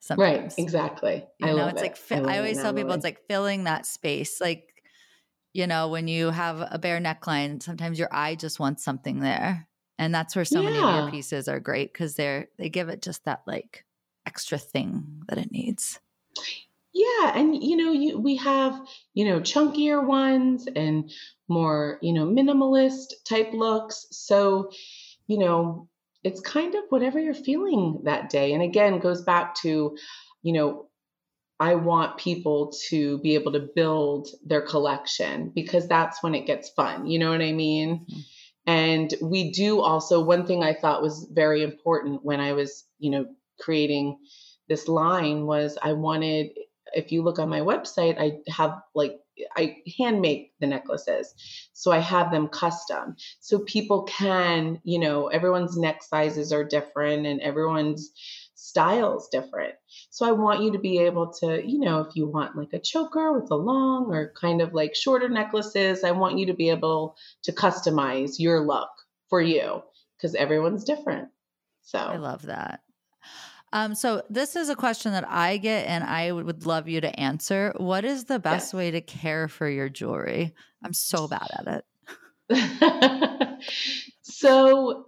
Sometimes. 0.00 0.42
Right, 0.42 0.54
exactly. 0.58 1.24
You 1.38 1.48
I 1.48 1.52
know, 1.52 1.68
it's 1.68 1.80
it. 1.80 1.84
like 1.84 1.96
fi- 1.96 2.16
I, 2.20 2.34
I 2.34 2.38
always 2.38 2.60
tell 2.60 2.74
people 2.74 2.92
it's 2.92 3.04
like 3.04 3.26
filling 3.26 3.64
that 3.64 3.86
space. 3.86 4.38
Like, 4.38 4.82
you 5.54 5.66
know, 5.66 5.88
when 5.88 6.08
you 6.08 6.28
have 6.28 6.66
a 6.70 6.78
bare 6.78 7.00
neckline, 7.00 7.62
sometimes 7.62 7.98
your 7.98 8.10
eye 8.12 8.34
just 8.34 8.60
wants 8.60 8.84
something 8.84 9.20
there. 9.20 9.66
And 9.98 10.14
that's 10.14 10.36
where 10.36 10.44
so 10.44 10.60
yeah. 10.60 10.70
many 10.70 10.82
of 10.82 11.04
your 11.04 11.10
pieces 11.10 11.48
are 11.48 11.60
great 11.60 11.92
because 11.92 12.16
they're 12.16 12.48
they 12.58 12.68
give 12.68 12.90
it 12.90 13.00
just 13.00 13.24
that 13.24 13.42
like 13.46 13.86
extra 14.26 14.58
thing 14.58 15.22
that 15.28 15.38
it 15.38 15.50
needs. 15.50 16.00
Yeah, 16.94 17.36
and 17.36 17.60
you 17.60 17.76
know, 17.76 17.92
you 17.92 18.18
we 18.20 18.36
have, 18.36 18.80
you 19.14 19.24
know, 19.24 19.40
chunkier 19.40 20.06
ones 20.06 20.68
and 20.74 21.10
more, 21.48 21.98
you 22.02 22.12
know, 22.12 22.24
minimalist 22.24 23.14
type 23.28 23.52
looks. 23.52 24.06
So, 24.12 24.70
you 25.26 25.38
know, 25.38 25.88
it's 26.22 26.40
kind 26.40 26.74
of 26.76 26.84
whatever 26.90 27.18
you're 27.18 27.34
feeling 27.34 28.02
that 28.04 28.30
day. 28.30 28.52
And 28.52 28.62
again, 28.62 29.00
goes 29.00 29.22
back 29.22 29.56
to, 29.56 29.96
you 30.42 30.52
know, 30.52 30.88
I 31.58 31.74
want 31.74 32.18
people 32.18 32.72
to 32.88 33.18
be 33.18 33.34
able 33.34 33.52
to 33.52 33.68
build 33.74 34.28
their 34.46 34.62
collection 34.62 35.50
because 35.54 35.88
that's 35.88 36.22
when 36.22 36.34
it 36.34 36.46
gets 36.46 36.68
fun. 36.70 37.06
You 37.06 37.18
know 37.18 37.30
what 37.30 37.42
I 37.42 37.52
mean? 37.52 38.06
Mm-hmm. 38.08 38.20
And 38.66 39.14
we 39.20 39.50
do 39.50 39.80
also, 39.80 40.22
one 40.22 40.46
thing 40.46 40.62
I 40.62 40.74
thought 40.74 41.02
was 41.02 41.28
very 41.30 41.62
important 41.62 42.24
when 42.24 42.40
I 42.40 42.52
was, 42.52 42.84
you 42.98 43.10
know, 43.10 43.26
creating 43.60 44.18
this 44.68 44.88
line 44.88 45.44
was 45.44 45.76
I 45.82 45.92
wanted, 45.92 46.50
if 46.92 47.12
you 47.12 47.22
look 47.22 47.38
on 47.38 47.48
my 47.48 47.60
website, 47.60 48.18
I 48.18 48.38
have 48.50 48.80
like 48.94 49.20
I 49.56 49.78
hand 49.98 50.20
make 50.20 50.52
the 50.60 50.66
necklaces. 50.66 51.34
So 51.72 51.90
I 51.90 51.98
have 51.98 52.30
them 52.30 52.48
custom. 52.48 53.16
So 53.40 53.58
people 53.60 54.04
can, 54.04 54.80
you 54.84 54.98
know, 54.98 55.26
everyone's 55.26 55.76
neck 55.76 56.02
sizes 56.02 56.52
are 56.52 56.64
different 56.64 57.26
and 57.26 57.40
everyone's 57.40 58.12
styles 58.54 59.28
different. 59.28 59.74
So 60.10 60.26
I 60.26 60.32
want 60.32 60.62
you 60.62 60.72
to 60.72 60.78
be 60.78 60.98
able 60.98 61.32
to, 61.40 61.62
you 61.64 61.80
know, 61.80 62.00
if 62.00 62.16
you 62.16 62.26
want 62.26 62.56
like 62.56 62.72
a 62.72 62.78
choker 62.78 63.32
with 63.32 63.50
a 63.50 63.56
long 63.56 64.12
or 64.12 64.32
kind 64.40 64.60
of 64.62 64.72
like 64.72 64.94
shorter 64.94 65.28
necklaces, 65.28 66.04
I 66.04 66.12
want 66.12 66.38
you 66.38 66.46
to 66.46 66.54
be 66.54 66.70
able 66.70 67.16
to 67.42 67.52
customize 67.52 68.38
your 68.38 68.60
look 68.60 68.90
for 69.28 69.42
you 69.42 69.82
because 70.16 70.34
everyone's 70.34 70.84
different. 70.84 71.28
So 71.82 71.98
I 71.98 72.16
love 72.16 72.42
that. 72.42 72.80
Um, 73.74 73.96
so 73.96 74.22
this 74.30 74.54
is 74.54 74.68
a 74.68 74.76
question 74.76 75.12
that 75.12 75.28
I 75.28 75.56
get, 75.56 75.88
and 75.88 76.04
I 76.04 76.30
would 76.30 76.64
love 76.64 76.88
you 76.88 77.00
to 77.00 77.20
answer. 77.20 77.74
What 77.76 78.04
is 78.04 78.24
the 78.24 78.38
best 78.38 78.68
yes. 78.68 78.74
way 78.74 78.92
to 78.92 79.00
care 79.00 79.48
for 79.48 79.68
your 79.68 79.88
jewelry? 79.88 80.54
I'm 80.84 80.92
so 80.92 81.26
bad 81.26 81.48
at 81.58 81.84
it. 82.48 83.58
so 84.22 85.06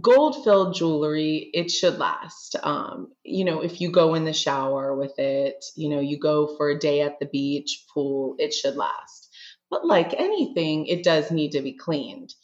gold 0.00 0.44
filled 0.44 0.74
jewelry 0.74 1.50
it 1.54 1.70
should 1.70 1.98
last 1.98 2.54
um, 2.62 3.08
you 3.24 3.44
know 3.44 3.62
if 3.62 3.80
you 3.80 3.90
go 3.90 4.14
in 4.14 4.24
the 4.24 4.32
shower 4.32 4.94
with 4.94 5.18
it 5.18 5.64
you 5.74 5.88
know 5.88 6.00
you 6.00 6.18
go 6.18 6.54
for 6.56 6.68
a 6.68 6.78
day 6.78 7.00
at 7.00 7.18
the 7.18 7.24
beach 7.26 7.84
pool 7.94 8.34
it 8.38 8.52
should 8.52 8.76
last 8.76 9.30
but 9.70 9.86
like 9.86 10.12
anything 10.12 10.86
it 10.86 11.02
does 11.02 11.30
need 11.30 11.52
to 11.52 11.62
be 11.62 11.72
cleaned 11.72 12.34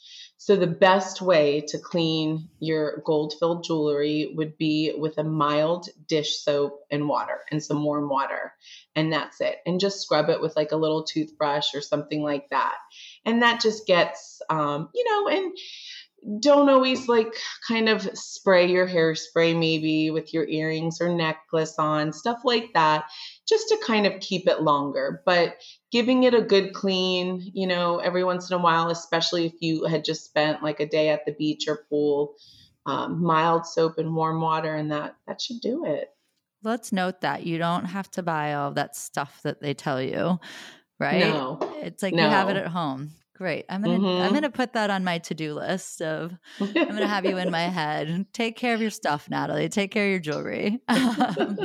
so, 0.44 0.56
the 0.56 0.66
best 0.66 1.22
way 1.22 1.60
to 1.68 1.78
clean 1.78 2.48
your 2.58 3.00
gold 3.06 3.32
filled 3.38 3.62
jewelry 3.62 4.32
would 4.34 4.58
be 4.58 4.92
with 4.98 5.16
a 5.18 5.22
mild 5.22 5.88
dish 6.08 6.38
soap 6.38 6.80
and 6.90 7.08
water 7.08 7.38
and 7.52 7.62
some 7.62 7.84
warm 7.84 8.08
water. 8.08 8.52
And 8.96 9.12
that's 9.12 9.40
it. 9.40 9.58
And 9.66 9.78
just 9.78 10.00
scrub 10.00 10.30
it 10.30 10.40
with 10.40 10.56
like 10.56 10.72
a 10.72 10.76
little 10.76 11.04
toothbrush 11.04 11.76
or 11.76 11.80
something 11.80 12.24
like 12.24 12.50
that. 12.50 12.74
And 13.24 13.42
that 13.42 13.60
just 13.60 13.86
gets, 13.86 14.42
um, 14.50 14.88
you 14.96 15.04
know, 15.08 15.28
and 15.28 16.42
don't 16.42 16.68
always 16.68 17.06
like 17.06 17.32
kind 17.68 17.88
of 17.88 18.02
spray 18.18 18.68
your 18.68 18.88
hairspray 18.88 19.56
maybe 19.56 20.10
with 20.10 20.34
your 20.34 20.48
earrings 20.48 21.00
or 21.00 21.08
necklace 21.14 21.76
on, 21.78 22.12
stuff 22.12 22.40
like 22.42 22.72
that, 22.74 23.04
just 23.48 23.68
to 23.68 23.78
kind 23.86 24.06
of 24.06 24.18
keep 24.18 24.48
it 24.48 24.60
longer. 24.60 25.22
But 25.24 25.54
giving 25.92 26.22
it 26.24 26.34
a 26.34 26.40
good 26.40 26.72
clean, 26.72 27.52
you 27.54 27.66
know, 27.66 27.98
every 27.98 28.24
once 28.24 28.50
in 28.50 28.56
a 28.56 28.62
while, 28.62 28.90
especially 28.90 29.46
if 29.46 29.52
you 29.60 29.84
had 29.84 30.04
just 30.04 30.24
spent 30.24 30.62
like 30.62 30.80
a 30.80 30.88
day 30.88 31.10
at 31.10 31.26
the 31.26 31.32
beach 31.32 31.68
or 31.68 31.84
pool, 31.88 32.34
um, 32.86 33.22
mild 33.22 33.66
soap 33.66 33.98
and 33.98 34.16
warm 34.16 34.40
water, 34.40 34.74
and 34.74 34.90
that 34.90 35.14
that 35.28 35.40
should 35.40 35.60
do 35.60 35.84
it. 35.84 36.08
Let's 36.64 36.92
note 36.92 37.20
that 37.20 37.44
you 37.44 37.58
don't 37.58 37.84
have 37.84 38.10
to 38.12 38.22
buy 38.22 38.54
all 38.54 38.72
that 38.72 38.96
stuff 38.96 39.40
that 39.42 39.60
they 39.60 39.74
tell 39.74 40.02
you, 40.02 40.40
right? 40.98 41.20
No, 41.20 41.58
it's 41.82 42.02
like 42.02 42.14
no. 42.14 42.24
you 42.24 42.30
have 42.30 42.48
it 42.48 42.56
at 42.56 42.68
home. 42.68 43.10
Great. 43.42 43.64
I'm 43.68 43.82
gonna 43.82 43.98
mm-hmm. 43.98 44.22
I'm 44.22 44.32
gonna 44.32 44.50
put 44.50 44.74
that 44.74 44.88
on 44.88 45.02
my 45.02 45.18
to-do 45.18 45.54
list 45.54 46.00
of 46.00 46.32
I'm 46.60 46.72
gonna 46.72 47.08
have 47.08 47.26
you 47.26 47.38
in 47.38 47.50
my 47.50 47.62
head. 47.80 48.24
Take 48.32 48.56
care 48.56 48.72
of 48.72 48.80
your 48.80 48.90
stuff, 48.90 49.28
Natalie. 49.28 49.68
Take 49.68 49.90
care 49.90 50.04
of 50.04 50.10
your 50.10 50.20
jewelry. 50.20 50.78
Um, 50.88 51.58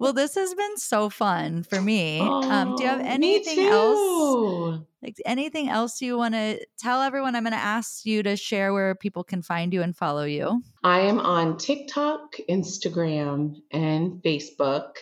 well, 0.00 0.12
this 0.14 0.34
has 0.34 0.52
been 0.54 0.76
so 0.78 1.10
fun 1.10 1.62
for 1.62 1.80
me. 1.80 2.18
Oh, 2.20 2.50
um, 2.50 2.74
do 2.74 2.82
you 2.82 2.88
have 2.88 3.00
anything 3.00 3.60
else? 3.60 4.80
Like 5.00 5.14
anything 5.24 5.68
else 5.68 6.02
you 6.02 6.16
want 6.16 6.34
to 6.34 6.58
tell 6.76 7.02
everyone? 7.02 7.36
I'm 7.36 7.44
gonna 7.44 7.54
ask 7.54 8.04
you 8.04 8.24
to 8.24 8.34
share 8.34 8.72
where 8.72 8.96
people 8.96 9.22
can 9.22 9.42
find 9.42 9.72
you 9.72 9.82
and 9.82 9.96
follow 9.96 10.24
you. 10.24 10.60
I 10.82 11.02
am 11.02 11.20
on 11.20 11.56
TikTok, 11.56 12.34
Instagram, 12.50 13.58
and 13.70 14.20
Facebook 14.24 14.94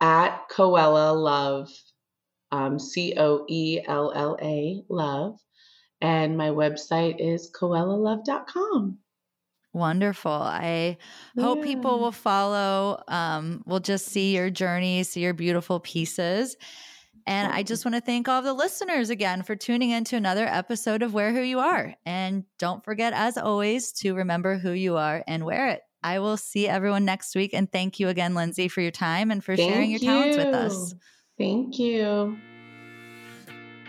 at 0.00 0.48
Coella 0.48 1.14
Love 1.14 1.68
um, 2.54 2.78
C 2.78 3.14
O 3.16 3.44
E 3.48 3.80
L 3.86 4.12
L 4.14 4.38
A, 4.40 4.82
love. 4.88 5.38
And 6.00 6.36
my 6.36 6.50
website 6.50 7.16
is 7.18 7.50
coellalove.com. 7.50 8.98
Wonderful. 9.72 10.30
I 10.30 10.98
yeah. 11.34 11.42
hope 11.42 11.64
people 11.64 11.98
will 11.98 12.12
follow, 12.12 13.02
um, 13.08 13.62
will 13.66 13.80
just 13.80 14.06
see 14.06 14.34
your 14.36 14.50
journey, 14.50 15.02
see 15.02 15.20
your 15.20 15.34
beautiful 15.34 15.80
pieces. 15.80 16.56
And 17.26 17.50
I 17.50 17.62
just 17.62 17.84
want 17.84 17.94
to 17.94 18.02
thank 18.02 18.28
all 18.28 18.42
the 18.42 18.52
listeners 18.52 19.08
again 19.08 19.42
for 19.42 19.56
tuning 19.56 19.90
in 19.90 20.04
to 20.04 20.16
another 20.16 20.46
episode 20.46 21.02
of 21.02 21.14
Wear 21.14 21.32
Who 21.32 21.40
You 21.40 21.58
Are. 21.58 21.94
And 22.04 22.44
don't 22.58 22.84
forget, 22.84 23.14
as 23.14 23.38
always, 23.38 23.92
to 23.92 24.14
remember 24.14 24.58
who 24.58 24.72
you 24.72 24.96
are 24.96 25.24
and 25.26 25.44
wear 25.44 25.70
it. 25.70 25.80
I 26.02 26.18
will 26.18 26.36
see 26.36 26.68
everyone 26.68 27.06
next 27.06 27.34
week. 27.34 27.54
And 27.54 27.70
thank 27.72 27.98
you 27.98 28.08
again, 28.08 28.34
Lyndsay, 28.34 28.70
for 28.70 28.82
your 28.82 28.90
time 28.90 29.30
and 29.30 29.42
for 29.42 29.56
thank 29.56 29.72
sharing 29.72 29.90
your 29.90 30.00
you. 30.00 30.06
talents 30.06 30.36
with 30.36 30.54
us. 30.54 30.94
Thank 31.38 31.78
you. 31.78 32.38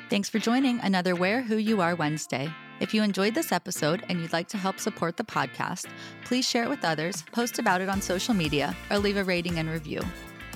Thanks 0.10 0.30
for 0.30 0.39
joining 0.39 0.80
another 0.82 1.16
Wear 1.16 1.41
Who 1.41 1.58
You 1.58 1.82
Are 1.82 1.96
Wednesday. 1.96 2.50
If 2.80 2.93
you 2.93 3.04
enjoyed 3.04 3.34
this 3.34 3.52
episode 3.52 4.04
and 4.10 4.20
you'd 4.20 4.34
like 4.34 4.48
to 4.50 4.58
help 4.58 4.80
support 4.80 5.18
the 5.18 5.24
podcast, 5.24 5.88
please 6.26 6.48
share 6.48 6.64
it 6.64 6.70
with 6.70 6.84
others, 6.84 7.24
post 7.32 7.58
about 7.60 7.82
it 7.82 7.89
on 7.89 8.02
social 8.02 8.34
media, 8.34 8.76
or 8.91 9.00
leave 9.00 9.18
a 9.18 9.24
rating 9.24 9.60
and 9.60 9.70
review. 9.70 10.02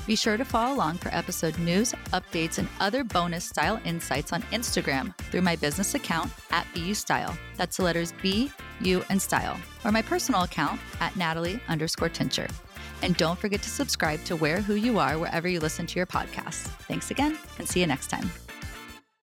Be 0.06 0.16
sure 0.16 0.38
to 0.38 0.46
follow 0.46 0.74
along 0.76 0.98
for 0.98 1.14
episode 1.14 1.58
news, 1.60 1.94
updates, 2.14 2.58
and 2.58 2.68
other 2.80 3.04
bonus 3.04 3.46
style 3.46 3.80
insights 3.86 4.34
on 4.34 4.42
Instagram 4.44 5.16
through 5.18 5.44
my 5.44 5.56
business 5.56 5.94
account 5.94 6.32
at 6.52 6.66
BU 6.74 6.96
Style. 6.96 7.38
That's 7.58 7.78
the 7.78 7.84
letters 7.84 8.14
B, 8.22 8.52
U, 8.82 9.04
and 9.10 9.22
Style, 9.22 9.58
or 9.86 9.92
my 9.92 10.02
personal 10.02 10.44
account 10.44 10.82
at 11.00 11.16
Natalie 11.16 11.62
underscore 11.68 12.10
Tincher. 12.10 12.50
And 13.02 13.16
don't 13.18 13.40
forget 13.40 13.62
to 13.62 13.70
subscribe 13.70 14.24
to 14.26 14.36
Wear 14.36 14.62
Who 14.62 14.76
You 14.76 15.00
Are 15.00 15.18
wherever 15.18 15.48
you 15.48 15.60
listen 15.60 15.88
to 15.88 15.96
your 15.96 16.08
podcasts. 16.08 16.68
Thanks 16.88 17.12
again, 17.12 17.38
and 17.58 17.68
see 17.68 17.80
you 17.80 17.88
next 17.88 18.08
time. 18.10 18.30